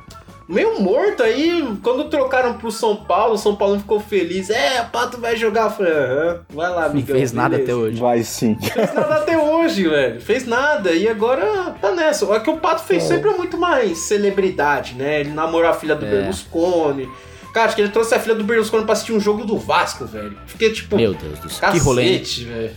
Meio 0.49 0.79
morto 0.81 1.21
aí, 1.21 1.77
quando 1.83 2.09
trocaram 2.09 2.55
pro 2.55 2.71
São 2.71 2.95
Paulo, 2.95 3.35
o 3.35 3.37
São 3.37 3.55
Paulo 3.55 3.77
ficou 3.77 3.99
feliz. 3.99 4.49
É, 4.49 4.81
o 4.81 4.85
Pato 4.89 5.19
vai 5.21 5.35
jogar. 5.37 5.65
Eu 5.65 5.69
falei, 5.69 5.93
aham, 5.93 6.39
vai 6.49 6.69
lá, 6.71 6.81
Não 6.81 6.89
amigão. 6.89 7.15
fez 7.15 7.31
nada 7.31 7.49
beleza." 7.57 7.71
até 7.71 7.75
hoje. 7.79 8.01
Vai 8.01 8.23
sim. 8.23 8.57
Fez 8.59 8.93
nada 8.95 9.15
até 9.17 9.37
hoje, 9.37 9.87
velho. 9.87 10.19
Fez 10.19 10.47
nada. 10.47 10.91
E 10.91 11.07
agora 11.07 11.75
tá 11.79 11.91
nessa. 11.91 12.25
Olha 12.25 12.39
que 12.39 12.49
o 12.49 12.57
Pato 12.57 12.81
fez 12.83 13.03
sempre 13.03 13.29
muito 13.29 13.59
mais 13.59 13.99
celebridade, 13.99 14.95
né? 14.95 15.19
Ele 15.19 15.29
namorou 15.29 15.69
a 15.69 15.73
filha 15.73 15.95
do 15.95 16.03
É. 16.05 16.09
Berlusconi. 16.09 17.07
Cara, 17.53 17.67
acho 17.67 17.75
que 17.75 17.81
ele 17.83 17.91
trouxe 17.91 18.15
a 18.15 18.19
filha 18.19 18.33
do 18.33 18.43
Berlusconi 18.43 18.83
pra 18.85 18.93
assistir 18.93 19.13
um 19.13 19.19
jogo 19.19 19.45
do 19.45 19.55
Vasco, 19.57 20.05
velho. 20.05 20.35
Fiquei 20.47 20.71
tipo. 20.73 20.95
Meu 20.95 21.13
Deus 21.13 21.37
do 21.39 21.49
céu. 21.49 21.59
cacete, 21.61 21.79
Que 21.79 21.85
rolê. 21.85 22.17
velho. 22.17 22.75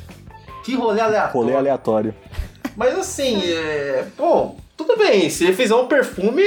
Que 0.62 0.74
rolê 0.74 1.00
aleatório. 1.00 1.32
Rolê 1.46 1.56
aleatório. 1.56 2.14
Mas 2.76 2.98
assim, 2.98 3.40
é. 3.50 4.04
Pô, 4.14 4.56
tudo 4.76 4.94
bem. 4.98 5.30
Se 5.30 5.44
ele 5.44 5.54
fizer 5.54 5.74
um 5.74 5.86
perfume, 5.86 6.42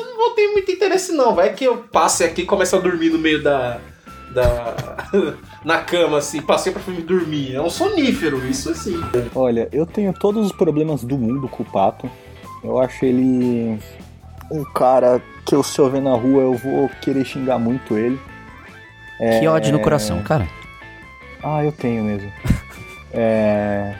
eu 0.00 0.06
não, 0.06 0.16
vou 0.16 0.30
ter 0.30 0.48
muito 0.48 0.70
interesse, 0.70 1.12
não. 1.12 1.34
Vai 1.34 1.52
que 1.52 1.64
eu 1.64 1.78
passe 1.78 2.24
aqui 2.24 2.42
e 2.42 2.46
comece 2.46 2.74
a 2.74 2.78
dormir 2.78 3.10
no 3.10 3.18
meio 3.18 3.42
da. 3.42 3.80
Da. 4.32 4.76
na 5.64 5.78
cama, 5.78 6.18
assim, 6.18 6.40
passei 6.40 6.72
pra 6.72 6.82
filme 6.82 7.02
dormir. 7.02 7.54
É 7.54 7.60
um 7.60 7.70
sonífero, 7.70 8.46
isso 8.46 8.70
assim. 8.70 9.00
Olha, 9.34 9.68
eu 9.72 9.86
tenho 9.86 10.12
todos 10.12 10.46
os 10.46 10.52
problemas 10.52 11.02
do 11.02 11.16
mundo 11.16 11.48
com 11.48 11.62
o 11.62 11.66
Pato. 11.66 12.10
Eu 12.62 12.78
acho 12.78 13.04
ele 13.04 13.78
um 14.50 14.64
cara 14.64 15.22
que 15.46 15.54
eu, 15.54 15.62
se 15.62 15.78
eu 15.78 15.90
ver 15.90 16.02
na 16.02 16.14
rua, 16.14 16.42
eu 16.42 16.54
vou 16.54 16.88
querer 17.00 17.24
xingar 17.24 17.58
muito 17.58 17.96
ele. 17.96 18.18
Que 19.40 19.48
ódio 19.48 19.72
no 19.72 19.80
coração, 19.80 20.22
cara. 20.22 20.48
Ah, 21.42 21.64
eu 21.64 21.72
tenho 21.72 22.04
mesmo. 22.04 22.32
É, 23.10 23.94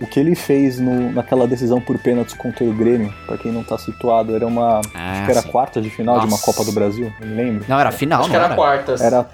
O 0.00 0.06
que 0.06 0.20
ele 0.20 0.34
fez 0.36 0.78
no- 0.78 1.12
naquela 1.12 1.46
decisão 1.46 1.80
por 1.80 1.98
pênaltis 1.98 2.32
contra 2.34 2.64
o 2.64 2.72
Grêmio, 2.72 3.12
pra 3.26 3.36
quem 3.36 3.50
não 3.50 3.64
tá 3.64 3.76
situado, 3.76 4.34
era 4.34 4.46
uma. 4.46 4.80
Ah, 4.94 5.12
acho 5.12 5.24
que 5.24 5.30
era 5.32 5.42
sim. 5.42 5.48
quarta 5.50 5.80
de 5.82 5.90
final 5.90 6.20
de 6.20 6.26
uma 6.26 6.30
Nossa. 6.32 6.44
Copa 6.44 6.64
do 6.64 6.70
Brasil, 6.72 7.12
não 7.20 7.26
me 7.28 7.34
lembro. 7.34 7.64
Não, 7.68 7.80
era 7.80 7.90
final, 7.90 8.20
Acho 8.20 8.28
não 8.28 8.32
que 8.32 8.36
era 8.36 8.44
era? 8.46 8.54
quartas. 8.54 9.00
Era, 9.00 9.28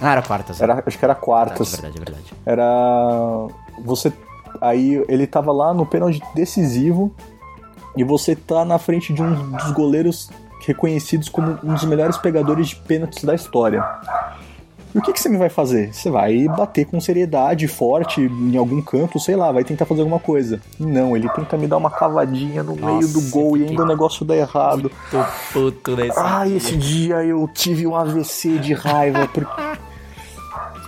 Não, 0.00 0.08
era 0.08 0.22
quartas. 0.22 0.60
era, 0.60 0.82
acho 0.86 0.98
que 0.98 1.04
era 1.04 1.14
quartas. 1.14 1.72
verdade, 1.72 1.96
é 1.96 2.04
verdade. 2.04 2.32
Era. 2.44 3.46
Você. 3.84 4.12
Aí 4.60 5.02
ele 5.08 5.26
tava 5.26 5.52
lá 5.52 5.72
no 5.72 5.86
pênalti 5.86 6.20
decisivo 6.34 7.14
e 7.96 8.04
você 8.04 8.36
tá 8.36 8.62
na 8.64 8.78
frente 8.78 9.14
de 9.14 9.22
um 9.22 9.52
dos 9.52 9.70
goleiros 9.72 10.28
reconhecidos 10.66 11.28
como 11.30 11.58
um 11.64 11.72
dos 11.72 11.84
melhores 11.84 12.18
pegadores 12.18 12.68
de 12.68 12.76
pênaltis 12.76 13.24
da 13.24 13.34
história. 13.34 13.82
E 14.94 14.98
o 14.98 15.02
que, 15.02 15.12
que 15.12 15.20
você 15.20 15.28
me 15.28 15.36
vai 15.36 15.48
fazer? 15.48 15.92
Você 15.94 16.10
vai 16.10 16.48
bater 16.48 16.84
com 16.84 17.00
seriedade, 17.00 17.68
forte, 17.68 18.20
em 18.20 18.56
algum 18.56 18.82
canto, 18.82 19.20
sei 19.20 19.36
lá, 19.36 19.52
vai 19.52 19.62
tentar 19.62 19.86
fazer 19.86 20.00
alguma 20.00 20.18
coisa. 20.18 20.60
Não, 20.78 21.16
ele 21.16 21.28
tenta 21.28 21.56
me 21.56 21.66
dar 21.66 21.76
uma 21.76 21.90
cavadinha 21.90 22.62
no 22.62 22.74
meio 22.74 23.06
do 23.08 23.20
Nossa, 23.20 23.30
gol 23.30 23.56
e 23.56 23.64
ainda 23.64 23.82
o 23.82 23.86
negócio 23.86 24.24
dá 24.24 24.36
errado. 24.36 24.90
Tô 25.10 25.24
puto 25.52 25.96
nesse. 25.96 26.18
Ai, 26.18 26.54
esse 26.54 26.76
dia 26.76 27.24
eu 27.24 27.48
tive 27.52 27.86
um 27.86 27.94
AVC 27.94 28.58
de 28.58 28.74
raiva. 28.74 29.28
Porque... 29.28 29.50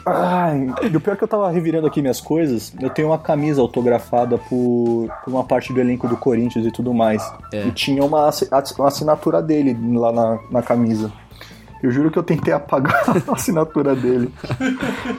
Ai, 0.04 0.66
e 0.82 0.96
o 0.96 1.00
pior 1.00 1.14
é 1.14 1.16
que 1.16 1.22
eu 1.22 1.28
tava 1.28 1.48
revirando 1.50 1.86
aqui 1.86 2.00
minhas 2.00 2.20
coisas, 2.20 2.74
eu 2.80 2.90
tenho 2.90 3.08
uma 3.08 3.18
camisa 3.18 3.60
autografada 3.60 4.36
por, 4.36 5.08
por 5.24 5.32
uma 5.32 5.44
parte 5.44 5.72
do 5.72 5.80
elenco 5.80 6.08
do 6.08 6.16
Corinthians 6.16 6.66
e 6.66 6.72
tudo 6.72 6.92
mais. 6.92 7.22
É. 7.52 7.66
E 7.66 7.70
tinha 7.70 8.04
uma, 8.04 8.28
uma 8.78 8.88
assinatura 8.88 9.40
dele 9.40 9.78
lá 9.96 10.10
na, 10.10 10.38
na 10.50 10.62
camisa. 10.62 11.12
Eu 11.82 11.90
juro 11.90 12.10
que 12.10 12.18
eu 12.18 12.22
tentei 12.22 12.54
apagar 12.54 13.04
a 13.28 13.32
assinatura 13.32 13.94
dele. 13.94 14.32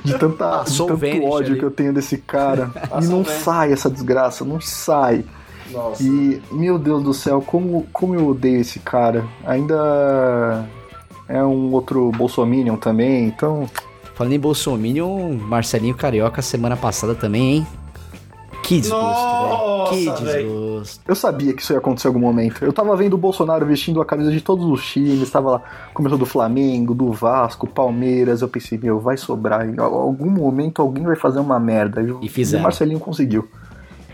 De, 0.04 0.18
tanta, 0.18 0.64
de 0.64 0.78
tanto 0.78 1.24
ódio 1.26 1.52
ali. 1.52 1.60
que 1.60 1.66
eu 1.66 1.72
tenho 1.72 1.94
desse 1.94 2.18
cara. 2.18 2.72
e 3.02 3.06
não 3.06 3.24
Vanish. 3.24 3.44
sai 3.44 3.74
essa 3.74 3.90
desgraça, 3.90 4.46
não 4.46 4.62
sai. 4.62 5.26
Nossa. 5.72 6.02
E, 6.04 6.42
meu 6.52 6.78
Deus 6.80 7.04
do 7.04 7.14
céu, 7.14 7.42
como, 7.42 7.86
como 7.92 8.16
eu 8.16 8.28
odeio 8.28 8.62
esse 8.62 8.80
cara. 8.80 9.26
Ainda 9.46 10.66
é 11.28 11.44
um 11.44 11.72
outro 11.72 12.12
Bolsominion 12.12 12.78
também, 12.78 13.26
então. 13.26 13.70
Falando 14.16 14.34
em 14.34 14.40
Bolsominion, 14.40 15.34
Marcelinho 15.34 15.96
Carioca 15.96 16.42
semana 16.42 16.78
passada 16.78 17.16
também, 17.16 17.58
hein? 17.58 17.68
Que 18.64 18.80
desgosto, 18.80 19.06
velho. 19.06 19.90
Que 19.90 20.06
Nossa, 20.06 20.24
velho. 20.24 20.48
desgosto. 20.48 21.02
Eu 21.08 21.16
sabia 21.16 21.54
que 21.54 21.62
isso 21.62 21.74
ia 21.74 21.80
acontecer 21.80 22.08
em 22.08 22.10
algum 22.10 22.20
momento. 22.20 22.64
Eu 22.64 22.72
tava 22.72 22.96
vendo 22.96 23.14
o 23.14 23.18
Bolsonaro 23.18 23.66
vestindo 23.66 24.02
a 24.02 24.06
camisa 24.06 24.32
de 24.32 24.42
todos 24.42 24.66
os 24.66 24.86
times, 24.86 25.30
tava 25.30 25.52
lá, 25.52 25.62
começou 25.94 26.18
do 26.18 26.26
Flamengo, 26.26 26.96
do 26.96 27.12
Vasco, 27.12 27.68
Palmeiras. 27.68 28.42
Eu 28.42 28.48
pensei, 28.48 28.78
meu, 28.78 29.00
vai 29.00 29.18
sobrar. 29.18 29.68
Em 29.68 29.78
algum 29.78 30.30
momento 30.30 30.82
alguém 30.82 31.04
vai 31.04 31.16
fazer 31.16 31.40
uma 31.40 31.60
merda. 31.60 32.02
E 32.22 32.30
fizeram. 32.30 32.62
o 32.62 32.64
Marcelinho 32.64 33.00
conseguiu. 33.00 33.48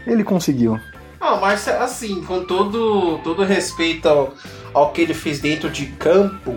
Ele 0.06 0.24
conseguiu. 0.24 0.80
Ah, 1.22 1.38
mas 1.40 1.68
assim, 1.68 2.22
com 2.24 2.44
todo, 2.44 3.20
todo 3.24 3.44
respeito 3.44 4.08
ao, 4.08 4.34
ao 4.74 4.92
que 4.92 5.02
ele 5.02 5.14
fez 5.14 5.40
dentro 5.40 5.70
de 5.70 5.86
campo, 5.88 6.56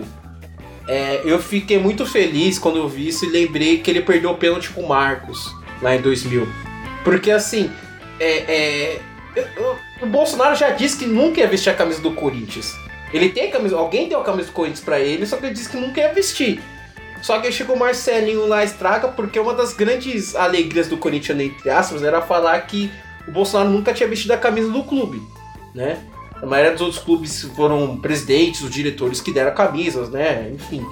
é, 0.87 1.21
eu 1.25 1.37
fiquei 1.39 1.77
muito 1.77 2.05
feliz 2.05 2.57
quando 2.57 2.77
eu 2.77 2.87
vi 2.87 3.09
isso 3.09 3.25
e 3.25 3.29
lembrei 3.29 3.77
que 3.79 3.91
ele 3.91 4.01
perdeu 4.01 4.31
o 4.31 4.35
pênalti 4.35 4.69
com 4.69 4.81
o 4.81 4.89
Marcos 4.89 5.53
lá 5.81 5.95
em 5.95 6.01
2000. 6.01 6.47
Porque 7.03 7.29
assim, 7.29 7.69
é, 8.19 8.99
é, 9.35 9.47
o 10.01 10.05
Bolsonaro 10.05 10.55
já 10.55 10.69
disse 10.69 10.97
que 10.97 11.05
nunca 11.05 11.39
ia 11.39 11.47
vestir 11.47 11.69
a 11.69 11.73
camisa 11.73 12.01
do 12.01 12.11
Corinthians. 12.11 12.75
Ele 13.13 13.29
tem 13.29 13.49
a 13.49 13.51
camisa, 13.51 13.75
alguém 13.75 14.09
deu 14.09 14.19
a 14.19 14.23
camisa 14.23 14.47
do 14.49 14.53
Corinthians 14.53 14.83
pra 14.83 14.99
ele, 14.99 15.25
só 15.25 15.37
que 15.37 15.45
ele 15.45 15.53
disse 15.53 15.69
que 15.69 15.77
nunca 15.77 16.01
ia 16.01 16.13
vestir. 16.13 16.61
Só 17.21 17.39
que 17.39 17.51
chegou 17.51 17.75
o 17.75 17.79
Marcelinho 17.79 18.45
lá 18.47 18.63
estraga, 18.63 19.07
porque 19.07 19.39
uma 19.39 19.53
das 19.53 19.73
grandes 19.73 20.35
alegrias 20.35 20.87
do 20.87 20.97
Corinthians, 20.97 21.39
entre 21.39 21.69
aspas, 21.69 22.03
era 22.03 22.21
falar 22.21 22.59
que 22.61 22.91
o 23.27 23.31
Bolsonaro 23.31 23.69
nunca 23.69 23.93
tinha 23.93 24.09
vestido 24.09 24.31
a 24.31 24.37
camisa 24.37 24.69
do 24.69 24.83
clube, 24.83 25.21
né? 25.73 25.99
A 26.41 26.45
maioria 26.45 26.73
dos 26.73 26.81
outros 26.81 27.01
clubes 27.01 27.43
foram 27.55 27.95
presidentes, 27.97 28.61
os 28.61 28.69
diretores 28.69 29.21
que 29.21 29.31
deram 29.31 29.53
camisas, 29.53 30.09
né? 30.09 30.51
Enfim. 30.53 30.85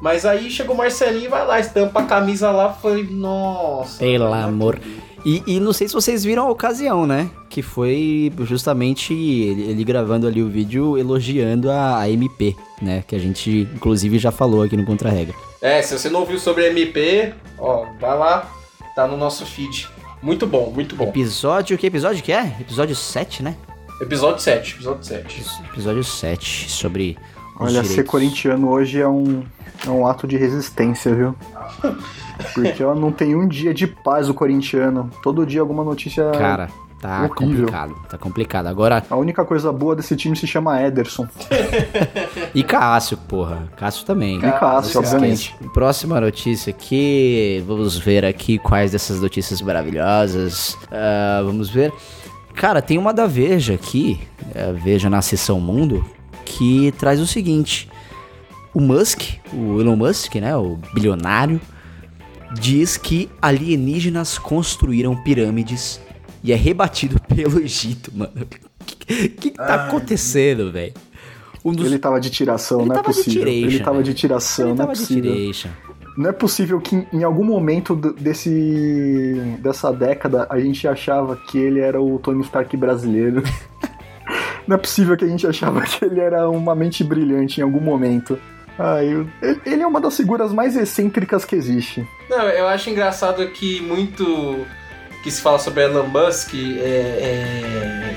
Mas 0.00 0.26
aí 0.26 0.50
chegou 0.50 0.74
o 0.74 0.78
Marcelinho 0.78 1.24
e 1.24 1.28
vai 1.28 1.46
lá, 1.46 1.58
estampa 1.58 2.00
a 2.00 2.04
camisa 2.04 2.50
lá, 2.50 2.72
falei, 2.72 3.04
nossa. 3.04 3.98
Pelo 3.98 4.34
é 4.34 4.42
amor. 4.42 4.80
E, 5.24 5.42
e 5.46 5.58
não 5.58 5.72
sei 5.72 5.88
se 5.88 5.94
vocês 5.94 6.22
viram 6.22 6.46
a 6.46 6.50
ocasião, 6.50 7.04
né? 7.04 7.28
Que 7.48 7.60
foi 7.60 8.32
justamente 8.40 9.12
ele, 9.12 9.62
ele 9.62 9.84
gravando 9.84 10.26
ali 10.26 10.40
o 10.40 10.48
vídeo 10.48 10.96
elogiando 10.96 11.70
a, 11.70 11.98
a 11.98 12.08
MP, 12.08 12.54
né? 12.80 13.02
Que 13.06 13.16
a 13.16 13.18
gente, 13.18 13.68
inclusive, 13.74 14.18
já 14.18 14.30
falou 14.30 14.62
aqui 14.62 14.76
no 14.76 14.84
Contra 14.84 15.10
Regra. 15.10 15.34
É, 15.60 15.82
se 15.82 15.98
você 15.98 16.08
não 16.08 16.20
ouviu 16.20 16.38
sobre 16.38 16.66
MP, 16.68 17.34
ó, 17.58 17.86
vai 17.98 18.16
lá, 18.16 18.52
tá 18.94 19.06
no 19.08 19.16
nosso 19.16 19.44
feed. 19.44 19.88
Muito 20.22 20.46
bom, 20.46 20.70
muito 20.72 20.94
bom. 20.94 21.08
Episódio, 21.08 21.76
que 21.76 21.86
episódio 21.86 22.22
que 22.22 22.30
é? 22.30 22.54
Episódio 22.60 22.94
7, 22.94 23.42
né? 23.42 23.56
Episódio 24.00 24.40
7, 24.40 24.74
episódio 24.74 25.04
7. 25.04 25.42
Episódio 25.72 26.04
7, 26.04 26.70
sobre 26.70 27.16
Olha, 27.58 27.82
ser 27.82 27.88
direitos. 27.88 28.10
corintiano 28.10 28.68
hoje 28.70 29.00
é 29.00 29.08
um, 29.08 29.42
é 29.86 29.90
um 29.90 30.06
ato 30.06 30.26
de 30.26 30.36
resistência, 30.36 31.14
viu? 31.14 31.34
Porque 32.54 32.82
ó, 32.84 32.94
não 32.94 33.10
tem 33.10 33.34
um 33.34 33.46
dia 33.48 33.72
de 33.72 33.86
paz 33.86 34.28
o 34.28 34.34
corintiano. 34.34 35.10
Todo 35.22 35.46
dia 35.46 35.60
alguma 35.60 35.82
notícia. 35.82 36.30
Cara, 36.32 36.68
tá 37.00 37.18
Horrível. 37.20 37.34
complicado, 37.34 37.94
tá 38.10 38.18
complicado. 38.18 38.66
Agora, 38.66 39.02
A 39.08 39.16
única 39.16 39.44
coisa 39.44 39.72
boa 39.72 39.96
desse 39.96 40.14
time 40.16 40.36
se 40.36 40.46
chama 40.46 40.80
Ederson. 40.82 41.26
e 42.54 42.62
Cássio, 42.62 43.16
porra. 43.16 43.68
Cássio 43.76 44.04
também. 44.04 44.36
E 44.38 44.40
Cássio, 44.52 45.00
obviamente. 45.00 45.54
Próxima 45.72 46.20
notícia 46.20 46.70
aqui, 46.70 47.64
vamos 47.66 47.96
ver 47.96 48.24
aqui 48.24 48.58
quais 48.58 48.92
dessas 48.92 49.20
notícias 49.20 49.60
maravilhosas. 49.62 50.76
Ah, 50.90 51.42
vamos 51.44 51.70
ver. 51.70 51.92
Cara, 52.54 52.80
tem 52.80 52.96
uma 52.98 53.12
da 53.12 53.26
Veja 53.26 53.74
aqui, 53.74 54.18
Veja 54.82 55.10
na 55.10 55.20
seção 55.20 55.60
Mundo, 55.60 56.04
que 56.46 56.92
traz 56.92 57.20
o 57.20 57.26
seguinte: 57.26 57.88
o 58.72 58.80
Musk, 58.80 59.20
o 59.52 59.80
Elon 59.80 59.96
Musk, 59.96 60.36
né, 60.36 60.56
o 60.56 60.78
bilionário, 60.94 61.60
diz 62.58 62.96
que 62.96 63.28
alienígenas 63.42 64.38
construíram 64.38 65.14
pirâmides 65.16 66.00
e 66.42 66.52
é 66.52 66.56
rebatido 66.56 67.20
pelo 67.34 67.60
Egito, 67.60 68.10
mano. 68.14 68.32
O 68.40 68.84
que, 68.86 69.28
que 69.28 69.50
tá 69.50 69.86
acontecendo, 69.86 70.72
velho? 70.72 70.94
Um 71.64 71.72
dos 71.72 71.86
Ele 71.86 71.98
tava 71.98 72.20
de 72.20 72.30
tiração, 72.30 72.80
Ele 72.80 72.88
não 72.90 72.96
é 72.96 73.02
possível. 73.02 73.48
Ele 73.48 73.80
tava 73.80 73.96
né? 73.98 74.02
de 74.04 74.14
tiração, 74.14 74.68
Ele 74.68 74.78
não 74.78 74.84
é 74.84 74.88
possível. 74.88 75.34
tiration. 75.34 75.70
Não 76.16 76.30
é 76.30 76.32
possível 76.32 76.80
que 76.80 77.06
em- 77.12 77.24
algum 77.24 77.44
momento 77.44 77.94
desse 77.96 79.58
dessa 79.60 79.92
década 79.92 80.46
a 80.48 80.58
gente 80.58 80.86
achava 80.88 81.36
que 81.36 81.58
ele 81.58 81.80
era 81.80 82.00
o 82.00 82.18
Tony 82.18 82.42
Stark 82.42 82.74
brasileiro. 82.76 83.42
Não 84.66 84.74
é 84.76 84.78
possível 84.78 85.16
que 85.16 85.24
a 85.24 85.28
gente 85.28 85.46
achava 85.46 85.80
que 85.86 86.04
ele 86.04 86.20
era 86.20 86.48
uma 86.50 86.74
mente 86.74 87.02
brilhante 87.04 87.60
em 87.60 87.62
algum 87.62 87.80
momento. 87.80 88.38
Ah, 88.78 89.02
eu- 89.02 89.26
ele, 89.64 89.82
é 89.82 89.86
uma 89.86 90.00
das 90.00 90.16
figuras 90.16 90.52
mais 90.52 90.76
excêntricas 90.76 91.44
que 91.44 91.54
existe. 91.56 92.06
Não, 92.28 92.42
eu 92.42 92.66
acho 92.68 92.90
engraçado 92.90 93.46
que 93.48 93.80
muito 93.80 94.66
que 95.22 95.30
se 95.30 95.40
fala 95.40 95.58
sobre 95.58 95.82
Elon 95.84 96.06
Musk 96.06 96.54
é. 96.54 98.16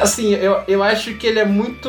Assim, 0.00 0.32
eu, 0.34 0.60
eu 0.68 0.82
acho 0.82 1.14
que 1.14 1.26
ele 1.26 1.40
é 1.40 1.44
muito. 1.44 1.88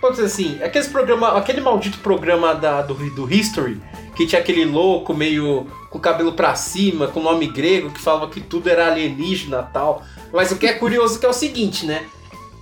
Vamos 0.00 0.16
dizer 0.16 0.26
assim, 0.26 0.62
aqueles 0.62 0.86
programa, 0.86 1.36
aquele 1.36 1.60
maldito 1.60 1.98
programa 1.98 2.54
da, 2.54 2.82
do, 2.82 2.94
do 3.10 3.32
History, 3.32 3.80
que 4.14 4.26
tinha 4.28 4.40
aquele 4.40 4.64
louco 4.64 5.12
meio 5.12 5.66
com 5.90 5.98
o 5.98 6.00
cabelo 6.00 6.32
pra 6.32 6.54
cima, 6.54 7.08
com 7.08 7.20
nome 7.20 7.48
grego, 7.48 7.90
que 7.90 8.00
falava 8.00 8.28
que 8.28 8.40
tudo 8.40 8.70
era 8.70 8.86
alienígena 8.86 9.60
tal. 9.64 10.04
Mas 10.32 10.52
o 10.52 10.56
que 10.56 10.66
é 10.68 10.72
curioso 10.74 11.18
que 11.18 11.26
é 11.26 11.28
o 11.28 11.32
seguinte, 11.32 11.84
né? 11.84 12.04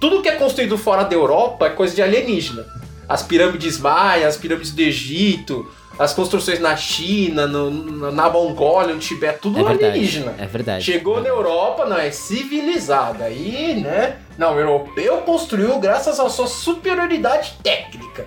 Tudo 0.00 0.22
que 0.22 0.28
é 0.28 0.36
construído 0.36 0.76
fora 0.76 1.04
da 1.04 1.14
Europa 1.14 1.66
é 1.66 1.70
coisa 1.70 1.94
de 1.94 2.02
alienígena. 2.02 2.66
As 3.08 3.22
pirâmides 3.22 3.78
maias, 3.78 4.34
as 4.34 4.36
pirâmides 4.36 4.72
do 4.72 4.80
Egito, 4.82 5.70
as 5.98 6.12
construções 6.12 6.58
na 6.60 6.76
China, 6.76 7.46
no- 7.46 8.10
na 8.12 8.28
Mongólia, 8.28 8.92
no 8.94 9.00
Tibete, 9.00 9.38
tudo 9.40 9.58
É 9.60 9.62
verdade. 9.64 9.84
alienígena. 9.86 10.34
É 10.38 10.46
verdade. 10.46 10.84
Chegou 10.84 11.20
na 11.22 11.28
Europa, 11.28 11.86
não, 11.86 11.96
é 11.96 12.10
civilizada. 12.10 13.24
Aí, 13.24 13.80
né? 13.80 14.16
Não, 14.36 14.54
o 14.54 14.58
europeu 14.58 15.18
construiu 15.18 15.78
graças 15.78 16.18
à 16.20 16.28
sua 16.28 16.46
superioridade 16.46 17.54
técnica. 17.62 18.26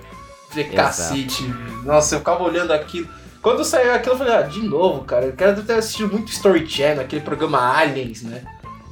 Falei, 0.49 0.65
cacete. 0.65 1.43
Nossa, 1.85 2.15
eu 2.15 2.19
ficava 2.19 2.43
olhando 2.43 2.71
aquilo. 2.71 3.07
Quando 3.41 3.63
saiu 3.63 3.93
aquilo, 3.93 4.15
eu 4.15 4.17
falei, 4.17 4.33
ah, 4.33 4.41
de 4.41 4.61
novo, 4.63 5.03
cara. 5.03 5.25
Eu 5.27 5.33
quero 5.33 5.61
ter 5.61 5.73
assistido 5.73 6.11
muito 6.11 6.31
Story 6.31 6.67
Channel, 6.67 7.01
aquele 7.01 7.21
programa 7.21 7.77
Aliens, 7.77 8.23
né? 8.23 8.41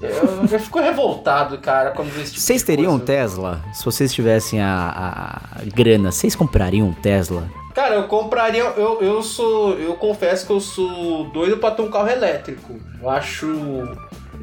Eu, 0.01 0.45
eu 0.51 0.59
fico 0.59 0.79
revoltado, 0.79 1.57
cara, 1.57 1.91
quando 1.91 2.09
esse 2.21 2.33
tipo 2.33 2.39
Vocês 2.41 2.61
teriam 2.63 2.93
um. 2.93 2.99
Tesla? 2.99 3.63
Se 3.73 3.83
vocês 3.83 4.13
tivessem 4.13 4.61
a, 4.61 5.41
a 5.51 5.65
grana, 5.73 6.11
vocês 6.11 6.35
comprariam 6.35 6.87
um 6.87 6.93
Tesla? 6.93 7.47
Cara, 7.73 7.95
eu 7.95 8.03
compraria. 8.03 8.63
Eu, 8.63 9.01
eu 9.01 9.21
sou. 9.23 9.73
Eu 9.73 9.95
confesso 9.95 10.45
que 10.45 10.51
eu 10.51 10.59
sou 10.59 11.25
doido 11.25 11.57
pra 11.57 11.71
ter 11.71 11.81
um 11.81 11.91
carro 11.91 12.09
elétrico. 12.09 12.75
Eu 13.01 13.09
acho. 13.09 13.47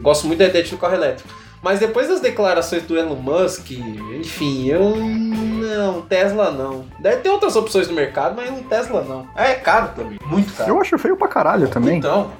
Gosto 0.00 0.26
muito 0.26 0.38
da 0.38 0.46
ideia 0.46 0.62
de 0.62 0.70
ter 0.70 0.76
um 0.76 0.78
carro 0.78 0.94
elétrico. 0.94 1.28
Mas 1.62 1.80
depois 1.80 2.08
das 2.08 2.20
declarações 2.20 2.82
do 2.82 2.96
Elon 2.96 3.16
Musk, 3.16 3.70
enfim, 3.70 4.68
eu. 4.68 4.94
Não, 4.96 6.02
Tesla 6.02 6.50
não. 6.50 6.84
Deve 7.00 7.22
ter 7.22 7.30
outras 7.30 7.56
opções 7.56 7.88
no 7.88 7.94
mercado, 7.94 8.36
mas 8.36 8.50
um 8.50 8.62
Tesla 8.64 9.02
não. 9.02 9.26
É 9.34 9.54
caro 9.54 9.88
também. 9.96 10.18
Muito 10.26 10.52
caro. 10.52 10.70
Eu 10.70 10.80
acho 10.80 10.98
feio 10.98 11.16
pra 11.16 11.26
caralho 11.26 11.66
também. 11.68 11.98
Então. 11.98 12.30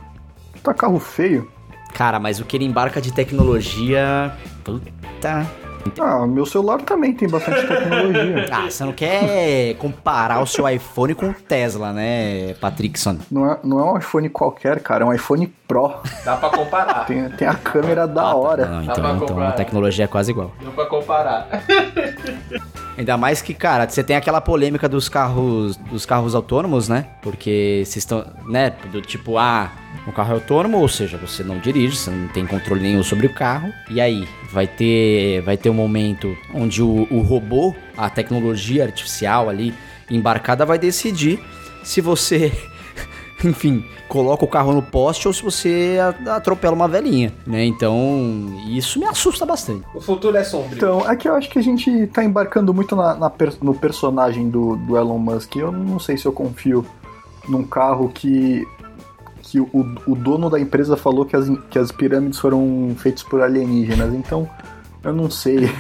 Tá 0.62 0.74
carro 0.74 0.98
feio. 1.00 1.50
Cara, 1.94 2.18
mas 2.18 2.40
o 2.40 2.44
que 2.44 2.56
ele 2.56 2.64
embarca 2.64 3.00
de 3.00 3.12
tecnologia. 3.12 4.32
Puta. 4.64 5.46
Ah, 6.00 6.26
meu 6.26 6.46
celular 6.46 6.80
também 6.80 7.12
tem 7.12 7.28
bastante 7.28 7.66
tecnologia. 7.66 8.46
Ah, 8.50 8.70
você 8.70 8.84
não 8.84 8.92
quer 8.92 9.74
comparar 9.74 10.40
o 10.40 10.46
seu 10.46 10.66
iPhone 10.68 11.14
com 11.14 11.28
o 11.28 11.34
Tesla, 11.34 11.92
né, 11.92 12.54
Patrickson? 12.54 13.18
Não 13.30 13.52
é, 13.52 13.58
não 13.62 13.78
é 13.80 13.92
um 13.92 13.98
iPhone 13.98 14.28
qualquer, 14.30 14.80
cara, 14.80 15.04
é 15.04 15.06
um 15.06 15.12
iPhone 15.12 15.46
Pro. 15.68 15.94
Dá 16.24 16.36
pra 16.36 16.48
comparar. 16.50 17.04
Tem, 17.06 17.28
tem 17.30 17.46
a 17.46 17.54
câmera 17.54 18.06
da 18.06 18.34
hora. 18.34 18.66
Não, 18.66 18.86
Dá 18.86 18.92
pra 18.94 19.02
então, 19.02 19.16
então 19.16 19.28
comprar. 19.28 19.48
a 19.48 19.52
tecnologia 19.52 20.04
é 20.04 20.08
quase 20.08 20.30
igual. 20.30 20.52
Dá 20.62 20.70
pra 20.70 20.86
comparar. 20.86 21.48
Ainda 22.96 23.16
mais 23.16 23.42
que, 23.42 23.52
cara, 23.52 23.88
você 23.88 24.02
tem 24.04 24.16
aquela 24.16 24.40
polêmica 24.40 24.88
dos 24.88 25.08
carros, 25.08 25.76
dos 25.76 26.06
carros 26.06 26.34
autônomos, 26.34 26.88
né? 26.88 27.06
Porque 27.22 27.82
vocês 27.84 27.96
estão, 27.96 28.24
né, 28.46 28.72
do 28.90 29.02
tipo, 29.02 29.36
ah, 29.36 29.70
o 30.06 30.12
carro 30.12 30.32
é 30.32 30.34
autônomo, 30.34 30.78
ou 30.78 30.88
seja, 30.88 31.16
você 31.16 31.42
não 31.42 31.58
dirige, 31.58 31.96
você 31.96 32.10
não 32.10 32.28
tem 32.28 32.46
controle 32.46 32.82
nenhum 32.82 33.02
sobre 33.02 33.26
o 33.26 33.32
carro. 33.32 33.72
E 33.90 34.00
aí, 34.00 34.28
vai 34.50 34.66
ter, 34.66 35.40
vai 35.42 35.56
ter 35.56 35.70
um 35.70 35.74
momento 35.74 36.36
onde 36.52 36.82
o, 36.82 37.06
o 37.10 37.20
robô, 37.20 37.74
a 37.96 38.10
tecnologia 38.10 38.84
artificial 38.84 39.48
ali 39.48 39.74
embarcada 40.10 40.66
vai 40.66 40.78
decidir 40.78 41.40
se 41.82 42.00
você 42.00 42.52
enfim, 43.44 43.84
coloca 44.08 44.44
o 44.44 44.48
carro 44.48 44.72
no 44.72 44.82
poste 44.82 45.26
ou 45.26 45.34
se 45.34 45.42
você 45.42 45.96
atropela 46.26 46.74
uma 46.74 46.88
velhinha, 46.88 47.32
né? 47.46 47.64
Então, 47.64 48.46
isso 48.68 48.98
me 48.98 49.06
assusta 49.06 49.44
bastante. 49.44 49.84
O 49.94 50.00
futuro 50.00 50.36
é 50.36 50.44
sombrio. 50.44 50.76
Então, 50.76 51.10
é 51.10 51.16
que 51.16 51.28
eu 51.28 51.34
acho 51.34 51.48
que 51.50 51.58
a 51.58 51.62
gente 51.62 52.06
tá 52.08 52.22
embarcando 52.24 52.72
muito 52.72 52.94
na, 52.96 53.14
na 53.14 53.30
per- 53.30 53.56
no 53.62 53.74
personagem 53.74 54.48
do, 54.48 54.76
do 54.76 54.96
Elon 54.96 55.18
Musk. 55.18 55.56
Eu 55.56 55.72
não 55.72 55.98
sei 55.98 56.16
se 56.16 56.26
eu 56.26 56.32
confio 56.32 56.86
num 57.48 57.64
carro 57.64 58.08
que, 58.08 58.66
que 59.54 59.60
o, 59.60 59.94
o 60.08 60.16
dono 60.16 60.50
da 60.50 60.58
empresa 60.58 60.96
falou 60.96 61.24
que 61.24 61.36
as, 61.36 61.48
que 61.70 61.78
as 61.78 61.92
pirâmides 61.92 62.40
foram 62.40 62.92
feitas 62.98 63.22
por 63.22 63.40
alienígenas. 63.40 64.12
Então, 64.12 64.50
eu 65.04 65.12
não 65.12 65.30
sei. 65.30 65.70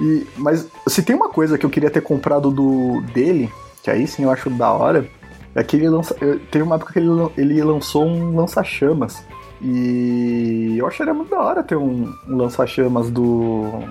E, 0.00 0.26
mas 0.38 0.66
se 0.88 1.02
tem 1.02 1.14
uma 1.14 1.28
coisa 1.28 1.58
que 1.58 1.66
eu 1.66 1.68
queria 1.68 1.90
ter 1.90 2.00
comprado 2.00 2.50
do 2.50 3.02
dele, 3.12 3.52
que 3.82 3.90
aí 3.90 4.06
sim 4.06 4.22
eu 4.22 4.30
acho 4.30 4.48
da 4.48 4.72
hora, 4.72 5.06
é 5.54 5.62
que 5.62 5.76
ele 5.76 5.90
lança, 5.90 6.16
teve 6.50 6.62
uma 6.62 6.76
época 6.76 6.94
que 6.94 6.98
ele, 6.98 7.10
ele 7.36 7.62
lançou 7.62 8.06
um 8.06 8.34
lança-chamas. 8.34 9.22
E 9.60 10.76
eu 10.78 10.86
acharia 10.86 11.12
muito 11.12 11.28
da 11.28 11.40
hora 11.40 11.62
ter 11.62 11.76
um, 11.76 12.10
um 12.26 12.36
lança-chamas 12.36 13.10
do, 13.10 13.84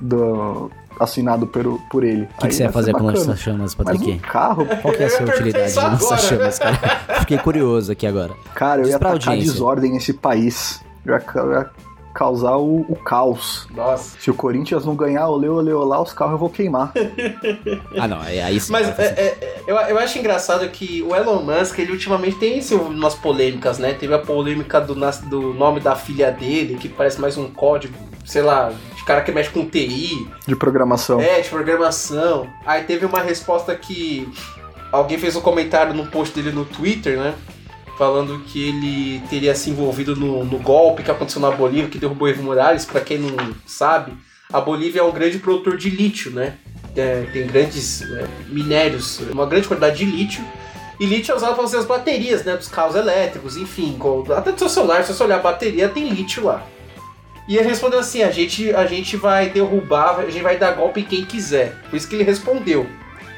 do. 0.00 0.68
Assinado 1.00 1.46
por, 1.46 1.80
por 1.90 2.04
ele. 2.04 2.22
O 2.22 2.42
que, 2.42 2.48
que 2.48 2.54
você 2.54 2.64
ia 2.64 2.72
fazer 2.72 2.92
com 2.92 3.02
lança-chamas, 3.04 3.74
Mas 3.74 3.88
um 3.88 3.92
Patrick? 3.98 4.18
carro, 4.20 4.66
Qual 4.82 4.94
que 4.94 5.02
é 5.02 5.06
a 5.06 5.10
sua 5.10 5.26
utilidade 5.26 5.64
de 5.64 5.70
isso 5.70 5.80
lança-chamas, 5.80 6.58
cara? 6.58 6.76
Fiquei 7.20 7.38
curioso 7.38 7.90
aqui 7.90 8.06
agora. 8.06 8.34
cara, 8.54 8.82
eu 8.82 8.88
ia 8.88 8.98
tacar 8.98 9.12
audiência. 9.12 9.52
desordem 9.52 9.92
nesse 9.92 10.12
país. 10.12 10.80
Eu 11.04 11.14
ia, 11.14 11.24
eu 11.36 11.52
ia 11.52 11.70
causar 12.12 12.56
o, 12.56 12.80
o 12.88 12.96
caos. 12.96 13.66
Nossa. 13.74 14.18
Se 14.18 14.30
o 14.30 14.34
Corinthians 14.34 14.84
não 14.84 14.94
ganhar, 14.94 15.28
olê, 15.28 15.48
olê, 15.48 15.72
olá, 15.72 16.02
os 16.02 16.12
carros 16.12 16.34
eu 16.34 16.38
vou 16.38 16.50
queimar. 16.50 16.92
Ah, 17.98 18.08
não, 18.08 18.20
aí, 18.20 18.40
aí 18.40 18.60
sim. 18.60 18.72
Mas 18.72 18.88
é, 18.98 19.04
é, 19.04 19.62
eu, 19.66 19.76
eu 19.76 19.98
acho 19.98 20.18
engraçado 20.18 20.68
que 20.68 21.02
o 21.02 21.14
Elon 21.14 21.42
Musk, 21.42 21.78
ele 21.78 21.92
ultimamente 21.92 22.36
tem 22.36 22.60
umas 22.72 23.14
polêmicas, 23.14 23.78
né? 23.78 23.92
Teve 23.94 24.14
a 24.14 24.18
polêmica 24.18 24.80
do, 24.80 24.94
do 24.94 25.54
nome 25.54 25.80
da 25.80 25.94
filha 25.94 26.30
dele, 26.30 26.76
que 26.76 26.88
parece 26.88 27.20
mais 27.20 27.36
um 27.36 27.48
código, 27.50 27.94
sei 28.24 28.42
lá, 28.42 28.72
de 29.00 29.04
cara 29.06 29.22
que 29.22 29.32
mexe 29.32 29.48
com 29.48 29.64
TI. 29.66 30.28
De 30.46 30.54
programação. 30.54 31.20
É, 31.20 31.40
de 31.40 31.48
programação. 31.48 32.46
Aí 32.66 32.84
teve 32.84 33.06
uma 33.06 33.20
resposta 33.22 33.74
que 33.74 34.28
alguém 34.92 35.16
fez 35.18 35.34
um 35.36 35.40
comentário 35.40 35.94
no 35.94 36.06
post 36.06 36.34
dele 36.34 36.54
no 36.54 36.66
Twitter, 36.66 37.18
né? 37.18 37.34
Falando 37.96 38.40
que 38.40 38.68
ele 38.68 39.22
teria 39.30 39.54
se 39.54 39.70
envolvido 39.70 40.14
no, 40.14 40.44
no 40.44 40.58
golpe 40.58 41.02
que 41.02 41.10
aconteceu 41.10 41.40
na 41.40 41.50
Bolívia, 41.50 41.88
que 41.88 41.98
derrubou 41.98 42.28
Evo 42.28 42.42
Morales. 42.42 42.84
Pra 42.84 43.00
quem 43.00 43.18
não 43.18 43.54
sabe, 43.66 44.12
a 44.52 44.60
Bolívia 44.60 45.00
é 45.00 45.02
um 45.02 45.12
grande 45.12 45.38
produtor 45.38 45.76
de 45.78 45.88
lítio, 45.90 46.30
né? 46.30 46.54
É, 46.94 47.22
tem 47.32 47.46
grandes 47.46 48.02
é, 48.02 48.26
minérios, 48.48 49.20
uma 49.30 49.46
grande 49.46 49.66
quantidade 49.66 49.96
de 49.96 50.04
lítio. 50.04 50.44
E 50.98 51.06
lítio 51.06 51.32
é 51.32 51.36
usado 51.36 51.54
para 51.54 51.62
fazer 51.62 51.78
as 51.78 51.86
baterias, 51.86 52.44
né? 52.44 52.54
Dos 52.56 52.68
carros 52.68 52.94
elétricos, 52.94 53.56
enfim. 53.56 53.96
com- 53.98 54.24
até 54.32 54.52
do 54.52 54.58
seu 54.58 54.68
celular, 54.68 55.02
se 55.04 55.14
você 55.14 55.22
olhar 55.22 55.36
a 55.36 55.42
bateria, 55.42 55.88
tem 55.88 56.06
lítio 56.08 56.44
lá. 56.44 56.62
E 57.50 57.56
ele 57.56 57.68
respondeu 57.68 57.98
assim: 57.98 58.22
a 58.22 58.30
gente, 58.30 58.72
a 58.72 58.86
gente 58.86 59.16
vai 59.16 59.50
derrubar, 59.50 60.20
a 60.20 60.30
gente 60.30 60.40
vai 60.40 60.56
dar 60.56 60.70
golpe 60.70 61.00
em 61.00 61.04
quem 61.04 61.24
quiser. 61.24 61.74
Por 61.90 61.96
isso 61.96 62.08
que 62.08 62.14
ele 62.14 62.22
respondeu. 62.22 62.86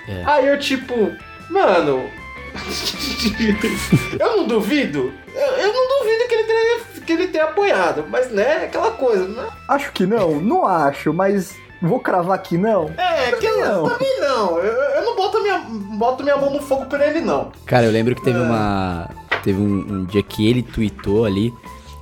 É. 0.07 0.23
Aí 0.27 0.49
eu, 0.49 0.59
tipo, 0.59 1.11
mano. 1.49 2.11
eu 4.21 4.37
não 4.37 4.47
duvido. 4.47 5.15
Eu, 5.35 5.41
eu 5.41 5.73
não 5.73 5.99
duvido 5.99 6.29
que 6.29 6.35
ele, 6.35 6.45
tenha, 6.45 6.81
que 7.07 7.13
ele 7.15 7.29
tenha 7.29 7.45
apoiado. 7.45 8.05
Mas, 8.11 8.31
né, 8.31 8.65
aquela 8.65 8.91
coisa. 8.91 9.27
Né? 9.27 9.49
Acho 9.67 9.91
que 9.93 10.05
não, 10.05 10.39
não 10.43 10.67
acho, 10.67 11.15
mas 11.15 11.57
vou 11.81 11.99
cravar 11.99 12.43
que 12.43 12.59
não. 12.59 12.93
É, 12.99 13.33
que 13.33 13.47
eu 13.47 13.61
não. 13.61 13.89
também 13.89 14.21
não. 14.21 14.59
Eu, 14.59 14.75
eu 14.75 15.05
não 15.07 15.17
boto 15.17 15.41
minha, 15.41 15.59
boto 15.97 16.23
minha 16.23 16.37
mão 16.37 16.53
no 16.53 16.61
fogo 16.61 16.85
por 16.85 17.01
ele, 17.01 17.23
não. 17.23 17.51
Cara, 17.65 17.87
eu 17.87 17.91
lembro 17.91 18.15
que 18.15 18.23
teve 18.23 18.39
uma. 18.39 19.09
Teve 19.43 19.59
um, 19.59 19.87
um 19.89 20.05
dia 20.05 20.23
que 20.23 20.47
ele 20.47 20.63
tweetou 20.63 21.25
ali. 21.25 21.51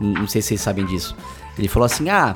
Não 0.01 0.27
sei 0.27 0.43
se 0.43 0.49
vocês 0.49 0.61
sabem 0.61 0.85
disso. 0.87 1.15
Ele 1.61 1.69
falou 1.69 1.85
assim: 1.87 2.09
Ah, 2.09 2.35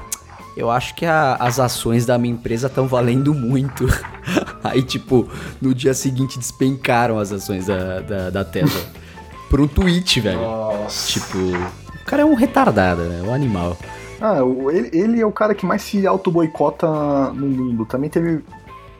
eu 0.56 0.70
acho 0.70 0.94
que 0.94 1.06
a- 1.06 1.36
as 1.40 1.58
ações 1.58 2.04
da 2.06 2.16
minha 2.18 2.34
empresa 2.34 2.66
estão 2.68 2.86
valendo 2.86 3.32
muito. 3.34 3.86
Aí, 4.62 4.82
tipo, 4.82 5.26
no 5.60 5.74
dia 5.74 5.94
seguinte 5.94 6.38
despencaram 6.38 7.18
as 7.18 7.32
ações 7.32 7.66
da, 7.66 8.00
da, 8.00 8.30
da 8.30 8.44
Tesla. 8.44 8.80
Por 9.50 9.60
um 9.60 9.66
tweet, 9.68 10.20
velho. 10.20 10.40
Nossa. 10.40 11.12
Tipo, 11.12 11.38
o 11.38 12.04
cara 12.06 12.22
é 12.22 12.24
um 12.24 12.34
retardado, 12.34 13.02
né? 13.02 13.22
Um 13.26 13.32
animal. 13.32 13.76
Ah, 14.20 14.38
ele, 14.72 14.90
ele 14.92 15.20
é 15.20 15.26
o 15.26 15.32
cara 15.32 15.54
que 15.54 15.64
mais 15.66 15.82
se 15.82 16.06
auto-boicota 16.06 16.86
no 17.32 17.46
mundo. 17.46 17.84
Também 17.86 18.08
teve. 18.10 18.42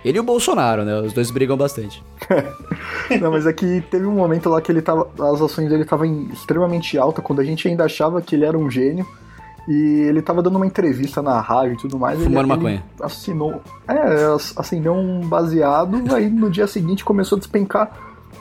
Ele 0.04 0.18
e 0.18 0.20
o 0.20 0.24
Bolsonaro, 0.24 0.84
né? 0.84 1.00
Os 1.00 1.12
dois 1.14 1.30
brigam 1.30 1.56
bastante. 1.56 2.02
Não, 3.20 3.30
mas 3.30 3.46
é 3.46 3.52
que 3.52 3.82
teve 3.90 4.04
um 4.06 4.12
momento 4.14 4.48
lá 4.50 4.60
que 4.60 4.70
ele 4.70 4.82
tava. 4.82 5.08
As 5.18 5.40
ações 5.40 5.68
dele 5.68 5.82
estavam 5.82 6.28
extremamente 6.32 6.98
alta, 6.98 7.22
quando 7.22 7.40
a 7.40 7.44
gente 7.44 7.66
ainda 7.66 7.84
achava 7.84 8.20
que 8.20 8.34
ele 8.34 8.44
era 8.44 8.56
um 8.58 8.70
gênio. 8.70 9.06
E 9.68 9.72
ele 9.72 10.20
tava 10.20 10.42
dando 10.42 10.56
uma 10.56 10.66
entrevista 10.66 11.22
na 11.22 11.40
rádio 11.40 11.74
e 11.74 11.76
tudo 11.78 11.98
mais. 11.98 12.18
Fumando 12.18 12.38
ele, 12.38 12.46
maconha. 12.46 12.84
Assinou. 13.00 13.62
É, 13.88 14.26
assinou 14.56 14.96
um 14.96 15.20
baseado, 15.20 16.02
aí 16.14 16.28
no 16.28 16.50
dia 16.50 16.66
seguinte 16.66 17.04
começou 17.04 17.36
a 17.36 17.38
despencar 17.38 17.90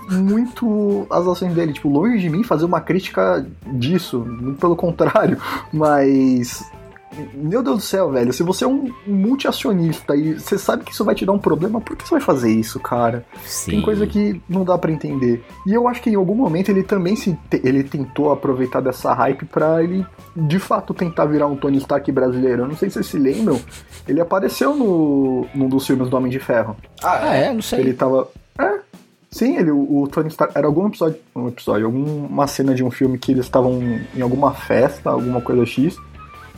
muito 0.10 1.08
as 1.10 1.26
ações 1.28 1.54
dele. 1.54 1.74
Tipo, 1.74 1.90
longe 1.90 2.20
de 2.20 2.30
mim 2.30 2.44
fazer 2.44 2.66
uma 2.66 2.82
crítica 2.82 3.46
disso, 3.74 4.20
muito 4.20 4.60
pelo 4.60 4.76
contrário. 4.76 5.38
Mas. 5.72 6.64
Meu 7.34 7.61
Deus 7.64 7.78
do 7.78 7.82
céu, 7.84 8.11
velho. 8.11 8.32
Se 8.34 8.43
você 8.43 8.64
é 8.66 8.68
um 8.68 8.91
multiacionista 9.05 10.16
e 10.16 10.34
você 10.39 10.57
sabe 10.57 10.84
que 10.84 10.91
isso 10.91 11.03
vai 11.03 11.16
te 11.16 11.26
dar 11.26 11.32
um 11.34 11.39
problema, 11.39 11.82
por 11.82 11.95
que 11.95 12.03
você 12.07 12.11
vai 12.16 12.22
fazer 12.22 12.51
isso, 12.51 12.80
cara? 12.80 13.26
Sim. 13.45 13.72
Tem 13.72 13.82
coisa 13.82 14.05
que 14.07 14.41
não 14.47 14.64
dá 14.64 14.78
pra 14.78 14.91
entender. 14.91 15.43
E 15.68 15.74
eu 15.74 15.88
acho 15.88 16.01
que 16.01 16.09
em 16.09 16.16
algum 16.16 16.36
momento 16.36 16.70
ele 16.70 16.84
também 16.84 17.16
se 17.16 17.38
te- 17.49 17.61
ele 17.64 17.84
tentou 17.84 18.32
aproveitar 18.32 18.82
dessa 18.82 19.14
hype 19.14 19.45
pra 19.45 19.84
ele 19.84 20.05
de 20.36 20.59
fato 20.59 20.93
tentar 20.93 21.26
virar 21.26 21.47
um 21.47 21.55
Tony 21.55 21.78
Stark 21.78 22.11
brasileiro. 22.11 22.64
Eu 22.64 22.68
não 22.68 22.76
sei 22.78 22.89
se 22.89 22.93
vocês 22.95 23.07
se 23.07 23.18
lembram, 23.18 23.59
ele 24.07 24.22
apareceu 24.22 24.76
no 24.76 25.45
num 25.53 25.68
dos 25.68 25.86
filmes 25.86 26.09
do 26.09 26.16
Homem 26.18 26.32
de 26.32 26.39
Ferro. 26.39 26.76
Ah, 27.03 27.36
é? 27.36 27.53
Não 27.53 27.61
sei. 27.61 27.80
Ele 27.80 27.93
tava 27.93 28.28
é, 28.57 28.80
Sim, 29.32 29.57
ele, 29.57 29.72
o 29.72 30.03
o 30.03 30.07
Tony 30.07 30.28
Stark. 30.30 30.55
Era 30.55 30.68
algum 30.68 30.88
episódio. 30.88 31.18
Um 31.36 31.47
episódio, 31.47 31.88
alguma 31.88 32.45
cena 32.45 32.76
de 32.76 32.84
um 32.84 32.91
filme 32.91 33.18
que 33.18 33.32
eles 33.32 33.45
estavam 33.45 33.82
em 34.16 34.22
alguma 34.22 34.53
festa, 34.53 35.09
alguma 35.09 35.41
coisa 35.41 35.66
X. 35.66 35.97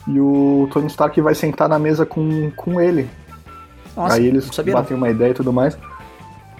E 0.07 0.19
o 0.19 0.67
Tony 0.71 0.87
Stark 0.87 1.19
vai 1.21 1.33
sentar 1.35 1.67
na 1.67 1.79
mesa 1.79 2.05
com, 2.05 2.51
com 2.55 2.79
ele. 2.79 3.07
Nossa, 3.95 4.15
Aí 4.15 4.27
eles 4.27 4.45
não 4.45 4.53
sabia 4.53 4.73
não. 4.73 4.81
batem 4.81 4.95
uma 4.97 5.09
ideia 5.09 5.31
e 5.31 5.33
tudo 5.33 5.51
mais. 5.53 5.77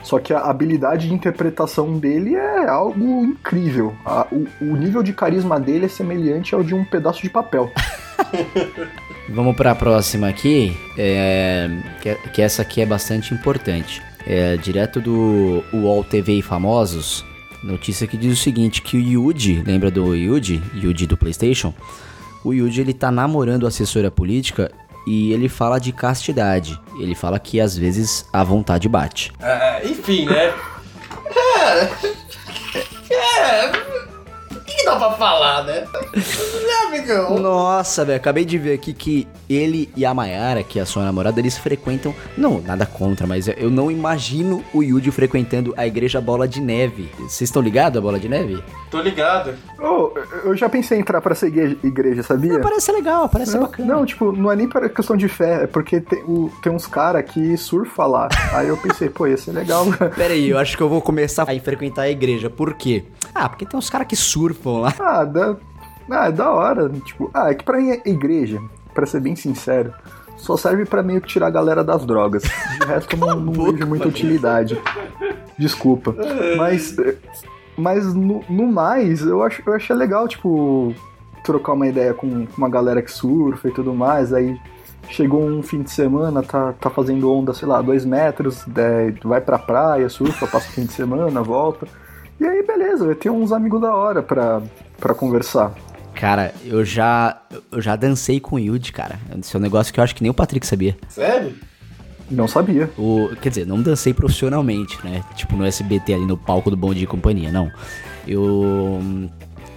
Só 0.04 0.20
que 0.20 0.32
a 0.34 0.40
habilidade 0.42 1.08
de 1.08 1.14
interpretação 1.14 1.98
dele 1.98 2.36
é 2.36 2.68
algo 2.70 3.24
incrível. 3.26 3.94
A- 4.06 4.28
o, 4.32 4.46
o 4.62 4.76
nível 4.76 5.02
de 5.02 5.14
carisma 5.14 5.60
dele 5.60 5.86
é 5.86 5.90
semelhante 5.90 6.54
ao 6.56 6.64
de 6.64 6.74
um 6.76 6.84
pedaço 6.86 7.22
de 7.22 7.30
papel. 7.30 7.72
Vamos 9.30 9.56
para 9.56 9.72
a 9.72 9.76
próxima 9.76 10.28
aqui, 10.30 10.78
é, 10.98 11.68
que, 12.02 12.16
que 12.32 12.42
essa 12.42 12.62
aqui 12.62 12.82
é 12.82 12.86
bastante 12.86 13.34
importante. 13.34 14.02
É, 14.28 14.58
direto 14.58 15.00
do 15.02 15.64
UOL 15.74 16.04
TV 16.04 16.34
e 16.34 16.42
Famosos, 16.42 17.26
notícia 17.64 18.08
que 18.08 18.18
diz 18.18 18.34
o 18.34 18.42
seguinte, 18.42 18.82
que 18.82 18.98
o 18.98 19.00
Yuji, 19.00 19.64
lembra 19.66 19.90
do 19.92 20.16
Yuji? 20.16 20.62
Yuji 20.76 21.06
do 21.08 21.18
Playstation? 21.18 21.74
O 22.46 22.54
Yuji, 22.54 22.82
ele 22.82 22.94
tá 22.94 23.10
namorando 23.10 23.66
a 23.66 23.70
assessora 23.70 24.12
política 24.12 24.72
e 25.08 25.34
ele 25.34 25.50
fala 25.50 25.80
de 25.80 25.92
castidade. 25.92 26.80
Ele 27.00 27.16
fala 27.16 27.40
que 27.40 27.60
às 27.60 27.76
vezes 27.76 28.26
a 28.32 28.44
vontade 28.44 28.88
bate. 28.88 29.34
Ah, 29.42 29.80
enfim, 29.84 30.26
né? 30.26 30.54
É. 31.36 31.90
É. 33.10 33.72
O 34.52 34.60
que, 34.62 34.76
que 34.78 34.86
dá 34.86 34.96
pra 34.96 35.12
falar, 35.14 35.64
né? 35.64 35.88
É, 36.14 36.86
amigão. 36.88 37.40
Nossa, 37.40 38.06
velho, 38.06 38.18
acabei 38.18 38.46
de 38.46 38.58
ver 38.58 38.74
aqui 38.74 38.94
que 38.94 39.28
ele 39.50 39.90
e 39.96 40.06
a 40.06 40.14
Mayara, 40.14 40.64
que 40.64 40.80
é 40.80 40.82
a 40.82 40.86
sua 40.86 41.04
namorada, 41.04 41.40
eles 41.40 41.58
frequentam. 41.58 42.14
Não, 42.38 42.62
nada 42.62 42.86
contra, 42.86 43.26
mas 43.26 43.48
eu 43.48 43.70
não 43.70 43.90
imagino 43.90 44.64
o 44.74 44.84
Yuji 44.84 45.12
frequentando 45.12 45.74
a 45.78 45.86
igreja 45.88 46.22
Bola 46.22 46.48
de 46.48 46.62
Neve. 46.62 47.10
Vocês 47.20 47.42
estão 47.50 47.62
ligados 47.62 47.98
à 47.98 48.02
Bola 48.02 48.20
de 48.20 48.30
Neve? 48.30 48.64
Tô 48.96 49.02
ligado. 49.02 49.54
Oh, 49.78 50.12
eu 50.46 50.56
já 50.56 50.70
pensei 50.70 50.98
em 50.98 51.02
entrar 51.02 51.20
pra 51.20 51.34
essa 51.34 51.46
igreja, 51.48 51.76
igreja, 51.84 52.24
sabia? 52.24 52.60
Parece 52.62 52.92
legal, 52.94 53.28
parece 53.28 53.56
Não, 53.56 53.64
bacana. 53.64 53.94
não, 53.94 54.06
tipo, 54.06 54.32
não 54.32 54.50
é 54.50 54.56
nem 54.56 54.70
para 54.70 54.88
questão 54.88 55.18
de 55.18 55.28
fé, 55.28 55.64
é 55.64 55.68
porque 55.68 56.00
tem, 56.00 56.24
o- 56.24 56.50
tem 56.64 56.72
uns 56.72 56.88
caras 56.88 57.30
que 57.30 57.58
surfa 57.58 58.06
lá. 58.06 58.30
Aí 58.54 58.70
eu 58.70 58.78
pensei, 58.78 59.10
pô, 59.10 59.28
ia 59.28 59.36
ser 59.36 59.52
legal. 59.52 59.86
Pera 60.16 60.34
aí, 60.34 60.50
eu 60.50 60.58
acho 60.58 60.78
que 60.78 60.82
eu 60.84 60.88
vou 60.88 61.02
começar 61.02 61.44
a 61.44 61.60
frequentar 61.60 62.04
a 62.04 62.10
igreja. 62.10 62.50
Por 62.50 62.74
quê? 62.76 63.04
Ah, 63.34 63.50
porque 63.50 63.66
tem 63.66 63.78
uns 63.78 63.90
caras 63.90 64.08
que 64.08 64.16
surfam 64.16 64.80
lá. 64.80 64.94
ah, 64.98 65.26
dá, 65.26 65.58
ah, 66.10 66.28
é 66.28 66.32
da 66.32 66.50
hora. 66.52 66.90
Tipo, 66.90 67.30
ah, 67.34 67.50
é 67.52 67.54
que 67.54 67.66
pra 67.66 67.78
mim 67.78 67.92
a 67.92 68.10
igreja, 68.10 68.62
pra 68.94 69.06
ser 69.06 69.20
bem 69.20 69.36
sincero, 69.36 69.94
só 70.38 70.56
serve 70.56 70.86
pra 70.86 71.04
meio 71.04 71.20
que 71.20 71.28
tirar 71.28 71.48
a 71.48 71.52
galera 71.52 71.84
das 71.84 72.06
drogas. 72.06 72.44
De 72.44 72.86
resto 72.88 73.14
eu 73.14 73.20
não, 73.20 73.40
não 73.42 73.72
vejo 73.74 73.86
muita 73.86 74.08
utilidade. 74.08 74.80
Desculpa. 75.58 76.16
Mas, 76.58 76.98
eh, 76.98 77.16
mas 77.78 78.14
no, 78.14 78.44
no 78.50 78.68
mais, 78.68 79.22
eu, 79.22 79.44
acho, 79.44 79.62
eu 79.66 79.74
achei 79.74 79.96
legal, 79.96 80.28
tipo, 80.28 80.94
trocar 81.44 81.74
uma 81.74 81.88
ideia 81.88 82.14
com, 82.14 82.46
com 82.46 82.58
uma 82.58 82.70
galera 82.70 83.02
que 83.02 83.12
surfa 83.12 83.68
e 83.68 83.72
tudo 83.72 83.94
mais. 83.94 84.34
Aí 84.34 84.60
chegou 85.10 85.46
um 85.46 85.62
fim 85.62 85.84
de 85.84 85.92
semana, 85.92 86.42
tá, 86.42 86.74
tá 86.74 86.90
fazendo 86.90 87.32
onda, 87.32 87.54
sei 87.54 87.68
lá, 87.68 87.82
dois 87.82 88.06
metros, 88.06 88.66
é, 88.76 89.14
vai 89.24 89.42
pra 89.42 89.60
praia, 89.60 90.10
surfa, 90.10 90.48
passa 90.48 90.70
o 90.70 90.72
fim 90.74 90.86
de 90.86 90.94
semana, 90.94 91.42
volta. 91.42 91.88
E 92.40 92.46
aí, 92.46 92.66
beleza, 92.66 93.06
eu 93.06 93.16
tenho 93.16 93.36
uns 93.36 93.52
amigos 93.52 93.80
da 93.82 93.96
hora 93.96 94.22
pra, 94.22 94.62
pra 95.00 95.14
conversar. 95.14 95.74
Cara, 96.14 96.54
eu 96.64 96.84
já 96.84 97.42
eu 97.72 97.82
já 97.82 97.96
dancei 97.96 98.40
com 98.40 98.56
o 98.56 98.60
Yuji, 98.60 98.92
cara. 98.94 99.20
Esse 99.38 99.56
é 99.56 99.60
um 99.60 99.62
negócio 99.62 99.94
que 99.94 100.00
eu 100.00 100.04
acho 100.04 100.16
que 100.16 100.24
nem 100.24 100.32
o 100.32 100.34
Patrick 100.34 100.66
sabia. 100.66 100.98
Sério? 101.10 101.54
Não 102.30 102.48
sabia. 102.48 102.90
O, 102.98 103.30
quer 103.42 103.50
dizer, 103.50 103.68
não 103.68 103.82
dancei 103.82 104.14
profissionalmente, 104.14 104.98
né? 105.04 105.24
Tipo 105.36 105.56
no 105.56 105.66
SBT 105.66 106.14
ali 106.14 106.26
no 106.26 106.38
palco 106.38 106.70
do 106.70 106.78
Bom 106.78 106.94
Dia 106.94 107.04
e 107.04 107.08
Companhia, 107.08 107.52
não. 107.52 107.72
Eu. 108.28 109.02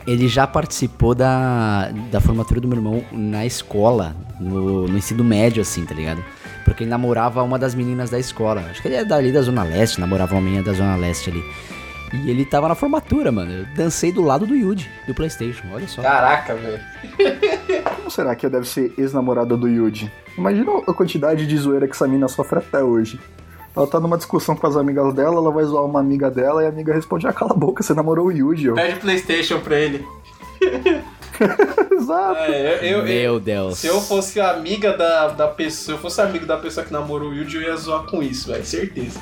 Ele 0.06 0.26
já 0.26 0.46
participou 0.46 1.14
da, 1.14 1.90
da 2.10 2.18
formatura 2.18 2.60
do 2.60 2.66
meu 2.66 2.78
irmão 2.78 3.04
na 3.12 3.44
escola, 3.44 4.16
no, 4.40 4.88
no 4.88 4.96
ensino 4.96 5.22
médio, 5.22 5.60
assim, 5.60 5.84
tá 5.84 5.94
ligado? 5.94 6.24
Porque 6.64 6.84
ele 6.84 6.90
namorava 6.90 7.42
uma 7.42 7.58
das 7.58 7.74
meninas 7.74 8.08
da 8.08 8.18
escola. 8.18 8.62
Acho 8.70 8.80
que 8.80 8.88
ele 8.88 8.94
é 8.94 9.04
dali 9.04 9.30
da 9.30 9.42
Zona 9.42 9.64
Leste, 9.64 10.00
namorava 10.00 10.34
uma 10.34 10.40
menina 10.40 10.62
da 10.62 10.72
Zona 10.72 10.96
Leste 10.96 11.28
ali. 11.28 11.42
E 12.12 12.30
ele 12.30 12.46
tava 12.46 12.68
na 12.68 12.74
formatura, 12.74 13.30
mano. 13.30 13.52
Eu 13.52 13.66
dancei 13.76 14.10
do 14.10 14.22
lado 14.22 14.46
do 14.46 14.54
Yuji, 14.54 14.88
do 15.06 15.14
PlayStation, 15.14 15.66
olha 15.70 15.86
só. 15.86 16.00
Caraca, 16.00 16.54
velho. 16.54 16.80
Como 17.96 18.10
será 18.10 18.34
que 18.34 18.48
deve 18.48 18.66
ser 18.66 18.94
ex-namorada 18.96 19.56
do 19.58 19.68
Yuji? 19.68 20.10
Imagina 20.38 20.70
a 20.86 20.92
quantidade 20.94 21.46
de 21.46 21.56
zoeira 21.58 21.86
que 21.86 21.94
essa 21.94 22.06
mina 22.08 22.28
sofre 22.28 22.58
até 22.60 22.82
hoje. 22.82 23.18
Ela 23.76 23.86
tá 23.86 24.00
numa 24.00 24.16
discussão 24.16 24.56
com 24.56 24.66
as 24.66 24.76
amigas 24.76 25.12
dela, 25.14 25.36
ela 25.36 25.50
vai 25.52 25.64
zoar 25.64 25.84
uma 25.84 26.00
amiga 26.00 26.30
dela 26.30 26.62
e 26.62 26.66
a 26.66 26.68
amiga 26.68 26.92
responde: 26.94 27.26
Ah, 27.26 27.32
cala 27.32 27.52
a 27.52 27.56
boca, 27.56 27.82
você 27.82 27.92
namorou 27.94 28.26
o 28.26 28.32
Yuji. 28.32 28.70
ó." 28.70 28.74
Pede 28.74 28.98
Playstation 29.00 29.60
pra 29.60 29.76
ele. 29.78 30.04
Exato. 31.92 32.40
É, 32.40 32.78
eu, 32.82 32.98
eu- 32.98 33.04
Meu 33.04 33.40
Deus. 33.40 33.78
Se 33.78 33.86
eu 33.86 34.00
fosse 34.00 34.40
amiga 34.40 34.96
da, 34.96 35.28
da 35.28 35.48
pessoa, 35.48 35.84
se 35.84 35.90
eu 35.92 35.98
fosse 35.98 36.20
amigo 36.20 36.46
da 36.46 36.56
pessoa 36.56 36.84
que 36.84 36.92
namorou 36.92 37.30
o 37.30 37.34
Yuji, 37.34 37.56
eu 37.56 37.62
ia 37.62 37.76
zoar 37.76 38.04
com 38.04 38.22
isso, 38.22 38.48
velho, 38.50 38.64
certeza. 38.64 39.20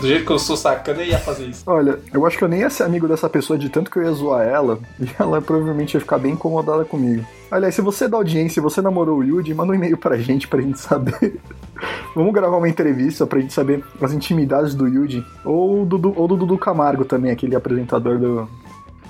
Do 0.00 0.06
jeito 0.06 0.24
que 0.24 0.30
eu 0.30 0.38
sou 0.38 0.56
sacana, 0.56 1.02
eu 1.02 1.08
ia 1.08 1.18
fazer 1.18 1.46
isso. 1.46 1.64
Olha, 1.66 1.98
eu 2.12 2.24
acho 2.24 2.38
que 2.38 2.44
eu 2.44 2.48
nem 2.48 2.60
ia 2.60 2.70
ser 2.70 2.84
amigo 2.84 3.08
dessa 3.08 3.28
pessoa 3.28 3.58
de 3.58 3.68
tanto 3.68 3.90
que 3.90 3.98
eu 3.98 4.04
ia 4.04 4.12
zoar 4.12 4.46
ela, 4.46 4.78
e 5.00 5.08
ela 5.18 5.42
provavelmente 5.42 5.94
ia 5.94 6.00
ficar 6.00 6.18
bem 6.18 6.32
incomodada 6.32 6.84
comigo. 6.84 7.24
Aliás, 7.50 7.74
se 7.74 7.80
você 7.80 8.04
é 8.04 8.08
da 8.08 8.16
audiência 8.16 8.62
você 8.62 8.80
namorou 8.82 9.18
o 9.18 9.24
Yuji, 9.24 9.54
manda 9.54 9.72
um 9.72 9.74
e-mail 9.74 9.96
pra 9.96 10.18
gente 10.18 10.46
pra 10.46 10.60
gente 10.60 10.78
saber. 10.78 11.40
Vamos 12.14 12.32
gravar 12.32 12.58
uma 12.58 12.68
entrevista 12.68 13.26
pra 13.26 13.40
gente 13.40 13.52
saber 13.52 13.82
as 14.00 14.12
intimidades 14.12 14.74
do 14.74 14.86
Yuji. 14.86 15.24
Ou 15.44 15.86
do, 15.86 16.12
ou 16.18 16.28
do 16.28 16.36
Dudu 16.36 16.58
Camargo 16.58 17.04
também, 17.04 17.30
aquele 17.30 17.56
apresentador 17.56 18.18
do, 18.18 18.42
do 18.42 18.48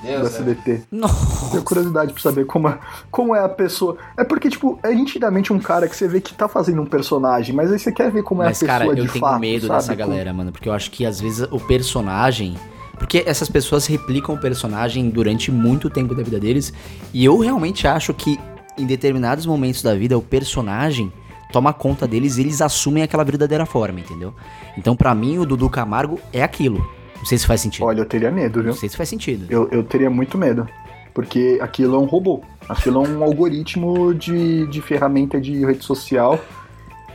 Deus, 0.02 0.22
é. 0.22 0.26
SBT. 0.26 0.82
Nossa. 0.92 1.50
Tenho 1.50 1.62
curiosidade 1.62 2.12
pra 2.12 2.22
saber 2.22 2.44
como 2.46 2.68
é, 2.68 2.78
como 3.10 3.34
é 3.34 3.44
a 3.44 3.48
pessoa. 3.48 3.96
É 4.16 4.24
porque, 4.24 4.48
tipo, 4.48 4.78
é 4.82 4.94
nitidamente 4.94 5.52
um 5.52 5.58
cara 5.58 5.88
que 5.88 5.96
você 5.96 6.06
vê 6.08 6.20
que 6.20 6.34
tá 6.34 6.48
fazendo 6.48 6.80
um 6.82 6.86
personagem, 6.86 7.54
mas 7.54 7.72
aí 7.72 7.78
você 7.78 7.90
quer 7.92 8.10
ver 8.10 8.22
como 8.22 8.42
Mas, 8.42 8.46
é 8.46 8.50
a 8.50 8.52
pessoa 8.52 8.68
cara, 8.68 8.84
eu 8.86 8.94
de 9.06 9.12
tenho 9.12 9.20
fato, 9.24 9.40
medo 9.40 9.66
sabe? 9.66 9.78
dessa 9.80 9.92
Com- 9.92 9.98
galera, 9.98 10.32
mano. 10.32 10.52
Porque 10.52 10.68
eu 10.68 10.72
acho 10.72 10.90
que 10.90 11.04
às 11.04 11.20
vezes 11.20 11.46
o 11.50 11.58
personagem. 11.58 12.56
Porque 12.98 13.22
essas 13.26 13.48
pessoas 13.48 13.86
replicam 13.86 14.34
o 14.34 14.38
personagem 14.40 15.08
durante 15.08 15.52
muito 15.52 15.88
tempo 15.88 16.14
da 16.14 16.22
vida 16.22 16.40
deles. 16.40 16.72
E 17.14 17.24
eu 17.24 17.38
realmente 17.38 17.86
acho 17.86 18.12
que 18.12 18.38
em 18.76 18.86
determinados 18.86 19.46
momentos 19.46 19.82
da 19.82 19.94
vida 19.94 20.18
o 20.18 20.22
personagem 20.22 21.12
toma 21.52 21.72
conta 21.72 22.06
deles 22.06 22.36
e 22.36 22.40
eles 22.42 22.60
assumem 22.60 23.02
aquela 23.02 23.24
verdadeira 23.24 23.64
forma, 23.64 24.00
entendeu? 24.00 24.34
Então, 24.76 24.94
pra 24.96 25.14
mim, 25.14 25.38
o 25.38 25.46
Dudu 25.46 25.70
Camargo 25.70 26.18
é 26.32 26.42
aquilo. 26.42 26.86
Não 27.18 27.24
sei 27.24 27.38
se 27.38 27.46
faz 27.46 27.60
sentido. 27.60 27.84
Olha, 27.84 28.00
eu 28.00 28.06
teria 28.06 28.30
medo, 28.30 28.60
viu? 28.60 28.70
Não 28.70 28.78
sei 28.78 28.88
se 28.88 28.96
faz 28.96 29.08
sentido. 29.08 29.46
Eu, 29.50 29.68
eu 29.70 29.82
teria 29.82 30.08
muito 30.08 30.38
medo. 30.38 30.68
Porque 31.12 31.58
aquilo 31.60 31.96
é 31.96 31.98
um 31.98 32.04
robô. 32.04 32.42
Aquilo 32.68 33.04
é 33.04 33.08
um 33.08 33.22
algoritmo 33.22 34.14
de, 34.14 34.66
de 34.68 34.80
ferramenta 34.80 35.40
de 35.40 35.64
rede 35.64 35.84
social 35.84 36.38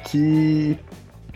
que 0.05 0.77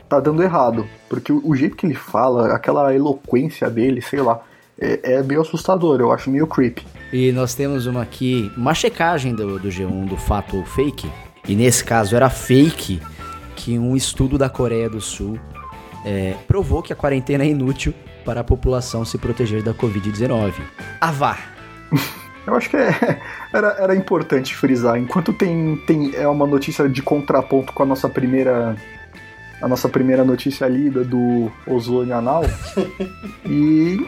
tá 0.10 0.20
dando 0.20 0.44
errado. 0.44 0.86
Porque 1.08 1.32
o, 1.32 1.42
o 1.46 1.56
jeito 1.56 1.76
que 1.76 1.86
ele 1.86 1.96
fala, 1.96 2.54
aquela 2.54 2.94
eloquência 2.94 3.70
dele, 3.70 4.02
sei 4.02 4.22
lá, 4.22 4.42
é, 4.80 5.14
é 5.14 5.24
meio 5.24 5.42
assustador. 5.42 6.00
Eu 6.00 6.12
acho 6.12 6.30
meio 6.30 6.46
creepy. 6.46 6.86
E 7.14 7.32
nós 7.32 7.56
temos 7.56 7.86
uma 7.86 8.02
aqui, 8.02 8.52
uma 8.58 8.74
checagem 8.74 9.34
do, 9.34 9.58
do 9.58 9.70
G1 9.70 10.08
do 10.08 10.18
fato 10.18 10.58
ou 10.58 10.66
fake. 10.66 11.10
E 11.48 11.56
nesse 11.56 11.84
caso 11.84 12.16
era 12.16 12.30
fake 12.30 13.02
que 13.56 13.80
um 13.80 13.96
estudo 13.96 14.38
da 14.38 14.50
Coreia 14.50 14.90
do 14.90 15.00
Sul 15.00 15.40
é, 16.06 16.36
provou 16.48 16.84
que 16.84 16.92
a 16.92 16.96
quarentena 16.96 17.44
é 17.44 17.48
inútil 17.48 17.94
para 18.28 18.42
a 18.42 18.44
população 18.44 19.06
se 19.06 19.18
proteger 19.18 19.64
da 19.64 19.74
Covid-19. 19.74 20.54
Ah, 21.00 21.12
vá! 21.14 21.38
Eu 22.46 22.56
acho 22.56 22.70
que 22.70 22.76
é- 22.76 23.22
era, 23.54 23.70
era 23.80 23.96
importante 23.96 24.54
frisar. 24.54 24.98
Enquanto 24.98 25.32
tem, 25.32 25.78
tem 25.88 26.14
é 26.14 26.28
uma 26.28 26.46
notícia 26.46 26.90
de 26.90 27.02
contraponto 27.02 27.72
com 27.72 27.84
a 27.84 27.86
nossa 27.86 28.10
primeira 28.10 28.76
a 29.62 29.68
nossa 29.68 29.88
primeira 29.88 30.26
notícia 30.26 30.68
lida 30.68 31.06
do 31.06 31.50
ozônio 31.66 32.16
anal. 32.16 32.44
e 33.48 34.06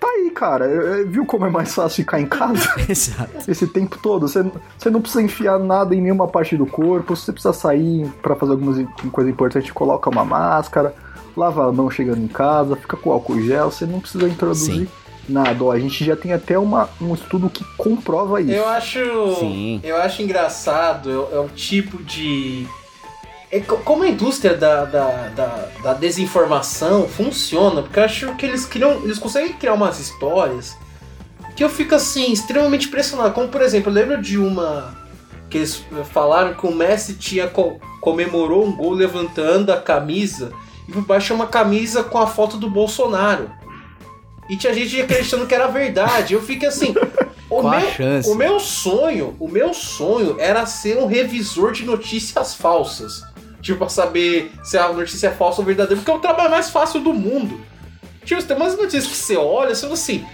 tá 0.00 0.08
aí, 0.08 0.30
cara. 0.32 0.66
Viu 1.06 1.24
como 1.24 1.46
é 1.46 1.48
mais 1.50 1.72
fácil 1.72 2.02
ficar 2.02 2.20
em 2.20 2.26
casa 2.26 2.68
Exato. 2.88 3.48
esse 3.48 3.68
tempo 3.68 3.98
todo? 4.02 4.26
Você, 4.26 4.44
você 4.76 4.90
não 4.90 5.00
precisa 5.00 5.22
enfiar 5.22 5.60
nada 5.60 5.94
em 5.94 6.00
nenhuma 6.02 6.26
parte 6.26 6.56
do 6.56 6.66
corpo. 6.66 7.14
Se 7.14 7.26
você 7.26 7.32
precisa 7.32 7.52
sair 7.54 8.10
pra 8.20 8.34
fazer 8.34 8.52
alguma 8.52 8.74
coisa 9.12 9.30
importante, 9.30 9.72
coloca 9.72 10.10
uma 10.10 10.24
máscara, 10.24 10.92
lava 11.40 11.68
a 11.68 11.72
mão 11.72 11.90
chegando 11.90 12.22
em 12.22 12.28
casa, 12.28 12.76
fica 12.76 12.96
com 12.96 13.10
álcool 13.10 13.40
gel. 13.42 13.70
Você 13.70 13.86
não 13.86 14.00
precisa 14.00 14.28
introduzir 14.28 14.74
Sim. 14.74 14.88
nada. 15.28 15.64
Ó, 15.64 15.72
a 15.72 15.78
gente 15.80 16.04
já 16.04 16.14
tem 16.16 16.32
até 16.32 16.58
uma, 16.58 16.88
um 17.00 17.14
estudo 17.14 17.48
que 17.48 17.64
comprova 17.76 18.40
isso. 18.40 18.52
Eu 18.52 18.68
acho. 18.68 19.36
Sim. 19.40 19.80
Eu 19.82 19.96
acho 19.96 20.22
engraçado, 20.22 21.10
é, 21.32 21.36
é 21.36 21.38
o 21.40 21.48
tipo 21.48 22.02
de. 22.02 22.66
é 23.50 23.60
co- 23.60 23.78
como 23.78 24.02
a 24.02 24.08
indústria 24.08 24.54
da, 24.56 24.84
da, 24.84 25.28
da, 25.28 25.68
da 25.82 25.92
desinformação 25.94 27.08
funciona, 27.08 27.82
porque 27.82 27.98
eu 27.98 28.04
acho 28.04 28.34
que 28.36 28.44
eles 28.46 28.64
criam. 28.66 29.02
Eles 29.02 29.18
conseguem 29.18 29.52
criar 29.54 29.74
umas 29.74 29.98
histórias 29.98 30.76
que 31.56 31.64
eu 31.64 31.68
fico 31.68 31.94
assim, 31.94 32.32
extremamente 32.32 32.86
impressionado. 32.88 33.32
Como 33.34 33.48
por 33.48 33.62
exemplo, 33.62 33.90
eu 33.90 33.94
lembro 33.94 34.20
de 34.22 34.38
uma. 34.38 34.98
Que 35.48 35.58
eles 35.58 35.82
falaram 36.12 36.54
que 36.54 36.64
o 36.64 36.72
Messi 36.72 37.14
tinha 37.14 37.48
co- 37.48 37.80
comemorou 38.00 38.64
um 38.64 38.70
gol 38.76 38.92
levantando 38.92 39.72
a 39.72 39.76
camisa 39.80 40.52
e 40.90 40.92
por 40.92 41.02
baixo 41.02 41.32
é 41.32 41.36
uma 41.36 41.46
camisa 41.46 42.02
com 42.02 42.18
a 42.18 42.26
foto 42.26 42.56
do 42.56 42.68
Bolsonaro. 42.68 43.48
E 44.48 44.56
tinha 44.56 44.74
gente 44.74 45.00
acreditando 45.00 45.46
que 45.46 45.54
era 45.54 45.68
verdade. 45.68 46.34
Eu 46.34 46.42
fico 46.42 46.66
assim. 46.66 46.92
O 47.50 47.62
Qual 47.62 47.80
meu, 47.80 47.90
o 48.28 48.34
meu 48.36 48.60
sonho, 48.60 49.34
o 49.40 49.48
meu 49.48 49.74
sonho 49.74 50.36
era 50.38 50.64
ser 50.66 50.98
um 50.98 51.06
revisor 51.06 51.72
de 51.72 51.84
notícias 51.84 52.54
falsas. 52.54 53.24
Tipo, 53.60 53.80
pra 53.80 53.88
saber 53.88 54.52
se 54.62 54.78
a 54.78 54.92
notícia 54.92 55.26
é 55.26 55.30
falsa 55.32 55.60
ou 55.60 55.66
verdadeira, 55.66 55.96
porque 55.96 56.12
é 56.12 56.14
o 56.14 56.20
trabalho 56.20 56.48
mais 56.48 56.70
fácil 56.70 57.00
do 57.00 57.12
mundo. 57.12 57.60
Tipo, 58.24 58.40
tem 58.40 58.56
umas 58.56 58.76
notícias 58.76 59.08
que 59.08 59.16
você 59.16 59.36
olha, 59.36 59.74
você 59.74 59.80
fala 59.80 59.94
assim. 59.94 60.24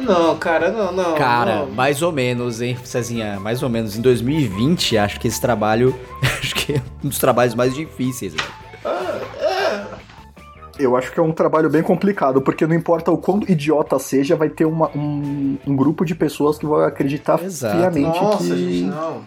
Não, 0.00 0.36
cara, 0.36 0.72
não, 0.72 0.90
não. 0.90 1.14
Cara, 1.14 1.60
não. 1.60 1.66
mais 1.68 2.02
ou 2.02 2.10
menos, 2.10 2.60
hein, 2.60 2.76
Cezinha? 2.82 3.38
Mais 3.38 3.62
ou 3.62 3.68
menos. 3.68 3.96
Em 3.96 4.00
2020, 4.00 4.98
acho 4.98 5.20
que 5.20 5.28
esse 5.28 5.40
trabalho. 5.40 5.96
Acho 6.42 6.56
que 6.56 6.72
é 6.72 6.82
um 7.04 7.08
dos 7.08 7.20
trabalhos 7.20 7.54
mais 7.54 7.72
difíceis. 7.72 8.34
né? 8.34 8.42
Eu 10.78 10.96
acho 10.96 11.10
que 11.12 11.18
é 11.18 11.22
um 11.22 11.32
trabalho 11.32 11.68
bem 11.68 11.82
complicado, 11.82 12.40
porque 12.40 12.66
não 12.66 12.74
importa 12.74 13.10
o 13.10 13.18
quão 13.18 13.40
idiota 13.48 13.98
seja, 13.98 14.36
vai 14.36 14.48
ter 14.48 14.64
uma- 14.64 14.90
um, 14.96 15.56
um 15.66 15.74
grupo 15.76 16.04
de 16.04 16.14
pessoas 16.14 16.56
que 16.58 16.64
vão 16.66 16.78
acreditar 16.84 17.42
Exato. 17.42 17.76
friamente 17.76 18.20
Nossa, 18.20 18.38
que 18.38 18.56
gente, 18.56 18.82
não. 18.84 19.22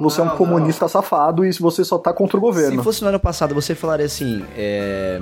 você 0.00 0.20
é 0.20 0.24
um 0.24 0.26
Não, 0.28 0.36
comunista 0.36 0.88
safado 0.88 1.44
e 1.44 1.52
você 1.52 1.84
só 1.84 1.98
tá 1.98 2.12
contra 2.12 2.36
o 2.36 2.40
Se 2.40 2.46
governo. 2.46 2.82
fosse 2.82 3.02
no 3.02 3.08
ano 3.08 3.20
passado, 3.20 3.54
você 3.54 3.74
falaria 3.74 4.06
assim: 4.06 4.44
é, 4.56 5.20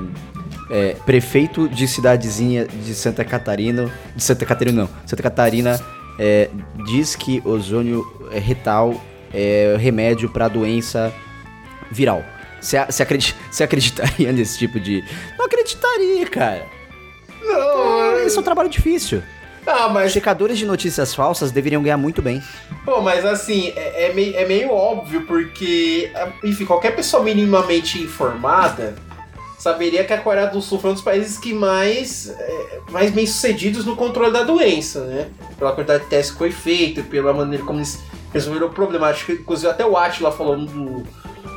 é, 0.70 0.96
prefeito 1.04 1.68
de 1.68 1.86
cidadezinha 1.86 2.66
de 2.66 2.94
Santa 2.94 3.24
Catarina. 3.24 3.90
De 4.14 4.22
Santa 4.22 4.46
Catarina, 4.46 4.82
não. 4.82 4.88
Santa 5.06 5.22
Catarina 5.22 5.78
é, 6.18 6.48
diz 6.86 7.14
que 7.14 7.42
ozônio 7.44 8.02
é, 8.32 8.38
retal 8.38 8.94
é 9.32 9.76
remédio 9.78 10.30
pra 10.30 10.48
doença 10.48 11.12
viral. 11.90 12.22
Você 12.66 12.84
você 12.84 13.02
acredi- 13.04 13.34
você 13.50 13.62
acreditaria 13.62 14.32
nesse 14.32 14.58
tipo 14.58 14.80
de. 14.80 15.04
Não 15.38 15.46
acreditaria, 15.46 16.26
cara. 16.26 16.66
Não, 17.42 18.18
Esse 18.18 18.36
é 18.36 18.40
um 18.40 18.42
trabalho 18.42 18.68
difícil. 18.68 19.22
ah, 19.64 19.88
mas 19.88 20.10
Checadores 20.12 20.58
de 20.58 20.66
notícias 20.66 21.14
falsas 21.14 21.52
deveriam 21.52 21.80
ganhar 21.82 21.96
muito 21.96 22.20
bem. 22.20 22.42
Pô, 22.84 23.00
mas 23.00 23.24
assim, 23.24 23.72
é, 23.76 24.06
é 24.10 24.12
meio, 24.12 24.36
é 24.36 24.44
meio 24.46 24.72
óbvio, 24.72 25.22
porque, 25.26 26.10
enfim, 26.42 26.64
qualquer 26.64 26.94
pessoa 26.96 27.22
minimamente 27.22 28.02
informada 28.02 28.96
saberia 29.58 30.04
que 30.04 30.12
a 30.12 30.18
Coreia 30.20 30.46
do 30.48 30.60
Sul 30.60 30.78
foi 30.80 30.90
um 30.90 30.94
dos 30.94 31.02
países 31.02 31.38
que 31.38 31.52
mais, 31.54 32.28
é, 32.30 32.80
mais 32.90 33.10
bem 33.12 33.26
sucedidos 33.26 33.84
no 33.84 33.94
controle 33.96 34.32
da 34.32 34.42
doença, 34.42 35.04
né? 35.04 35.28
Pela 35.58 35.72
quantidade 35.72 36.04
de 36.04 36.10
testes 36.10 36.32
que 36.32 36.38
foi 36.38 36.50
feito, 36.50 37.02
pela 37.04 37.32
maneira 37.32 37.64
como 37.64 37.78
eles 37.78 38.00
resolveram 38.32 38.66
o 38.66 38.70
problema. 38.70 39.06
Acho 39.08 39.26
que, 39.26 39.32
inclusive, 39.32 39.68
até 39.70 39.84
o 39.86 39.96
Atila 39.96 40.30
falou 40.32 40.56
no- 40.56 41.04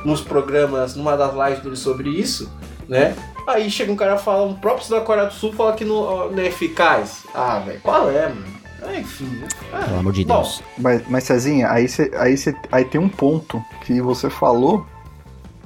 nos 0.05 0.21
programas, 0.21 0.95
numa 0.95 1.15
das 1.15 1.33
lives 1.33 1.63
dele 1.63 1.75
sobre 1.75 2.09
isso, 2.09 2.51
né? 2.87 3.15
Aí 3.47 3.69
chega 3.69 3.91
um 3.91 3.95
cara 3.95 4.15
e 4.15 4.19
fala, 4.19 4.45
um 4.45 4.53
próprio 4.53 4.89
da 4.89 5.01
Coreia 5.01 5.27
do 5.27 5.33
Sul 5.33 5.53
fala 5.53 5.73
que 5.73 5.83
não, 5.83 6.31
não 6.31 6.39
é 6.39 6.47
eficaz. 6.47 7.23
Ah, 7.33 7.59
velho, 7.59 7.79
qual 7.81 8.09
é, 8.09 8.29
mano? 8.29 8.59
Ah, 8.81 8.95
enfim. 8.95 9.27
Ah, 9.73 9.83
Pelo 9.85 9.99
amor 9.99 10.13
de 10.13 10.23
bom, 10.23 10.35
Deus. 10.35 10.63
Mas, 10.77 11.07
mas 11.07 11.23
Cezinha, 11.23 11.69
aí, 11.69 11.87
cê, 11.87 12.11
aí, 12.15 12.37
cê, 12.37 12.55
aí 12.71 12.85
tem 12.85 12.99
um 12.99 13.09
ponto 13.09 13.63
que 13.81 14.01
você 14.01 14.29
falou 14.29 14.85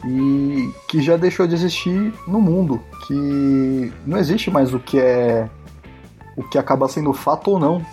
e 0.05 0.71
que 0.87 1.01
já 1.01 1.15
deixou 1.15 1.47
de 1.47 1.53
existir 1.53 2.13
no 2.27 2.41
mundo. 2.41 2.81
Que 3.07 3.93
não 4.05 4.17
existe 4.17 4.49
mais 4.49 4.73
o 4.73 4.79
que 4.79 4.99
é. 4.99 5.49
o 6.35 6.43
que 6.43 6.57
acaba 6.57 6.87
sendo 6.87 7.13
fato 7.13 7.51
ou 7.51 7.59
não. 7.59 7.85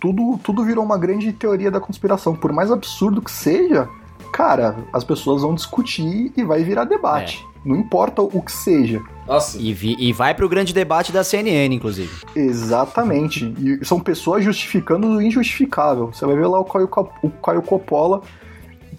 Tudo, 0.00 0.38
tudo 0.42 0.64
virou 0.64 0.84
uma 0.84 0.98
grande 0.98 1.32
teoria 1.32 1.70
da 1.70 1.80
conspiração. 1.80 2.34
Por 2.34 2.52
mais 2.52 2.70
absurdo 2.70 3.22
que 3.22 3.30
seja, 3.30 3.88
cara, 4.34 4.76
as 4.92 5.04
pessoas 5.04 5.42
vão 5.42 5.54
discutir 5.54 6.32
e 6.36 6.42
vai 6.42 6.64
virar 6.64 6.84
debate. 6.84 7.46
Não 7.64 7.76
importa 7.76 8.20
o 8.20 8.42
que 8.42 8.50
seja. 8.52 9.00
Nossa, 9.26 9.56
E, 9.58 9.72
vi- 9.72 9.96
e 9.98 10.12
vai 10.12 10.34
pro 10.34 10.48
grande 10.48 10.74
debate 10.74 11.12
da 11.12 11.22
CNN, 11.22 11.72
inclusive. 11.74 12.10
Exatamente. 12.36 13.54
E 13.58 13.84
são 13.84 14.00
pessoas 14.00 14.44
justificando 14.44 15.06
o 15.06 15.22
injustificável. 15.22 16.12
Você 16.12 16.26
vai 16.26 16.34
ver 16.36 16.46
lá 16.48 16.58
o 16.58 16.64
Caio, 16.64 16.90
o 17.22 17.30
Caio 17.30 17.62
Coppola 17.62 18.22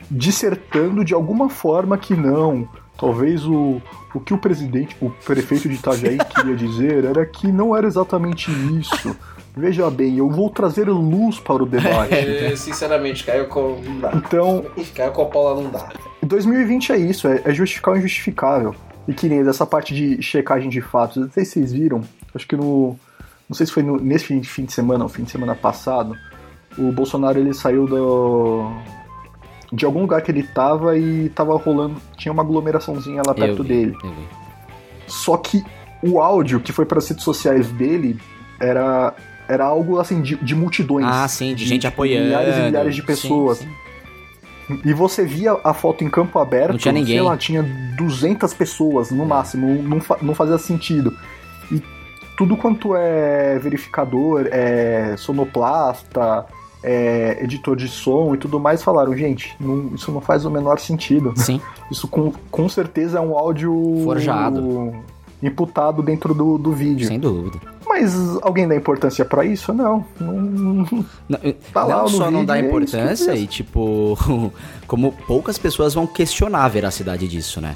dissertando 0.09 1.03
de 1.03 1.13
alguma 1.13 1.49
forma 1.49 1.97
que 1.97 2.15
não. 2.15 2.67
Talvez 2.97 3.45
o, 3.45 3.81
o 4.13 4.19
que 4.21 4.33
o 4.33 4.37
presidente, 4.37 4.95
o 5.01 5.09
prefeito 5.09 5.67
de 5.67 5.75
Itajaí 5.75 6.17
queria 6.17 6.55
dizer 6.55 7.03
era 7.03 7.25
que 7.25 7.47
não 7.51 7.75
era 7.75 7.85
exatamente 7.85 8.49
isso. 8.79 9.15
Veja 9.57 9.89
bem, 9.89 10.17
eu 10.17 10.29
vou 10.29 10.49
trazer 10.49 10.89
luz 10.89 11.39
para 11.39 11.63
o 11.63 11.65
debate. 11.65 12.13
É, 12.15 12.55
sinceramente, 12.55 13.23
Caio 13.23 13.47
Co- 13.47 13.79
não 13.83 13.99
dá. 13.99 14.11
Então, 14.15 14.65
Caio 14.93 15.11
Coppola 15.11 15.61
não 15.61 15.69
dá. 15.71 15.89
2020 16.23 16.91
é 16.91 16.97
isso, 16.97 17.27
é, 17.27 17.41
é 17.45 17.53
justificar 17.53 17.93
o 17.93 17.97
injustificável. 17.97 18.75
E 19.07 19.13
que 19.13 19.29
nem 19.29 19.43
dessa 19.43 19.65
parte 19.65 19.93
de 19.93 20.21
checagem 20.21 20.69
de 20.69 20.81
fatos, 20.81 21.17
não 21.17 21.29
sei 21.31 21.45
se 21.45 21.51
vocês 21.53 21.71
viram, 21.71 22.01
acho 22.33 22.47
que 22.47 22.55
no. 22.55 22.97
Não 23.47 23.55
sei 23.55 23.65
se 23.67 23.71
foi 23.71 23.83
no- 23.83 23.97
nesse 23.97 24.25
fim, 24.25 24.41
fim 24.43 24.65
de 24.65 24.73
semana 24.73 25.03
ou 25.03 25.09
fim 25.09 25.23
de 25.23 25.29
semana 25.31 25.53
passado, 25.55 26.15
o 26.77 26.91
Bolsonaro 26.91 27.39
ele 27.39 27.53
saiu 27.53 27.85
do. 27.85 28.67
de 29.71 29.85
algum 29.85 30.01
lugar 30.01 30.21
que 30.23 30.31
ele 30.31 30.41
tava 30.43 30.97
e 30.97 31.29
tava 31.29 31.55
rolando. 31.55 31.95
Tinha 32.17 32.31
uma 32.33 32.41
aglomeraçãozinha 32.41 33.21
lá 33.25 33.33
perto 33.35 33.59
Eu 33.59 33.63
vi, 33.63 33.67
dele. 33.69 33.95
eu 34.03 34.09
vi. 34.09 34.27
Só 35.07 35.37
que 35.37 35.63
o 36.01 36.19
áudio 36.19 36.59
que 36.59 36.71
foi 36.73 36.85
para 36.85 36.97
as 36.97 37.07
redes 37.07 37.23
sociais 37.23 37.69
dele 37.73 38.19
era, 38.59 39.13
era 39.47 39.65
algo 39.65 39.99
assim 39.99 40.21
de, 40.21 40.35
de 40.35 40.55
multidões. 40.55 41.05
Ah, 41.07 41.27
sim, 41.27 41.53
de 41.55 41.65
gente 41.65 41.81
tipo, 41.81 41.93
apoiando. 41.93 42.25
Milhares 42.25 42.57
e 42.57 42.61
milhares 42.61 42.95
de 42.95 43.01
Sim, 43.01 43.07
pessoas. 43.07 43.57
sim. 43.59 43.69
E 44.83 44.93
você 44.93 45.23
via 45.23 45.55
a 45.63 45.73
foto 45.73 46.03
em 46.03 46.09
campo 46.09 46.39
aberto, 46.39 46.71
Não 46.71 46.77
tinha 46.79 46.91
ninguém. 46.91 47.17
sei 47.17 47.21
lá, 47.21 47.37
tinha 47.37 47.61
200 47.97 48.51
pessoas 48.53 49.11
no 49.11 49.23
É. 49.23 49.27
máximo, 49.27 49.67
não, 49.83 50.01
não 50.21 50.33
fazia 50.33 50.57
sentido. 50.57 51.15
E 51.71 51.81
tudo 52.35 52.57
quanto 52.57 52.95
é 52.95 53.59
verificador, 53.59 54.47
é 54.51 55.15
sonoplasta, 55.17 56.45
é 56.83 57.37
editor 57.43 57.75
de 57.75 57.87
som 57.87 58.33
e 58.33 58.37
tudo 58.37 58.59
mais 58.59 58.81
falaram, 58.83 59.15
gente, 59.15 59.55
não- 59.59 59.93
isso 59.95 60.11
não 60.11 60.21
faz 60.21 60.45
o 60.45 60.49
menor 60.51 60.79
sentido. 60.79 61.33
Sim. 61.35 61.61
Isso 61.91 62.07
com, 62.07 62.31
com 62.49 62.67
certeza 62.67 63.19
é 63.19 63.21
um 63.21 63.37
áudio 63.37 64.01
Forjado. 64.03 64.91
imputado 65.43 66.01
dentro 66.01 66.33
do, 66.33 66.57
do 66.57 66.71
vídeo. 66.73 67.07
Sem 67.07 67.19
dúvida. 67.19 67.59
Mas 67.97 68.13
alguém 68.41 68.67
dá 68.67 68.75
importância 68.75 69.23
pra 69.23 69.45
isso? 69.45 69.73
Não. 69.73 70.03
não- 70.19 71.05
Não, 71.29 71.39
Tá 71.73 71.85
não 71.87 72.07
só 72.09 72.29
não 72.29 72.43
dá 72.43 72.57
é 72.57 72.61
importância 72.61 73.33
diz. 73.33 73.43
e, 73.43 73.47
tipo, 73.47 74.17
como 74.85 75.13
poucas 75.25 75.57
pessoas 75.57 75.93
vão 75.93 76.05
questionar 76.05 76.65
a 76.65 76.67
veracidade 76.67 77.25
disso, 77.27 77.61
né? 77.61 77.73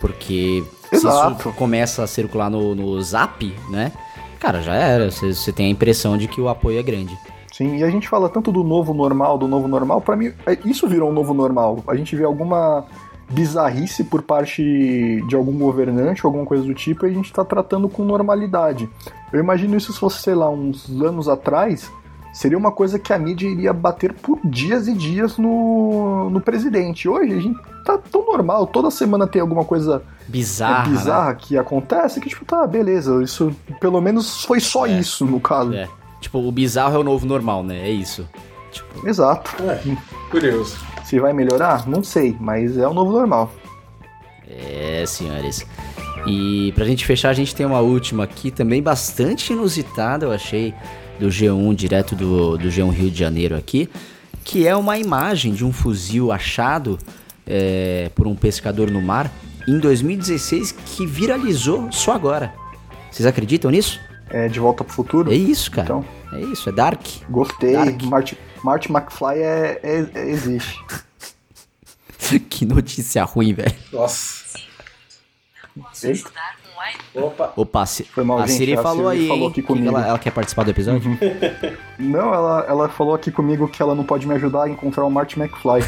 Porque 0.00 0.64
se 0.88 0.96
Exato. 0.96 1.48
isso 1.50 1.52
começa 1.58 2.02
a 2.02 2.06
circular 2.06 2.48
no, 2.48 2.74
no 2.74 3.00
zap, 3.02 3.54
né? 3.70 3.92
Cara, 4.40 4.62
já 4.62 4.74
era. 4.74 5.10
Você 5.10 5.34
você 5.34 5.52
tem 5.52 5.66
a 5.66 5.70
impressão 5.70 6.16
de 6.16 6.28
que 6.28 6.40
o 6.40 6.48
apoio 6.48 6.78
é 6.78 6.82
grande. 6.82 7.16
Sim, 7.52 7.76
e 7.76 7.84
a 7.84 7.90
gente 7.90 8.08
fala 8.08 8.28
tanto 8.28 8.50
do 8.52 8.62
novo 8.64 8.94
normal, 8.94 9.36
do 9.36 9.48
novo 9.48 9.66
normal, 9.68 10.00
pra 10.00 10.14
mim, 10.16 10.32
é- 10.46 10.56
isso 10.64 10.88
virou 10.88 11.10
um 11.10 11.12
novo 11.12 11.34
normal. 11.34 11.82
A 11.88 11.94
gente 11.96 12.14
vê 12.16 12.24
alguma 12.24 12.86
bizarrice 13.30 14.04
por 14.04 14.22
parte 14.22 15.22
de 15.28 15.36
algum 15.36 15.58
governante, 15.58 16.24
alguma 16.24 16.44
coisa 16.44 16.64
do 16.64 16.74
tipo, 16.74 17.06
e 17.06 17.10
a 17.10 17.12
gente 17.12 17.32
tá 17.32 17.44
tratando 17.44 17.88
com 17.88 18.04
normalidade. 18.04 18.88
Eu 19.32 19.40
imagino 19.40 19.76
isso 19.76 19.92
se 19.92 19.98
fosse, 19.98 20.22
sei 20.22 20.34
lá, 20.34 20.48
uns 20.48 20.88
anos 21.02 21.28
atrás, 21.28 21.90
seria 22.32 22.56
uma 22.56 22.72
coisa 22.72 22.98
que 22.98 23.12
a 23.12 23.18
mídia 23.18 23.46
iria 23.48 23.72
bater 23.72 24.12
por 24.14 24.38
dias 24.44 24.88
e 24.88 24.94
dias 24.94 25.36
no, 25.36 26.30
no 26.30 26.40
presidente. 26.40 27.08
Hoje 27.08 27.34
a 27.34 27.40
gente 27.40 27.58
tá 27.84 27.98
tão 27.98 28.24
normal, 28.24 28.66
toda 28.66 28.90
semana 28.90 29.26
tem 29.26 29.40
alguma 29.42 29.64
coisa 29.64 30.02
Bizarra. 30.26 30.86
é, 30.86 30.90
bizarra 30.90 31.34
que 31.34 31.56
acontece 31.58 32.20
que, 32.20 32.28
tipo, 32.28 32.44
tá, 32.44 32.66
beleza, 32.66 33.22
isso 33.22 33.54
pelo 33.80 34.00
menos 34.00 34.44
foi 34.44 34.60
só 34.60 34.86
É. 34.86 34.98
isso 34.98 35.26
no 35.26 35.38
caso. 35.40 35.70
Né? 35.70 35.82
É. 35.82 35.88
Tipo, 36.20 36.38
o 36.38 36.50
bizarro 36.50 36.96
é 36.96 36.98
o 36.98 37.04
novo 37.04 37.24
normal, 37.26 37.62
né? 37.62 37.78
É 37.88 37.90
isso. 37.90 38.26
Tipo, 38.70 39.06
Exato. 39.08 39.50
É, 39.62 39.80
curioso. 40.30 40.76
Se 41.04 41.18
vai 41.18 41.32
melhorar? 41.32 41.86
Não 41.88 42.02
sei, 42.02 42.36
mas 42.38 42.76
é 42.76 42.86
o 42.86 42.92
novo 42.92 43.12
normal. 43.12 43.50
É, 44.48 45.04
senhores. 45.06 45.66
E 46.26 46.72
pra 46.72 46.84
gente 46.84 47.04
fechar, 47.06 47.30
a 47.30 47.34
gente 47.34 47.54
tem 47.54 47.64
uma 47.64 47.80
última 47.80 48.24
aqui 48.24 48.50
também 48.50 48.82
bastante 48.82 49.52
inusitada, 49.52 50.26
eu 50.26 50.32
achei, 50.32 50.74
do 51.18 51.28
G1, 51.28 51.74
direto 51.74 52.14
do, 52.14 52.58
do 52.58 52.68
G1 52.68 52.90
Rio 52.90 53.10
de 53.10 53.18
Janeiro 53.18 53.56
aqui, 53.56 53.88
que 54.44 54.66
é 54.66 54.74
uma 54.76 54.98
imagem 54.98 55.52
de 55.52 55.64
um 55.64 55.72
fuzil 55.72 56.30
achado 56.32 56.98
é, 57.46 58.10
por 58.14 58.26
um 58.26 58.34
pescador 58.34 58.90
no 58.90 59.00
mar 59.00 59.30
em 59.66 59.78
2016 59.78 60.72
que 60.72 61.06
viralizou 61.06 61.90
só 61.92 62.12
agora. 62.12 62.52
Vocês 63.10 63.26
acreditam 63.26 63.70
nisso? 63.70 63.98
É 64.30 64.48
de 64.48 64.60
volta 64.60 64.84
pro 64.84 64.92
futuro? 64.92 65.32
É 65.32 65.34
isso, 65.34 65.70
cara. 65.70 65.84
Então, 65.84 66.04
É 66.32 66.40
isso, 66.40 66.68
é 66.68 66.72
Dark. 66.72 67.00
gostei. 67.30 67.72
Dark. 67.72 68.02
Marty, 68.02 68.36
Marty 68.62 68.90
McFly 68.90 69.38
é, 69.38 69.80
é- 69.82 70.06
é- 70.14 70.28
existe. 70.30 70.80
que 72.50 72.64
notícia 72.66 73.22
ruim, 73.24 73.52
velho. 73.54 73.74
Nossa. 73.92 74.38
Eita, 76.02 76.30
Opa. 77.14 77.52
Opa, 77.56 77.86
se- 77.86 78.04
Foi 78.04 78.24
mal, 78.24 78.38
a 78.40 78.46
gente, 78.46 78.56
Siri 78.56 78.74
a 78.74 78.82
falou 78.82 79.10
Siri 79.10 79.22
aí, 79.22 79.28
falou 79.28 79.48
aqui 79.48 79.62
comigo. 79.62 79.88
ela, 79.88 80.06
ela 80.06 80.18
quer 80.18 80.30
participar 80.32 80.64
do 80.64 80.70
episódio? 80.70 81.18
Não, 81.98 82.32
ela, 82.34 82.64
ela 82.68 82.88
falou 82.88 83.14
aqui 83.14 83.30
comigo 83.30 83.68
que 83.68 83.80
ela 83.82 83.94
não 83.94 84.04
pode 84.04 84.26
me 84.26 84.34
ajudar 84.34 84.64
a 84.64 84.68
encontrar 84.68 85.04
o 85.04 85.10
Marty 85.10 85.38
McFly. 85.38 85.80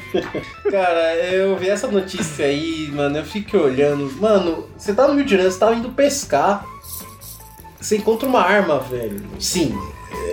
Cara, 0.70 1.14
eu 1.16 1.56
vi 1.56 1.68
essa 1.68 1.88
notícia 1.88 2.46
aí, 2.46 2.90
mano, 2.92 3.18
eu 3.18 3.24
fiquei 3.24 3.58
olhando. 3.58 4.10
Mano, 4.20 4.66
você 4.76 4.94
tá 4.94 5.06
no 5.08 5.14
Rio 5.14 5.24
de 5.24 5.30
Janeiro, 5.30 5.52
você 5.52 5.58
tá 5.58 5.74
indo 5.74 5.90
pescar. 5.90 6.64
Você 7.80 7.96
encontra 7.96 8.28
uma 8.28 8.40
arma, 8.40 8.80
velho. 8.80 9.22
Sim. 9.38 9.74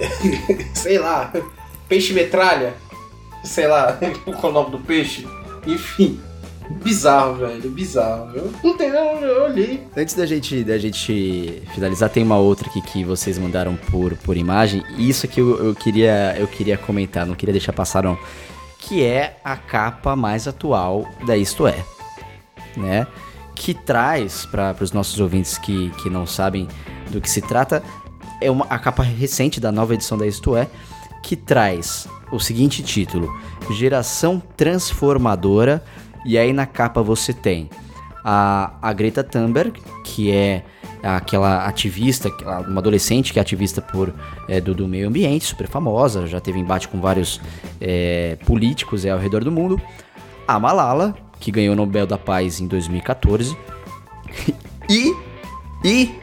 sei 0.74 0.98
lá. 1.00 1.32
Peixe 1.88 2.14
metralha. 2.14 2.74
Sei 3.44 3.68
lá. 3.68 3.98
Qual 4.26 4.44
é 4.44 4.48
o 4.48 4.52
nome 4.52 4.72
do 4.72 4.80
peixe? 4.80 5.28
Enfim. 5.66 6.20
Bizarro, 6.84 7.36
velho. 7.36 7.70
Bizarro. 7.70 8.32
Eu 8.36 8.52
não 8.64 8.76
tenho. 8.76 8.94
Eu, 8.94 9.22
eu 9.22 9.44
olhei. 9.44 9.84
Antes 9.96 10.16
da 10.16 10.26
gente, 10.26 10.64
da 10.64 10.78
gente 10.78 11.62
finalizar, 11.74 12.10
tem 12.10 12.24
uma 12.24 12.38
outra 12.38 12.68
aqui 12.70 12.82
que 12.82 13.04
vocês 13.04 13.38
mandaram 13.38 13.76
por, 13.76 14.16
por 14.18 14.36
imagem. 14.36 14.84
Isso 14.98 15.26
aqui 15.26 15.40
eu, 15.40 15.64
eu 15.64 15.76
queria, 15.76 16.36
eu 16.40 16.48
queria 16.48 16.78
comentar, 16.78 17.26
não 17.26 17.36
queria 17.36 17.54
deixar 17.54 17.74
passar 17.74 18.04
não. 18.04 18.18
Que 18.80 19.04
é 19.04 19.38
a 19.44 19.56
capa 19.56 20.16
mais 20.16 20.48
atual 20.48 21.08
da 21.26 21.38
Isto 21.38 21.68
É. 21.68 21.84
Né? 22.76 23.08
Que 23.54 23.74
traz, 23.74 24.46
para 24.46 24.76
os 24.82 24.92
nossos 24.92 25.20
ouvintes 25.20 25.58
que, 25.58 25.90
que 26.02 26.10
não 26.10 26.26
sabem 26.26 26.68
do 27.10 27.22
que 27.22 27.30
se 27.30 27.42
trata, 27.42 27.82
é 28.42 28.52
uma, 28.52 28.66
a 28.70 28.78
capa 28.78 29.02
recente 29.02 29.60
da 29.60 29.72
nova 29.72 29.94
edição 29.94 30.18
da 30.18 30.28
Isto 30.28 30.58
É, 30.58 30.68
que 31.26 31.36
traz 31.36 32.08
o 32.32 32.40
seguinte 32.40 32.84
título: 32.84 33.36
Geração 33.72 34.42
Transformadora. 34.56 35.84
E 36.24 36.38
aí 36.38 36.54
na 36.54 36.66
capa 36.66 37.02
você 37.02 37.34
tem 37.34 37.70
a, 38.24 38.74
a 38.82 38.94
Greta 38.94 39.24
Thunberg, 39.24 39.80
que 40.04 40.32
é 40.32 40.64
aquela 41.04 41.68
ativista, 41.68 42.30
uma 42.68 42.80
adolescente 42.80 43.32
que 43.32 43.38
é 43.38 43.42
ativista 43.42 43.82
por, 43.82 44.14
é, 44.48 44.60
do, 44.60 44.74
do 44.74 44.88
meio 44.88 45.08
ambiente, 45.08 45.46
super 45.46 45.68
famosa, 45.68 46.26
já 46.26 46.40
teve 46.40 46.58
embate 46.58 46.88
com 46.88 47.00
vários 47.00 47.40
é, 47.80 48.38
políticos 48.46 49.06
é, 49.06 49.12
ao 49.12 49.20
redor 49.20 49.44
do 49.44 49.52
mundo. 49.52 49.80
A 50.48 50.60
Malala, 50.60 51.16
que 51.40 51.52
ganhou 51.52 51.74
o 51.74 51.76
Nobel 51.76 52.08
da 52.08 52.18
Paz 52.18 52.60
em 52.60 52.68
2014. 52.68 53.56
e. 54.90 55.14
E. 55.84 56.16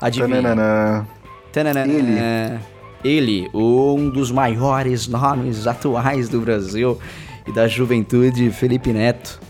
Adivinha? 0.00 0.42
Tananana. 0.42 1.08
Tananana. 1.50 1.92
Ele. 1.92 2.72
Ele, 3.04 3.48
um 3.52 4.08
dos 4.10 4.30
maiores 4.30 5.06
nomes 5.08 5.66
atuais 5.66 6.28
do 6.28 6.40
Brasil 6.40 6.98
e 7.46 7.52
da 7.52 7.66
juventude, 7.66 8.50
Felipe 8.50 8.92
Neto, 8.92 9.40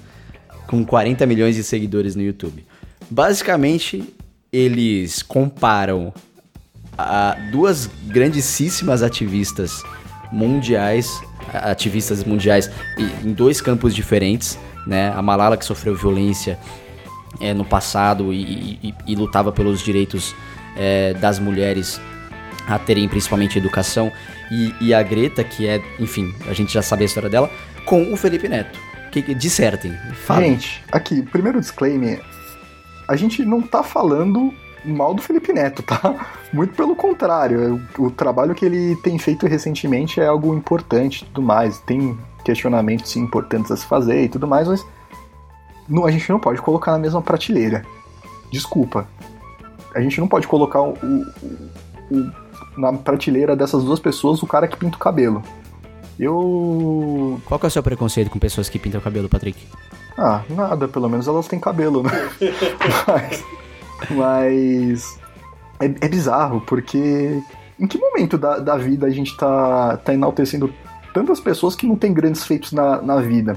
com 0.67 0.85
40 0.85 1.27
milhões 1.27 1.55
de 1.55 1.63
seguidores 1.63 2.17
no 2.17 2.23
YouTube. 2.23 2.65
Basicamente, 3.11 4.03
eles 4.51 5.23
comparam 5.23 6.13
a 6.97 7.37
duas 7.51 7.91
grandíssimas 8.07 9.03
ativistas 9.03 9.83
mundiais, 10.33 11.21
ativistas 11.53 12.25
mundiais 12.25 12.71
em 13.23 13.33
dois 13.33 13.61
campos 13.61 13.95
diferentes, 13.95 14.59
né? 14.87 15.13
A 15.15 15.21
Malala 15.21 15.57
que 15.59 15.65
sofreu 15.65 15.95
violência 15.95 16.59
é, 17.41 17.53
no 17.53 17.65
passado 17.67 18.33
e, 18.33 18.79
e- 18.83 18.95
e 19.09 19.15
lutava 19.15 19.53
pelos 19.53 19.83
direitos 19.83 20.35
é, 20.77 21.13
das 21.15 21.39
mulheres 21.39 22.01
a 22.67 22.79
terem 22.79 23.09
principalmente 23.09 23.59
educação 23.59 24.13
e, 24.51 24.75
e 24.81 24.95
a 24.95 25.03
Greta 25.03 25.43
que 25.45 25.67
é, 25.67 25.83
enfim, 25.99 26.35
a 26.49 26.53
gente 26.53 26.73
já 26.73 26.83
sabe 26.83 27.03
a 27.03 27.07
história 27.07 27.29
dela, 27.29 27.51
com 27.85 28.13
o 28.13 28.17
Felipe 28.17 28.49
Neto. 28.49 28.79
Que, 29.11 29.21
que 29.21 29.35
dissertem, 29.35 29.93
falem. 30.25 30.53
Gente, 30.53 30.83
aqui, 30.91 31.21
primeiro 31.23 31.61
disclaimer. 31.61 32.23
A 33.07 33.15
gente 33.15 33.45
não 33.45 33.61
tá 33.61 33.83
falando 33.83 34.55
mal 34.85 35.13
do 35.13 35.21
Felipe 35.21 35.53
Neto, 35.53 35.83
tá? 35.83 36.27
Muito 36.51 36.75
pelo 36.75 36.97
contrário. 36.97 37.79
O, 37.99 38.05
o 38.07 38.11
trabalho 38.11 38.55
que 38.55 38.65
ele 38.65 38.97
tem 39.03 39.19
feito 39.19 39.47
recentemente 39.47 40.19
é 40.19 40.27
algo 40.27 40.55
importante 40.55 41.23
e 41.23 41.25
tudo 41.27 41.43
mais. 41.43 41.79
Tem 41.81 42.17
questionamentos 42.43 43.15
importantes 43.17 43.71
a 43.71 43.77
se 43.77 43.85
fazer 43.85 44.25
e 44.25 44.29
tudo 44.31 44.47
mais, 44.49 44.67
mas 44.67 44.85
não, 45.87 46.07
a 46.07 46.11
gente 46.11 46.29
não 46.31 46.41
pode 46.41 46.63
colocar 46.63 46.93
na 46.93 46.99
mesma 46.99 47.21
prateleira. 47.21 47.85
Desculpa. 48.51 49.07
A 49.95 50.01
gente 50.01 50.19
não 50.19 50.27
pode 50.27 50.47
colocar 50.49 50.81
o- 50.81 50.95
o- 52.11 52.33
na 52.77 52.93
prateleira 52.93 53.55
dessas 53.57 53.85
duas 53.85 54.01
pessoas 54.01 54.43
o 54.43 54.47
cara 54.47 54.67
que 54.69 54.77
pinta 54.77 54.97
o 54.97 55.01
cabelo. 55.01 55.43
Eu 56.19 57.41
Qual 57.47 57.59
que 57.59 57.67
é 57.67 57.69
o 57.69 57.71
seu 57.71 57.83
preconceito 57.83 58.31
com 58.31 58.39
pessoas 58.39 58.69
que 58.69 58.79
pintam 58.79 59.01
o 59.01 59.05
cabelo, 59.05 59.29
Patrick? 59.29 59.59
Ah, 60.17 60.43
nada, 60.51 60.87
pelo 60.87 61.09
menos 61.09 61.27
elas 61.27 61.49
têm 61.49 61.59
cabelo, 61.59 62.03
né? 62.03 62.11
mas. 63.07 63.45
Mas. 64.11 65.19
É, 65.81 65.87
é 65.87 66.09
bizarro, 66.09 66.61
porque. 66.61 67.41
Em 67.81 67.87
que 67.87 67.99
momento 67.99 68.37
da, 68.39 68.59
da 68.59 68.77
vida 68.77 69.07
a 69.07 69.11
gente 69.11 69.37
tá, 69.37 69.97
tá 69.97 70.15
enaltecendo 70.15 70.73
tantas 71.13 71.41
pessoas 71.41 71.75
que 71.75 71.87
não 71.87 71.97
têm 71.97 72.13
grandes 72.13 72.45
feitos 72.45 72.73
na, 72.73 73.01
na 73.03 73.17
vida? 73.17 73.57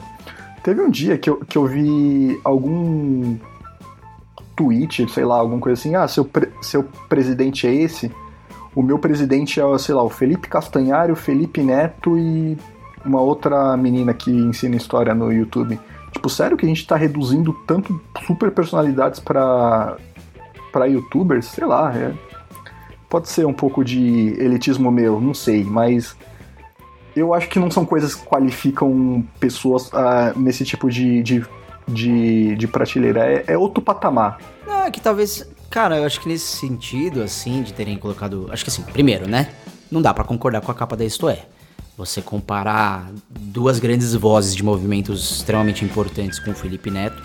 Teve 0.63 0.81
um 0.81 0.89
dia 0.89 1.17
que 1.17 1.29
eu, 1.29 1.37
que 1.45 1.57
eu 1.57 1.65
vi 1.67 2.39
algum 2.43 3.37
tweet, 4.55 5.07
sei 5.11 5.25
lá, 5.25 5.35
alguma 5.37 5.59
coisa 5.59 5.79
assim, 5.79 5.93
ah, 5.95 6.07
seu, 6.07 6.25
pre- 6.25 6.49
seu 6.61 6.83
presidente 7.07 7.67
é 7.67 7.73
esse, 7.75 8.11
o 8.75 8.83
meu 8.83 8.99
presidente 8.99 9.59
é, 9.59 9.77
sei 9.77 9.95
lá, 9.95 10.03
o 10.03 10.09
Felipe 10.09 10.49
Castanhari, 10.49 11.11
o 11.11 11.15
Felipe 11.15 11.63
Neto 11.63 12.17
e 12.17 12.57
uma 13.05 13.21
outra 13.21 13.77
menina 13.77 14.13
que 14.13 14.29
ensina 14.29 14.75
história 14.75 15.15
no 15.15 15.31
YouTube. 15.31 15.79
Tipo, 16.11 16.29
sério 16.29 16.57
que 16.57 16.65
a 16.65 16.69
gente 16.69 16.85
tá 16.85 16.95
reduzindo 16.95 17.53
tanto 17.65 18.01
super 18.25 18.51
personalidades 18.51 19.19
pra, 19.19 19.97
pra 20.71 20.85
youtubers? 20.85 21.45
Sei 21.45 21.65
lá, 21.65 21.93
é. 21.95 22.13
Pode 23.09 23.29
ser 23.29 23.45
um 23.45 23.53
pouco 23.53 23.83
de 23.83 24.35
elitismo 24.39 24.91
meu, 24.91 25.21
não 25.21 25.33
sei, 25.33 25.63
mas 25.63 26.17
eu 27.15 27.33
acho 27.33 27.47
que 27.47 27.59
não 27.59 27.71
são 27.71 27.85
coisas 27.85 28.13
que 28.13 28.25
qualificam 28.25 29.23
pessoas 29.39 29.89
ah, 29.93 30.33
nesse 30.35 30.65
tipo 30.65 30.89
de, 30.89 31.23
de, 31.23 31.45
de, 31.87 32.55
de 32.55 32.67
prateleira. 32.67 33.25
É, 33.25 33.43
é 33.47 33.57
outro 33.57 33.81
patamar. 33.81 34.39
Não, 34.67 34.83
é 34.83 34.91
que 34.91 34.99
talvez. 34.99 35.47
Cara, 35.69 35.97
eu 35.97 36.05
acho 36.05 36.19
que 36.21 36.27
nesse 36.27 36.57
sentido, 36.57 37.21
assim, 37.21 37.61
de 37.61 37.73
terem 37.73 37.97
colocado. 37.97 38.47
Acho 38.51 38.63
que 38.63 38.69
assim, 38.69 38.81
primeiro, 38.83 39.27
né? 39.27 39.49
Não 39.91 40.01
dá 40.01 40.13
pra 40.13 40.23
concordar 40.23 40.61
com 40.61 40.71
a 40.71 40.75
capa 40.75 40.95
da 40.95 41.03
Isto 41.03 41.29
É. 41.29 41.43
Você 41.97 42.21
comparar 42.21 43.09
duas 43.29 43.79
grandes 43.79 44.13
vozes 44.13 44.53
de 44.53 44.63
movimentos 44.63 45.31
extremamente 45.31 45.85
importantes 45.85 46.39
com 46.39 46.51
o 46.51 46.55
Felipe 46.55 46.91
Neto. 46.91 47.21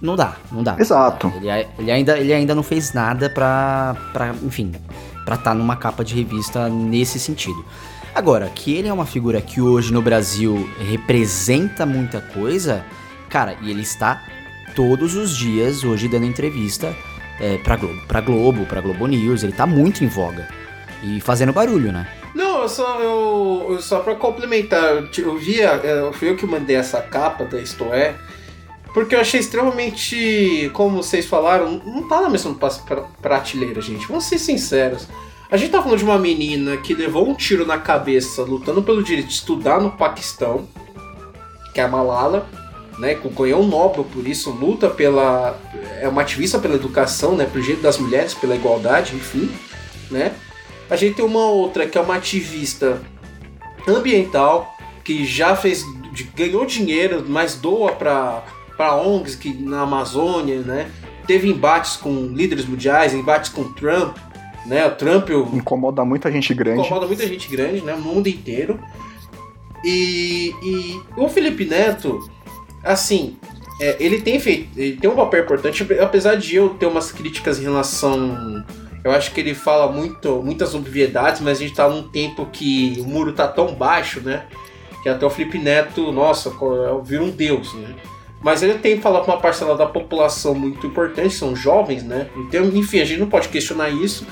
Não 0.00 0.16
dá, 0.16 0.36
não 0.50 0.62
dá. 0.62 0.76
Exato. 0.78 1.30
Ele, 1.36 1.48
ele 1.78 1.90
ainda, 1.90 2.18
ele 2.18 2.32
ainda 2.32 2.54
não 2.54 2.62
fez 2.62 2.92
nada 2.92 3.28
pra, 3.28 3.94
pra 4.12 4.34
enfim, 4.42 4.72
pra 5.24 5.34
estar 5.34 5.50
tá 5.50 5.54
numa 5.54 5.76
capa 5.76 6.02
de 6.02 6.14
revista 6.14 6.68
nesse 6.68 7.18
sentido. 7.18 7.62
Agora, 8.14 8.48
que 8.48 8.74
ele 8.74 8.88
é 8.88 8.92
uma 8.92 9.04
figura 9.04 9.42
que 9.42 9.60
hoje 9.60 9.92
no 9.92 10.00
Brasil 10.00 10.66
representa 10.88 11.84
muita 11.84 12.18
coisa, 12.20 12.82
cara, 13.28 13.56
e 13.60 13.70
ele 13.70 13.82
está 13.82 14.22
todos 14.74 15.14
os 15.14 15.36
dias 15.36 15.84
hoje 15.84 16.08
dando 16.08 16.24
entrevista 16.24 16.94
é, 17.40 17.58
pra, 17.58 17.76
Globo, 17.76 18.06
pra 18.06 18.20
Globo, 18.20 18.66
pra 18.66 18.80
Globo 18.80 19.06
News, 19.06 19.42
ele 19.42 19.52
tá 19.52 19.66
muito 19.66 20.04
em 20.04 20.08
voga. 20.08 20.48
E 21.02 21.20
fazendo 21.20 21.52
barulho, 21.52 21.92
né? 21.92 22.08
Não, 22.34 22.62
eu 22.62 22.68
só, 22.68 23.00
eu, 23.00 23.78
só 23.80 24.00
pra 24.00 24.14
complementar, 24.14 25.04
eu, 25.18 25.38
via, 25.38 25.74
eu, 25.74 26.12
fui 26.12 26.30
eu 26.30 26.36
que 26.36 26.46
mandei 26.46 26.76
essa 26.76 27.00
capa 27.00 27.44
da 27.44 27.58
Isto 27.60 27.84
É, 27.84 28.14
porque 28.92 29.14
eu 29.14 29.20
achei 29.20 29.40
extremamente, 29.40 30.70
como 30.72 31.02
vocês 31.02 31.26
falaram, 31.26 31.82
não 31.84 32.08
tá 32.08 32.22
na 32.22 32.30
mesma 32.30 32.56
prateleira, 33.20 33.80
gente. 33.80 34.08
Vamos 34.08 34.24
ser 34.24 34.38
sinceros. 34.38 35.06
A 35.50 35.56
gente 35.56 35.70
tá 35.70 35.82
falando 35.82 35.98
de 35.98 36.04
uma 36.04 36.18
menina 36.18 36.76
que 36.78 36.94
levou 36.94 37.28
um 37.28 37.34
tiro 37.34 37.66
na 37.66 37.78
cabeça 37.78 38.42
lutando 38.42 38.82
pelo 38.82 39.02
direito 39.02 39.28
de 39.28 39.34
estudar 39.34 39.80
no 39.80 39.92
Paquistão, 39.92 40.66
que 41.72 41.80
é 41.80 41.84
a 41.84 41.88
Malala, 41.88 42.48
né, 42.98 43.14
com 43.14 43.28
ganhou 43.28 43.62
um 43.62 43.66
Nobel 43.66 44.04
por 44.04 44.26
isso, 44.26 44.50
luta 44.50 44.88
pela. 44.88 45.58
é 46.00 46.08
uma 46.08 46.22
ativista 46.22 46.58
pela 46.58 46.74
educação, 46.74 47.36
né, 47.36 47.44
pelo 47.44 47.62
direito 47.62 47.82
das 47.82 47.98
mulheres, 47.98 48.34
pela 48.34 48.54
igualdade, 48.54 49.14
enfim, 49.14 49.50
né. 50.10 50.32
A 50.88 50.96
gente 50.96 51.16
tem 51.16 51.24
uma 51.24 51.46
outra 51.46 51.86
que 51.86 51.98
é 51.98 52.00
uma 52.00 52.16
ativista 52.16 53.00
ambiental, 53.86 54.76
que 55.04 55.24
já 55.24 55.56
fez. 55.56 55.84
ganhou 56.34 56.64
dinheiro, 56.64 57.24
mas 57.26 57.54
doa 57.54 57.92
para 57.92 58.42
para 58.76 58.94
ONGs 58.94 59.34
que 59.34 59.54
na 59.54 59.82
Amazônia, 59.82 60.60
né? 60.60 60.90
Teve 61.26 61.48
embates 61.48 61.96
com 61.96 62.28
líderes 62.28 62.66
mundiais, 62.66 63.14
embates 63.14 63.50
com 63.50 63.64
Trump, 63.72 64.16
né? 64.66 64.86
O 64.86 64.94
Trump 64.94 65.30
o, 65.30 65.56
incomoda 65.56 66.04
muita 66.04 66.30
gente 66.30 66.52
grande. 66.52 66.80
Incomoda 66.80 67.06
muita 67.06 67.26
gente 67.26 67.48
grande, 67.48 67.80
né? 67.80 67.94
No 67.94 68.02
mundo 68.02 68.28
inteiro. 68.28 68.78
E, 69.82 70.54
e 70.62 71.00
o 71.16 71.28
Felipe 71.28 71.64
Neto, 71.64 72.28
assim, 72.86 73.36
é, 73.80 73.96
ele 74.00 74.20
tem 74.20 74.38
feito, 74.40 74.78
ele 74.78 74.96
tem 74.96 75.10
um 75.10 75.14
papel 75.14 75.42
importante, 75.42 75.86
apesar 76.00 76.36
de 76.36 76.56
eu 76.56 76.70
ter 76.70 76.86
umas 76.86 77.12
críticas 77.12 77.58
em 77.58 77.62
relação. 77.62 78.64
Eu 79.04 79.12
acho 79.12 79.32
que 79.32 79.40
ele 79.40 79.54
fala 79.54 79.90
muito, 79.90 80.42
muitas 80.42 80.74
obviedades, 80.74 81.40
mas 81.40 81.58
a 81.58 81.60
gente 81.60 81.74
tá 81.74 81.88
num 81.88 82.08
tempo 82.08 82.46
que 82.46 82.96
o 82.98 83.04
muro 83.04 83.32
tá 83.32 83.46
tão 83.46 83.74
baixo, 83.74 84.20
né? 84.20 84.46
Que 85.02 85.08
até 85.08 85.24
o 85.24 85.30
Felipe 85.30 85.58
Neto, 85.58 86.10
nossa, 86.10 86.52
vira 87.04 87.22
um 87.22 87.30
deus, 87.30 87.72
né? 87.74 87.94
Mas 88.42 88.62
ele 88.62 88.78
tem 88.78 88.96
que 88.96 89.02
falar 89.02 89.20
com 89.20 89.30
uma 89.30 89.40
parcela 89.40 89.76
da 89.76 89.86
população 89.86 90.54
muito 90.54 90.86
importante, 90.86 91.34
são 91.34 91.54
jovens, 91.54 92.02
né? 92.02 92.28
Então, 92.36 92.64
enfim, 92.64 93.00
a 93.00 93.04
gente 93.04 93.20
não 93.20 93.28
pode 93.28 93.48
questionar 93.48 93.90
isso. 93.90 94.26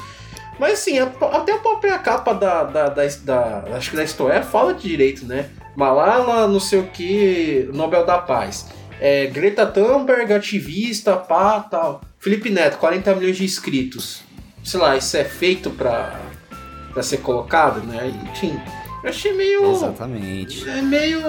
Mas 0.59 0.75
assim, 0.75 0.99
até 0.99 1.53
a 1.53 1.59
própria 1.59 1.99
capa 1.99 2.33
da, 2.33 2.65
da, 2.65 2.89
da, 2.89 3.07
da 3.07 3.65
acho 3.77 3.91
que 3.91 3.97
da 3.97 4.07
Stoé 4.07 4.43
fala 4.43 4.75
de 4.75 4.89
direito, 4.89 5.25
né? 5.27 5.51
Malala, 5.77 6.47
não 6.47 6.61
sei 6.61 6.81
o 6.81 6.87
que, 6.87 7.69
Nobel 7.73 8.05
da 8.07 8.19
Paz. 8.19 8.67
É, 9.01 9.27
Greta 9.27 9.67
Thunberg, 9.67 10.33
ativista, 10.33 11.17
pá, 11.17 11.61
tal. 11.61 12.01
Felipe 12.19 12.49
Neto, 12.49 12.79
40 12.79 13.15
milhões 13.17 13.37
de 13.37 13.45
inscritos. 13.45 14.23
Sei 14.63 14.81
lá, 14.81 14.97
isso 14.97 15.17
é 15.17 15.25
feito 15.25 15.71
pra, 15.71 16.19
pra 16.93 17.03
ser 17.03 17.19
colocado, 17.19 17.85
né? 17.87 18.13
Enfim, 18.33 18.59
eu 19.03 19.11
achei 19.11 19.33
meio. 19.35 19.71
Exatamente. 19.71 20.67
É 20.69 20.81
meio. 20.81 21.21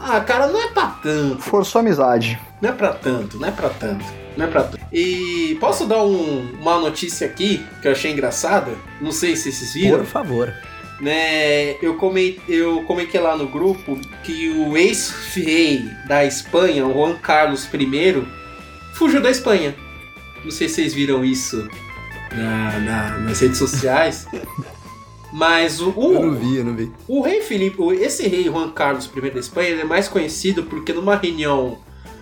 Ah, 0.00 0.20
cara, 0.20 0.46
não 0.46 0.62
é 0.62 0.68
pra 0.68 0.86
tanto. 1.02 1.42
Forçou 1.42 1.80
amizade. 1.80 2.38
Não 2.62 2.70
é 2.70 2.72
pra 2.72 2.92
tanto, 2.92 3.38
não 3.38 3.48
é 3.48 3.50
pra 3.50 3.68
tanto. 3.68 4.04
Não 4.36 4.46
é 4.46 4.48
pra 4.48 4.62
tanto. 4.62 4.78
E 4.92 5.56
posso 5.60 5.86
dar 5.86 6.04
um, 6.04 6.52
uma 6.60 6.78
notícia 6.78 7.26
aqui 7.26 7.66
que 7.82 7.88
eu 7.88 7.92
achei 7.92 8.12
engraçada? 8.12 8.70
Não 9.00 9.10
sei 9.10 9.34
se 9.34 9.50
vocês 9.50 9.74
viram. 9.74 9.98
Por 9.98 10.06
favor. 10.06 10.54
Né, 11.00 11.76
eu, 11.80 11.94
comentei, 11.94 12.42
eu 12.48 12.82
comentei 12.82 13.20
lá 13.20 13.36
no 13.36 13.46
grupo 13.46 13.96
que 14.24 14.48
o 14.50 14.76
ex-rei 14.76 15.84
da 16.08 16.24
Espanha, 16.24 16.84
o 16.86 16.92
Juan 16.92 17.14
Carlos 17.14 17.68
I, 17.72 18.26
fugiu 18.94 19.20
da 19.20 19.30
Espanha. 19.30 19.76
Não 20.44 20.50
sei 20.50 20.68
se 20.68 20.74
vocês 20.74 20.94
viram 20.94 21.24
isso 21.24 21.68
na, 22.34 22.78
na, 22.80 23.18
nas 23.18 23.38
redes 23.40 23.58
sociais. 23.58 24.26
Mas 25.32 25.80
o, 25.80 25.90
o, 25.90 26.14
Eu 26.14 26.22
não 26.22 26.34
vi, 26.34 26.56
eu 26.56 26.64
não 26.64 26.74
vi. 26.74 26.90
O 27.06 27.20
rei 27.20 27.42
Felipe, 27.42 27.82
esse 28.00 28.26
rei 28.26 28.44
Juan 28.44 28.70
Carlos 28.70 29.10
I 29.14 29.30
da 29.30 29.40
Espanha, 29.40 29.68
ele 29.68 29.82
é 29.82 29.84
mais 29.84 30.08
conhecido 30.08 30.64
porque 30.64 30.92
numa 30.92 31.16
reunião 31.16 31.78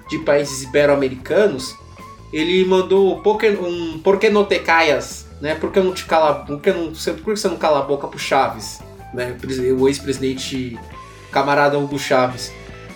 de 0.09 0.19
países 0.19 0.65
ibero-americanos, 0.65 1.75
ele 2.33 2.65
mandou 2.65 3.17
um 3.17 3.99
por 4.01 4.19
né? 5.41 5.55
Por 5.55 5.73
que 5.73 5.81
não 5.81 5.93
te 5.93 6.05
cala, 6.05 6.47
por 6.47 6.61
que 6.61 6.73
não, 6.73 6.93
por 6.93 7.35
que 7.35 7.41
você 7.41 7.49
não 7.49 7.57
cala 7.57 7.81
a 7.81 7.83
boca 7.83 8.07
pro 8.07 8.19
Chaves, 8.19 8.81
né? 9.13 9.37
O 9.79 9.89
ex-presidente 9.89 10.79
camarada 11.31 11.79
Hugo 11.79 11.99
Chaves, 11.99 12.53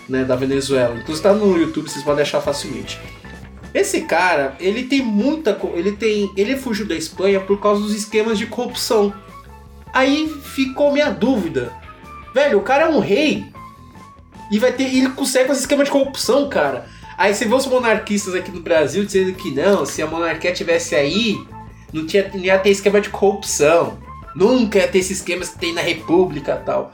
né, 0.09 0.23
da 0.23 0.35
Venezuela. 0.35 0.95
Inclusive 0.95 1.21
tá 1.21 1.33
no 1.33 1.57
YouTube, 1.57 1.89
vocês 1.89 2.03
podem 2.03 2.23
achar 2.23 2.41
facilmente. 2.41 2.99
Esse 3.73 4.01
cara, 4.01 4.55
ele 4.59 4.83
tem 4.83 5.01
muita, 5.01 5.57
ele 5.73 5.93
tem, 5.93 6.31
ele 6.35 6.57
fugiu 6.57 6.87
da 6.87 6.95
Espanha 6.95 7.39
por 7.39 7.59
causa 7.61 7.81
dos 7.81 7.95
esquemas 7.95 8.37
de 8.37 8.45
corrupção 8.45 9.13
Aí 9.93 10.29
ficou 10.43 10.91
minha 10.91 11.09
dúvida. 11.09 11.71
Velho, 12.33 12.59
o 12.59 12.63
cara 12.63 12.85
é 12.85 12.89
um 12.89 12.99
rei. 12.99 13.45
E 14.51 14.59
vai 14.59 14.71
ter. 14.71 14.83
Ele 14.83 15.09
consegue 15.09 15.47
fazer 15.47 15.61
esquema 15.61 15.83
de 15.83 15.91
corrupção, 15.91 16.47
cara. 16.49 16.87
Aí 17.17 17.33
você 17.33 17.45
vê 17.45 17.53
os 17.53 17.67
monarquistas 17.67 18.33
aqui 18.33 18.51
no 18.51 18.61
Brasil 18.61 19.05
dizendo 19.05 19.33
que 19.33 19.51
não, 19.51 19.85
se 19.85 20.01
a 20.01 20.07
monarquia 20.07 20.51
tivesse 20.51 20.95
aí, 20.95 21.39
não, 21.93 22.05
tinha, 22.05 22.29
não 22.33 22.39
ia 22.39 22.57
ter 22.57 22.69
esquema 22.69 23.01
de 23.01 23.09
corrupção. 23.09 23.97
Nunca 24.35 24.79
ia 24.79 24.87
ter 24.87 24.99
esses 24.99 25.17
esquemas 25.17 25.49
que 25.49 25.59
tem 25.59 25.73
na 25.73 25.81
República 25.81 26.59
e 26.61 26.65
tal. 26.65 26.93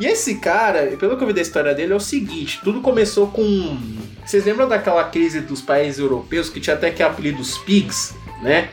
E 0.00 0.06
esse 0.06 0.36
cara, 0.36 0.96
pelo 0.96 1.16
que 1.16 1.22
eu 1.22 1.26
vi 1.26 1.32
da 1.32 1.40
história 1.40 1.74
dele, 1.74 1.92
é 1.92 1.96
o 1.96 2.00
seguinte: 2.00 2.60
tudo 2.62 2.80
começou 2.80 3.26
com. 3.26 3.76
Vocês 4.24 4.44
lembram 4.44 4.68
daquela 4.68 5.04
crise 5.04 5.40
dos 5.40 5.60
países 5.60 5.98
europeus 5.98 6.48
que 6.48 6.60
tinha 6.60 6.76
até 6.76 6.90
que 6.90 7.02
apelido 7.02 7.40
os 7.40 7.58
PIGs, 7.58 8.14
né? 8.42 8.68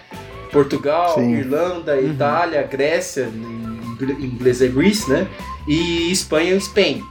Portugal, 0.52 1.16
Sim. 1.16 1.34
Irlanda, 1.34 1.96
uhum. 1.96 2.12
Itália, 2.12 2.64
Grécia, 2.64 3.24
em 3.24 4.26
inglês 4.26 4.62
é 4.62 4.68
Greece, 4.68 5.10
né? 5.10 5.28
E 5.68 6.12
Espanha, 6.12 6.58
Spain. 6.60 7.04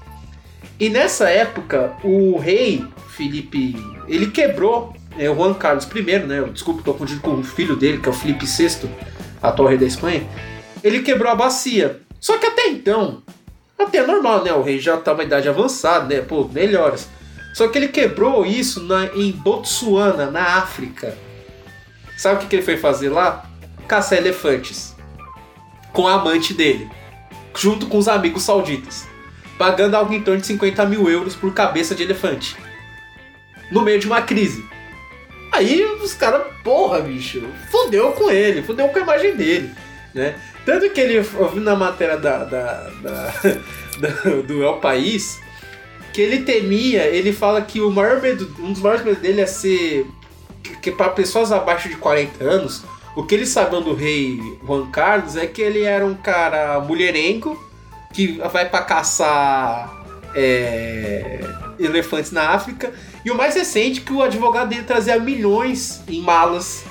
E 0.79 0.89
nessa 0.89 1.29
época, 1.29 1.95
o 2.03 2.39
rei 2.39 2.85
Felipe, 3.09 3.77
ele 4.09 4.31
quebrou 4.31 4.95
é, 5.19 5.27
Juan 5.27 5.55
Carlos 5.55 5.89
I, 5.95 6.19
né? 6.21 6.43
Desculpa, 6.53 6.81
estou 6.81 6.95
confundindo 6.95 7.21
com 7.21 7.35
o 7.35 7.45
filho 7.45 7.77
dele, 7.77 7.99
que 7.99 8.09
é 8.09 8.13
o 8.13 8.15
Felipe 8.15 8.47
VI, 8.47 8.91
atual 9.43 9.69
rei 9.69 9.79
da 9.79 9.87
Espanha. 9.87 10.27
Ele 10.83 11.03
quebrou 11.03 11.31
a 11.31 11.35
bacia. 11.35 12.01
Só 12.21 12.39
que 12.39 12.47
até 12.47 12.69
então, 12.69 13.23
até 13.79 13.99
é 13.99 14.07
normal, 14.07 14.43
né? 14.43 14.53
O 14.53 14.63
rei 14.63 14.79
já 14.79 14.95
estava 14.95 15.23
em 15.23 15.27
idade 15.27 15.49
avançada, 15.49 16.15
né? 16.15 16.21
Pô, 16.21 16.49
melhores. 16.49 17.09
Só 17.53 17.69
que 17.69 17.79
ele 17.79 17.89
quebrou 17.89 18.45
isso 18.45 18.83
na, 18.83 19.07
em 19.15 19.31
Botsuana, 19.31 20.31
na 20.31 20.57
África. 20.57 21.17
Sabe 22.17 22.37
o 22.37 22.39
que, 22.41 22.47
que 22.47 22.57
ele 22.57 22.63
foi 22.63 22.77
fazer 22.77 23.11
lá? 23.11 23.49
Caçar 23.87 24.19
elefantes. 24.19 24.95
Com 25.93 26.09
a 26.09 26.15
amante 26.15 26.53
dele. 26.53 26.91
Junto 27.57 27.87
com 27.87 27.99
os 27.99 28.09
amigos 28.09 28.43
sauditas. 28.43 29.07
Pagando 29.57 29.95
algo 29.95 30.13
em 30.13 30.21
torno 30.21 30.41
de 30.41 30.47
50 30.49 30.85
mil 30.87 31.09
euros 31.09 31.37
por 31.37 31.53
cabeça 31.55 31.95
de 31.95 32.03
elefante. 32.03 32.57
No 33.71 33.83
meio 33.83 34.01
de 34.01 34.07
uma 34.07 34.23
crise. 34.23 34.65
Aí 35.55 35.85
os 35.85 36.15
caras, 36.15 36.43
porra, 36.65 37.01
bicho, 37.01 37.43
fudeu 37.71 38.11
com 38.13 38.29
ele, 38.29 38.63
fudeu 38.63 38.89
com 38.89 38.99
a 38.99 39.03
imagem 39.03 39.37
dele, 39.37 39.71
né? 40.13 40.35
Tanto 40.67 40.91
que 40.91 41.01
ele, 41.01 41.19
ouviu 41.39 41.63
na 41.63 41.77
matéria 41.77 42.17
da, 42.17 42.45
da, 42.45 42.91
da, 43.03 43.35
da, 44.01 44.31
do 44.43 44.65
El 44.65 44.79
País, 44.79 45.41
que 46.13 46.21
ele 46.21 46.43
temia, 46.43 47.05
ele 47.05 47.33
fala 47.33 47.63
que 47.63 47.81
o 47.81 47.89
maior 47.89 48.21
medo, 48.21 48.53
um 48.59 48.73
dos 48.73 48.83
maiores 48.83 49.05
medos 49.05 49.21
dele 49.21 49.43
é 49.43 49.47
ser 49.47 50.07
que 50.83 50.91
para 50.91 51.11
pessoas 51.11 51.53
abaixo 51.53 51.89
de 51.89 51.97
40 51.97 52.43
anos, 52.43 52.83
o 53.15 53.23
que 53.23 53.37
eles 53.37 53.49
sabem 53.49 53.81
do 53.81 53.95
rei 53.95 54.41
Juan 54.67 54.91
Carlos 54.91 55.37
é 55.37 55.47
que 55.47 55.63
ele 55.63 55.83
era 55.83 56.05
um 56.05 56.15
cara 56.15 56.81
mulherengo 56.81 57.57
que 58.13 58.39
vai 58.53 58.69
para 58.69 58.83
caçar 58.83 60.05
é, 60.35 61.41
elefantes 61.79 62.31
na 62.31 62.51
África. 62.51 62.93
E 63.25 63.31
o 63.31 63.37
mais 63.37 63.55
recente, 63.55 64.01
que 64.01 64.13
o 64.13 64.23
advogado 64.23 64.69
dele 64.69 64.83
trazia 64.83 65.19
milhões 65.19 66.03
em 66.09 66.21
malas 66.21 66.85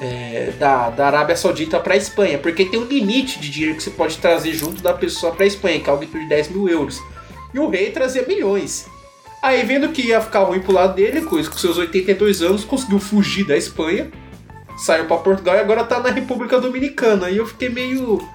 é, 0.00 0.52
da, 0.58 0.90
da 0.90 1.06
Arábia 1.06 1.36
Saudita 1.36 1.78
para 1.78 1.94
a 1.94 1.96
Espanha, 1.96 2.38
porque 2.38 2.64
tem 2.64 2.80
um 2.80 2.84
limite 2.84 3.38
de 3.38 3.50
dinheiro 3.50 3.76
que 3.76 3.82
você 3.82 3.90
pode 3.90 4.16
trazer 4.18 4.54
junto 4.54 4.82
da 4.82 4.94
pessoa 4.94 5.32
para 5.32 5.44
a 5.44 5.46
Espanha, 5.46 5.80
que 5.80 5.88
é 5.88 5.92
algo 5.92 6.02
em 6.02 6.08
de 6.08 6.28
10 6.28 6.48
mil 6.48 6.68
euros. 6.68 7.00
E 7.52 7.58
o 7.58 7.68
rei 7.68 7.90
trazia 7.90 8.24
milhões. 8.26 8.86
Aí, 9.42 9.62
vendo 9.64 9.88
que 9.90 10.02
ia 10.02 10.20
ficar 10.20 10.40
ruim 10.40 10.60
pro 10.60 10.72
lado 10.72 10.94
dele, 10.94 11.22
com 11.22 11.42
seus 11.42 11.78
82 11.78 12.42
anos, 12.42 12.64
conseguiu 12.64 12.98
fugir 12.98 13.44
da 13.46 13.56
Espanha, 13.56 14.10
saiu 14.76 15.06
para 15.06 15.16
Portugal 15.18 15.56
e 15.56 15.60
agora 15.60 15.84
tá 15.84 15.98
na 16.00 16.10
República 16.10 16.60
Dominicana. 16.60 17.30
E 17.30 17.38
eu 17.38 17.46
fiquei 17.46 17.68
meio. 17.68 18.26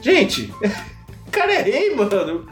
Gente, 0.00 0.52
o 1.26 1.30
cara 1.30 1.54
é 1.54 1.62
rei, 1.62 1.94
mano. 1.94 2.46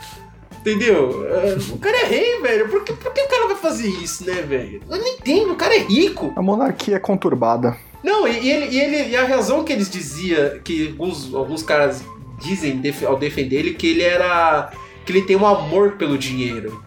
Entendeu? 0.66 1.24
É, 1.28 1.56
o 1.72 1.78
cara 1.78 1.96
é 1.98 2.06
rei, 2.06 2.40
velho. 2.42 2.68
Por 2.68 2.82
que, 2.82 2.92
por 2.92 3.12
que 3.12 3.20
o 3.20 3.28
cara 3.28 3.46
vai 3.46 3.56
fazer 3.56 3.86
isso, 3.86 4.26
né, 4.26 4.42
velho? 4.42 4.82
Eu 4.90 4.98
não 4.98 5.06
entendo, 5.06 5.52
o 5.52 5.54
cara 5.54 5.76
é 5.76 5.78
rico. 5.78 6.32
A 6.34 6.42
monarquia 6.42 6.96
é 6.96 6.98
conturbada. 6.98 7.76
Não, 8.02 8.26
e, 8.26 8.50
ele, 8.50 8.74
e, 8.74 8.80
ele, 8.80 9.10
e 9.10 9.16
a 9.16 9.24
razão 9.24 9.62
que 9.62 9.72
eles 9.72 9.88
diziam, 9.88 10.58
que 10.64 10.88
alguns, 10.88 11.32
alguns 11.32 11.62
caras 11.62 12.02
dizem 12.40 12.82
ao 13.06 13.16
defender 13.16 13.60
ele, 13.60 13.74
que 13.74 13.86
ele 13.86 14.02
era. 14.02 14.72
que 15.04 15.12
ele 15.12 15.22
tem 15.22 15.36
um 15.36 15.46
amor 15.46 15.92
pelo 15.92 16.18
dinheiro. 16.18 16.82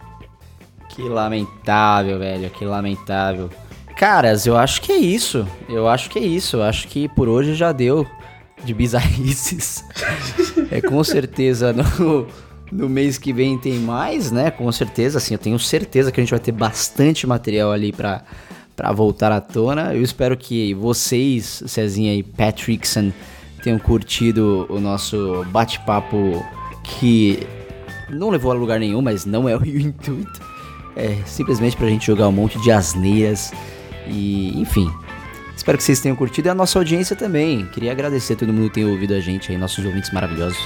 Que 0.90 1.00
lamentável, 1.02 2.18
velho, 2.18 2.50
que 2.50 2.66
lamentável. 2.66 3.48
Caras, 3.96 4.46
eu 4.46 4.58
acho 4.58 4.82
que 4.82 4.92
é 4.92 4.98
isso. 4.98 5.48
Eu 5.70 5.88
acho 5.88 6.10
que 6.10 6.18
é 6.18 6.22
isso. 6.22 6.56
Eu 6.56 6.64
acho 6.64 6.86
que 6.86 7.08
por 7.08 7.30
hoje 7.30 7.54
já 7.54 7.72
deu 7.72 8.06
de 8.62 8.74
bizarrices. 8.74 9.82
é 10.70 10.82
com 10.82 11.02
certeza 11.02 11.72
no, 11.72 12.26
no 12.72 12.88
mês 12.88 13.18
que 13.18 13.32
vem 13.32 13.58
tem 13.58 13.78
mais, 13.78 14.30
né? 14.30 14.50
Com 14.50 14.70
certeza, 14.70 15.18
assim, 15.18 15.34
eu 15.34 15.38
tenho 15.38 15.58
certeza 15.58 16.12
que 16.12 16.20
a 16.20 16.22
gente 16.22 16.30
vai 16.30 16.40
ter 16.40 16.52
bastante 16.52 17.26
material 17.26 17.72
ali 17.72 17.92
pra, 17.92 18.22
pra 18.76 18.92
voltar 18.92 19.32
à 19.32 19.40
tona. 19.40 19.94
Eu 19.94 20.02
espero 20.02 20.36
que 20.36 20.72
vocês, 20.74 21.62
Cezinha 21.66 22.14
e 22.14 22.22
Patrickson, 22.22 23.12
tenham 23.62 23.78
curtido 23.78 24.66
o 24.68 24.78
nosso 24.78 25.44
bate-papo 25.50 26.44
que 26.84 27.46
não 28.08 28.30
levou 28.30 28.52
a 28.52 28.54
lugar 28.54 28.78
nenhum, 28.78 29.02
mas 29.02 29.24
não 29.24 29.48
é 29.48 29.56
o 29.56 29.66
intuito. 29.66 30.40
É 30.96 31.16
simplesmente 31.24 31.76
pra 31.76 31.88
gente 31.88 32.06
jogar 32.06 32.28
um 32.28 32.32
monte 32.32 32.60
de 32.60 32.70
asneiras 32.70 33.52
e, 34.06 34.60
enfim. 34.60 34.90
Espero 35.56 35.76
que 35.76 35.84
vocês 35.84 36.00
tenham 36.00 36.16
curtido 36.16 36.48
e 36.48 36.50
a 36.50 36.54
nossa 36.54 36.78
audiência 36.78 37.14
também. 37.14 37.66
Queria 37.66 37.92
agradecer 37.92 38.32
a 38.32 38.36
todo 38.36 38.52
mundo 38.52 38.68
que 38.68 38.74
tem 38.74 38.84
ouvido 38.84 39.14
a 39.14 39.20
gente 39.20 39.52
aí, 39.52 39.58
nossos 39.58 39.84
ouvintes 39.84 40.10
maravilhosos 40.10 40.58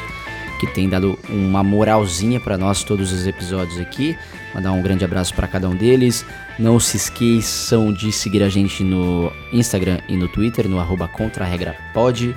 que 0.67 0.75
tem 0.75 0.89
dado 0.89 1.19
uma 1.29 1.63
moralzinha 1.63 2.41
para 2.41 2.57
nós 2.57 2.83
todos 2.83 3.13
os 3.13 3.27
episódios 3.27 3.79
aqui. 3.79 4.17
Mandar 4.55 4.73
um 4.73 4.83
grande 4.83 5.05
abraço 5.05 5.35
para 5.35 5.47
cada 5.47 5.69
um 5.69 5.75
deles. 5.75 6.25
Não 6.59 6.79
se 6.79 6.97
esqueçam 6.97 7.93
de 7.93 8.13
seguir 8.13 8.43
a 8.43 8.49
gente 8.49 8.83
no 8.83 9.31
Instagram 9.53 9.99
e 10.09 10.17
no 10.17 10.29
Twitter, 10.29 10.69
no 10.69 10.79
arroba 10.79 11.09
contraregrapod. 11.09 12.35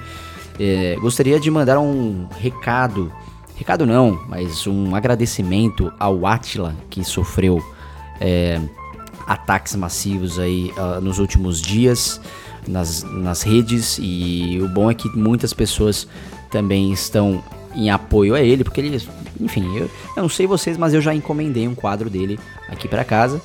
É, 0.60 0.96
gostaria 1.00 1.40
de 1.40 1.52
mandar 1.52 1.80
um 1.80 2.28
recado, 2.40 3.14
recado 3.56 3.86
não, 3.86 4.20
mas 4.28 4.66
um 4.66 4.96
agradecimento 4.96 5.94
ao 6.00 6.26
Atila 6.26 6.76
que 6.90 7.04
sofreu 7.04 7.64
é, 8.20 8.60
ataques 9.28 9.76
massivos 9.76 10.40
aí 10.40 10.72
uh, 10.78 11.00
nos 11.00 11.20
últimos 11.20 11.62
dias 11.62 12.20
nas, 12.68 13.04
nas 13.04 13.44
redes 13.44 14.00
e 14.02 14.60
o 14.62 14.68
bom 14.68 14.90
é 14.90 14.94
que 14.94 15.10
muitas 15.10 15.54
pessoas 15.54 16.08
também 16.50 16.92
estão 16.92 17.44
em 17.78 17.90
apoio 17.92 18.34
a 18.34 18.42
ele, 18.42 18.64
porque 18.64 18.82
ele, 18.82 19.02
enfim, 19.40 19.78
eu, 19.78 19.90
eu 20.16 20.24
não 20.24 20.30
sei 20.30 20.48
vocês, 20.48 20.78
mas 20.78 20.94
eu 20.94 21.02
já 21.02 21.14
encomendei 21.14 21.68
um 21.68 21.76
quadro 21.76 22.10
dele 22.10 22.40
aqui 22.68 22.88
para 22.88 23.06
casa. 23.06 23.40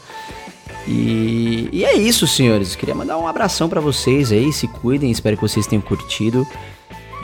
E, 0.89 1.69
e, 1.71 1.85
é 1.85 1.95
isso, 1.95 2.27
senhores. 2.27 2.75
Queria 2.75 2.95
mandar 2.95 3.19
um 3.19 3.29
abração 3.29 3.69
para 3.69 3.81
vocês 3.81 4.33
aí, 4.33 4.53
se 4.53 4.67
cuidem, 4.67 5.11
espero 5.11 5.37
que 5.37 5.43
vocês 5.43 5.67
tenham 5.67 5.83
curtido. 5.83 6.47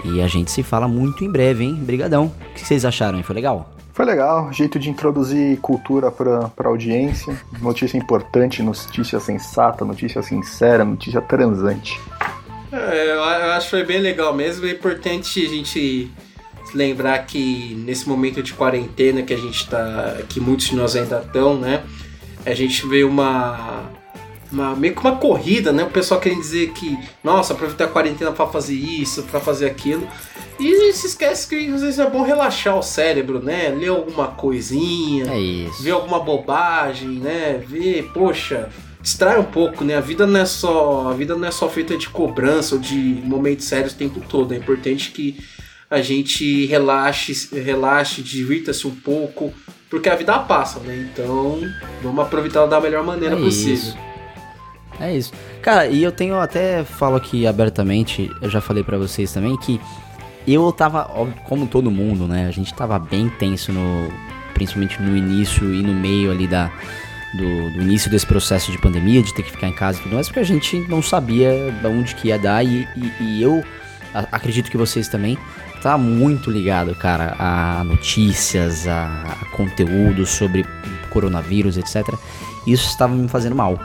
E 0.05 0.21
a 0.21 0.29
gente 0.29 0.51
se 0.51 0.63
fala 0.63 0.87
muito 0.87 1.25
em 1.25 1.31
breve, 1.31 1.65
hein? 1.65 1.75
Brigadão. 1.75 2.27
O 2.27 2.55
que 2.55 2.65
vocês 2.65 2.85
acharam? 2.85 3.23
Foi 3.23 3.35
legal? 3.35 3.75
Foi 3.93 4.05
legal, 4.05 4.53
jeito 4.53 4.79
de 4.79 4.89
introduzir 4.89 5.59
cultura 5.59 6.09
pra, 6.09 6.49
pra 6.51 6.69
audiência. 6.69 7.37
Notícia 7.61 7.99
importante, 7.99 8.63
notícia 8.63 9.19
sensata, 9.19 9.85
notícia 9.85 10.23
sincera, 10.23 10.85
notícia 10.85 11.21
transante. 11.21 12.01
É, 12.71 13.13
eu 13.13 13.25
acho 13.25 13.67
que 13.67 13.71
foi 13.71 13.85
bem 13.85 13.99
legal 13.99 14.33
mesmo. 14.33 14.67
É 14.67 14.71
importante 14.71 15.45
a 15.45 15.49
gente 15.49 16.13
lembrar 16.75 17.19
que 17.27 17.75
nesse 17.85 18.09
momento 18.09 18.43
de 18.43 18.53
quarentena 18.55 19.23
que 19.23 19.33
a 19.33 19.37
gente 19.37 19.69
tá. 19.69 20.19
que 20.29 20.41
muitos 20.41 20.67
de 20.67 20.77
nós 20.77 20.95
ainda 20.97 21.23
estão, 21.25 21.59
né? 21.59 21.85
A 22.45 22.55
gente 22.55 22.87
vê 22.87 23.05
uma. 23.05 23.91
Uma, 24.51 24.75
meio 24.75 24.95
que 24.95 25.01
uma 25.03 25.17
corrida, 25.17 25.73
né? 25.73 25.85
O 25.85 25.91
pessoal 25.91 26.19
querendo 26.19 26.41
dizer 26.41 26.71
que, 26.71 26.99
nossa, 27.23 27.53
aproveitar 27.53 27.85
a 27.85 27.89
quarentena 27.89 28.33
para 28.33 28.47
fazer 28.47 28.75
isso, 28.75 29.23
para 29.25 29.41
fazer 29.41 29.67
aquilo. 29.67 30.09
E 30.59 30.93
se 30.95 31.07
esquece 31.07 31.47
que 31.47 31.73
às 31.73 31.83
vezes 31.83 31.99
é 31.99 32.09
bom 32.09 32.23
relaxar 32.23 32.77
o 32.77 32.83
cérebro, 32.83 33.41
né? 33.43 33.69
Ler 33.69 33.89
alguma 33.89 34.29
coisinha, 34.29 35.27
é 35.27 35.83
ver 35.83 35.91
alguma 35.91 36.19
bobagem, 36.19 37.11
né? 37.11 37.63
Ver, 37.65 38.11
poxa, 38.15 38.71
distrai 39.01 39.39
um 39.39 39.45
pouco, 39.45 39.85
né? 39.85 39.97
A 39.97 40.01
vida 40.01 40.27
não 40.27 40.41
é 40.41 40.45
só, 40.45 41.09
a 41.11 41.15
vida 41.15 41.37
não 41.37 41.47
é 41.47 41.51
só 41.51 41.69
feita 41.69 41.97
de 41.97 42.09
cobrança 42.09 42.75
ou 42.75 42.81
de 42.81 42.97
momentos 43.25 43.67
sérios 43.67 43.93
o 43.93 43.97
tempo 43.97 44.21
todo. 44.29 44.53
É 44.53 44.57
importante 44.57 45.11
que 45.13 45.39
a 45.91 46.01
gente 46.01 46.67
relaxe, 46.67 47.49
relaxe, 47.53 48.23
divirta-se 48.23 48.87
um 48.87 48.95
pouco, 48.95 49.53
porque 49.89 50.09
a 50.09 50.15
vida 50.15 50.39
passa, 50.41 50.81
né? 50.81 51.09
Então, 51.13 51.61
vamos 52.03 52.21
aproveitar 52.21 52.67
da 52.67 52.81
melhor 52.81 53.05
maneira 53.05 53.37
é 53.37 53.39
possível. 53.39 53.75
Isso. 53.75 53.99
É 55.01 55.17
isso. 55.17 55.33
Cara, 55.63 55.87
e 55.87 56.03
eu 56.03 56.13
tenho 56.13 56.39
até 56.39 56.85
falo 56.85 57.17
aqui 57.17 57.47
abertamente, 57.47 58.31
eu 58.43 58.51
já 58.51 58.61
falei 58.61 58.83
para 58.83 58.99
vocês 58.99 59.33
também 59.33 59.57
que 59.57 59.81
eu 60.47 60.71
tava, 60.73 61.05
como 61.47 61.67
todo 61.67 61.91
mundo, 61.91 62.27
né? 62.27 62.47
A 62.47 62.51
gente 62.51 62.75
tava 62.75 62.99
bem 62.99 63.29
tenso 63.29 63.73
no 63.73 64.09
principalmente 64.55 65.01
no 65.01 65.17
início 65.17 65.73
e 65.73 65.83
no 65.83 65.95
meio 65.95 66.33
ali 66.33 66.49
da 66.49 66.73
do, 67.35 67.71
do, 67.73 67.83
início 67.83 68.11
desse 68.11 68.27
processo 68.27 68.73
de 68.73 68.79
pandemia, 68.79 69.23
de 69.23 69.33
ter 69.35 69.43
que 69.43 69.51
ficar 69.51 69.69
em 69.69 69.73
casa 69.73 69.99
e 69.99 70.03
tudo 70.03 70.15
mais, 70.15 70.27
porque 70.27 70.41
a 70.41 70.45
gente 70.45 70.79
não 70.89 71.03
sabia 71.03 71.53
onde 71.85 72.15
que 72.15 72.29
ia 72.29 72.39
dar 72.39 72.65
e, 72.65 72.89
e, 72.97 73.23
e 73.23 73.43
eu 73.43 73.63
acredito 74.33 74.71
que 74.71 74.77
vocês 74.77 75.09
também 75.09 75.39
tá 75.81 75.97
muito 75.97 76.51
ligado, 76.51 76.95
cara, 76.95 77.35
a 77.39 77.85
notícias, 77.85 78.87
a, 78.87 79.05
a 79.41 79.57
conteúdo 79.57 80.27
sobre 80.27 80.65
coronavírus, 81.11 81.77
etc. 81.77 82.15
Isso 82.67 82.89
estava 82.89 83.15
me 83.15 83.29
fazendo 83.29 83.55
mal. 83.57 83.79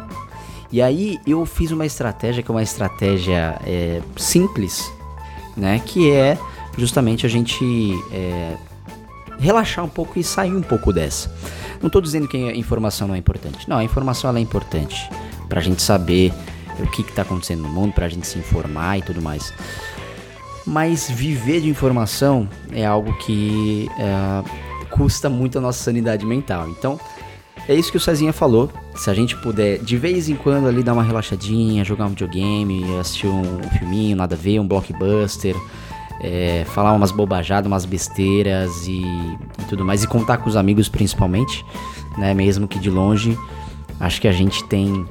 E 0.72 0.82
aí 0.82 1.20
eu 1.26 1.46
fiz 1.46 1.72
uma 1.72 1.86
estratégia 1.86 2.42
que 2.42 2.50
é 2.50 2.54
uma 2.54 2.64
estratégia 2.64 3.60
é, 3.66 4.02
simples, 4.18 4.92
né? 5.56 5.82
Que 5.86 6.12
é 6.12 6.38
justamente 6.78 7.26
a 7.26 7.30
gente 7.30 7.64
é, 8.12 8.58
relaxar 9.40 9.86
um 9.86 9.90
pouco 9.90 10.20
e 10.20 10.24
sair 10.24 10.54
um 10.56 10.64
pouco 10.64 10.92
dessa. 10.92 11.34
Não 11.80 11.88
estou 11.88 12.02
dizendo 12.02 12.28
que 12.28 12.38
a 12.38 12.56
informação 12.56 13.08
não 13.08 13.16
é 13.16 13.18
importante. 13.18 13.70
Não, 13.70 13.78
a 13.78 13.84
informação 13.84 14.36
é 14.36 14.40
importante 14.40 15.10
para 15.48 15.60
a 15.60 15.64
gente 15.64 15.82
saber 15.82 16.34
o 16.80 16.88
que 16.90 17.02
está 17.04 17.22
acontecendo 17.22 17.62
no 17.62 17.70
mundo, 17.70 17.94
para 17.94 18.08
a 18.08 18.10
gente 18.10 18.26
se 18.26 18.40
informar 18.40 18.98
e 18.98 19.02
tudo 19.04 19.22
mais 19.22 19.54
mas 20.66 21.10
viver 21.10 21.62
de 21.62 21.70
informação 21.70 22.48
é 22.72 22.86
algo 22.86 23.14
que 23.20 23.90
é, 23.98 24.90
custa 24.90 25.30
muito 25.30 25.58
a 25.58 25.62
nossa 25.62 25.84
sanidade 25.84 26.26
mental. 26.26 26.70
Então, 26.70 27.00
é 27.68 27.74
isso 27.74 27.92
que 27.92 27.98
o 27.98 28.00
Cezinha 28.00 28.34
falou. 28.34 28.70
Se 28.96 29.10
a 29.10 29.14
gente 29.14 29.36
puder, 29.38 29.80
de 29.80 29.98
vez 29.98 30.30
em 30.30 30.36
quando, 30.36 30.68
ali 30.68 30.84
dar 30.84 30.94
uma 30.94 31.04
relaxadinha, 31.04 31.84
jogar 31.84 32.06
um 32.06 32.10
videogame, 32.10 32.84
assistir 33.00 33.28
um, 33.28 33.62
filminho, 33.78 34.16
nada 34.16 34.36
a 34.36 34.38
ver, 34.38 34.60
um 34.60 34.68
blockbuster, 34.68 35.56
é, 36.22 36.66
falar 36.66 36.94
umas 36.94 37.12
bobajadas, 37.12 37.68
umas 37.68 37.86
besteiras 37.86 38.86
e, 38.86 39.02
e, 39.02 39.66
tudo 39.70 39.84
mais, 39.84 40.04
e 40.04 40.08
contar 40.08 40.38
com 40.38 40.50
os 40.50 40.56
amigos 40.56 40.90
principalmente, 40.90 41.66
né? 42.18 42.34
Mesmo 42.34 42.68
que 42.68 42.80
de 42.80 42.90
longe, 42.90 43.38
acho 44.00 44.20
que 44.20 44.28
a 44.28 44.32
gente 44.32 44.64
tem, 44.66 45.06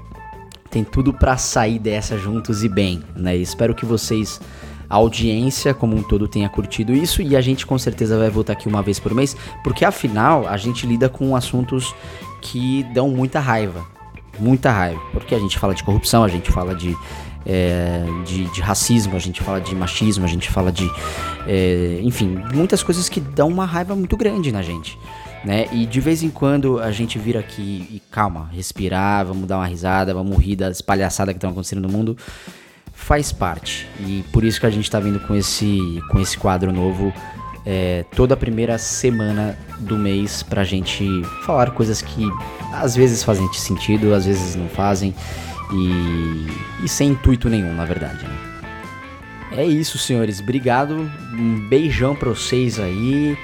tem 0.71 0.85
tudo 0.85 1.13
para 1.13 1.37
sair 1.37 1.79
dessa 1.79 2.19
juntos 2.19 2.63
e 2.63 2.69
bem, 2.69 3.03
né? 3.17 3.35
Espero 3.35 3.75
que 3.75 3.87
vocês 3.87 4.41
a 4.93 4.97
audiência 4.97 5.73
como 5.73 5.97
um 5.97 6.03
todo 6.03 6.29
tenha 6.29 6.51
curtido 6.51 6.93
isso 6.93 7.23
e 7.23 7.35
a 7.35 7.41
gente 7.41 7.65
com 7.65 7.79
certeza 7.79 8.19
vai 8.19 8.29
voltar 8.29 8.53
aqui 8.53 8.69
uma 8.69 8.83
vez 8.83 9.01
por 9.01 9.15
mês, 9.15 9.35
porque 9.65 9.87
afinal 9.87 10.47
a 10.47 10.59
gente 10.59 10.87
lida 10.87 11.09
com 11.09 11.35
assuntos 11.35 11.95
que 12.43 12.83
dão 12.93 13.09
muita 13.09 13.41
raiva. 13.41 13.87
Muita 14.39 14.71
raiva. 14.71 15.01
Porque 15.11 15.35
a 15.35 15.39
gente 15.39 15.59
fala 15.59 15.75
de 15.75 15.83
corrupção, 15.83 16.23
a 16.23 16.29
gente 16.29 16.51
fala 16.51 16.75
de, 16.75 16.95
é, 17.47 18.05
de, 18.27 18.45
de, 18.53 18.61
racismo, 18.61 19.17
a 19.17 19.19
gente 19.19 19.43
fala 19.43 19.63
de 19.63 19.75
machismo, 19.75 20.27
a 20.27 20.29
gente 20.29 20.51
fala 20.51 20.71
de. 20.71 20.91
É, 21.47 21.99
enfim, 22.03 22.39
muitas 22.53 22.83
coisas 22.83 23.09
que 23.09 23.19
dão 23.19 23.49
uma 23.49 23.65
raiva 23.65 23.97
muito 23.97 24.15
grande 24.15 24.53
na 24.53 24.61
gente. 24.61 24.99
Né? 25.43 25.69
E 25.73 25.87
de 25.87 26.01
vez 26.01 26.23
em 26.23 26.29
quando 26.29 26.79
a 26.79 26.93
gente 26.93 27.19
vira 27.19 27.41
aqui 27.41 27.89
e 27.91 28.03
calma, 28.11 28.51
respirar, 28.53 29.25
vamos 29.25 29.49
dar 29.49 29.57
uma 29.57 29.67
risada, 29.67 30.13
vamos 30.13 30.37
rir 30.37 30.55
das 30.55 30.83
palhaçadas 30.83 31.33
que 31.33 31.39
estão 31.39 31.51
acontecendo 31.51 31.81
no 31.81 31.89
mundo 31.89 32.15
faz 33.03 33.33
parte. 33.33 33.89
E 34.01 34.25
por 34.33 34.45
isso 34.45 34.61
que 34.61 34.67
a 34.67 34.71
gente 34.71 34.85
está 34.85 35.01
vindo 35.01 35.21
com 35.21 35.35
esse, 35.35 36.01
com 36.11 36.21
esse 36.21 36.39
quadro 36.39 36.73
novo 36.73 37.13
é, 37.67 38.05
toda 38.15 38.35
a 38.35 38.37
primeira 38.37 38.79
semana 38.79 39.59
do 39.79 39.97
mês 39.97 40.43
pra 40.43 40.65
gente 40.65 41.23
falar 41.45 41.71
coisas 41.73 42.01
que 42.01 42.29
às 42.73 42.95
vezes 42.95 43.23
fazem 43.23 43.51
sentido, 43.53 44.15
às 44.15 44.25
vezes 44.25 44.57
não 44.57 44.69
fazem, 44.69 45.15
e, 45.73 46.85
e 46.85 46.89
sem 46.89 47.11
intuito 47.11 47.49
nenhum, 47.49 47.75
na 47.75 47.85
verdade. 47.85 48.25
Né? 48.25 48.39
É 49.57 49.65
isso, 49.65 49.99
senhores. 49.99 50.41
Obrigado. 50.41 51.11
Um 51.33 51.69
beijão 51.69 52.15
pra 52.15 52.31
vocês 52.31 52.79
aí. 52.79 53.37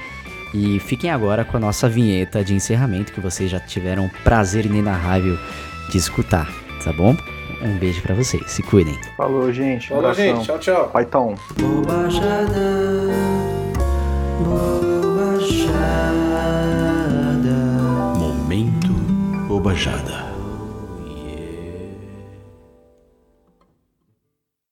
E 0.55 0.81
fiquem 0.81 1.11
agora 1.11 1.45
com 1.45 1.59
a 1.59 1.61
nossa 1.61 1.89
vinheta 1.89 2.43
de 2.43 2.55
encerramento 2.55 3.13
que 3.13 3.21
vocês 3.21 3.51
já 3.51 3.61
tiveram 3.61 4.11
prazer 4.25 4.65
inenarrável 4.65 5.39
de 5.91 5.99
escutar, 5.99 6.51
tá 6.83 6.91
bom? 6.91 7.15
Um 7.63 7.77
beijo 7.79 8.01
pra 8.03 8.15
vocês. 8.15 8.51
Se 8.51 8.63
cuidem. 8.63 8.97
Falou, 9.17 9.53
gente. 9.53 9.89
Falou, 9.89 10.05
abração. 10.05 10.25
gente. 10.37 10.47
Tchau, 10.47 10.59
tchau. 10.59 10.89
Paitão. 10.91 11.35
Bobajada, 11.59 13.11
bobajada. 14.45 15.89
Momento 18.19 18.89
Bobajada. 19.49 20.28